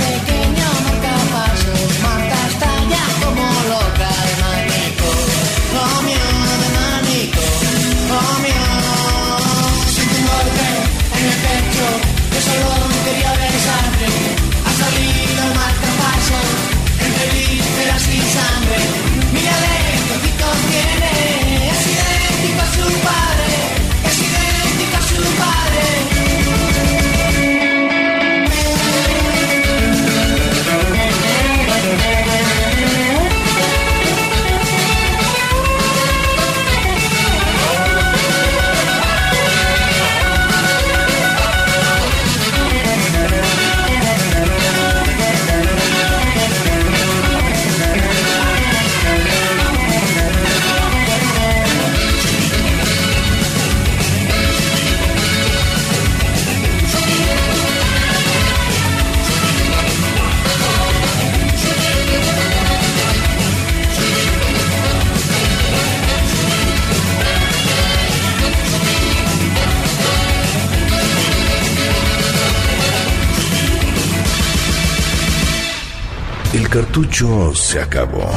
se 77.55 77.81
acabó. 77.81 78.29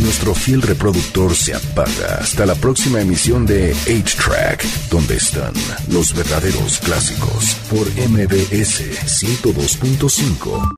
Nuestro 0.00 0.34
fiel 0.34 0.60
reproductor 0.60 1.34
se 1.34 1.54
apaga 1.54 2.18
hasta 2.20 2.44
la 2.44 2.54
próxima 2.54 3.00
emisión 3.00 3.46
de 3.46 3.74
8-Track, 3.74 4.64
donde 4.90 5.16
están 5.16 5.54
los 5.90 6.14
verdaderos 6.14 6.78
clásicos 6.80 7.56
por 7.70 7.86
MBS 8.08 8.82
102.5. 9.06 10.74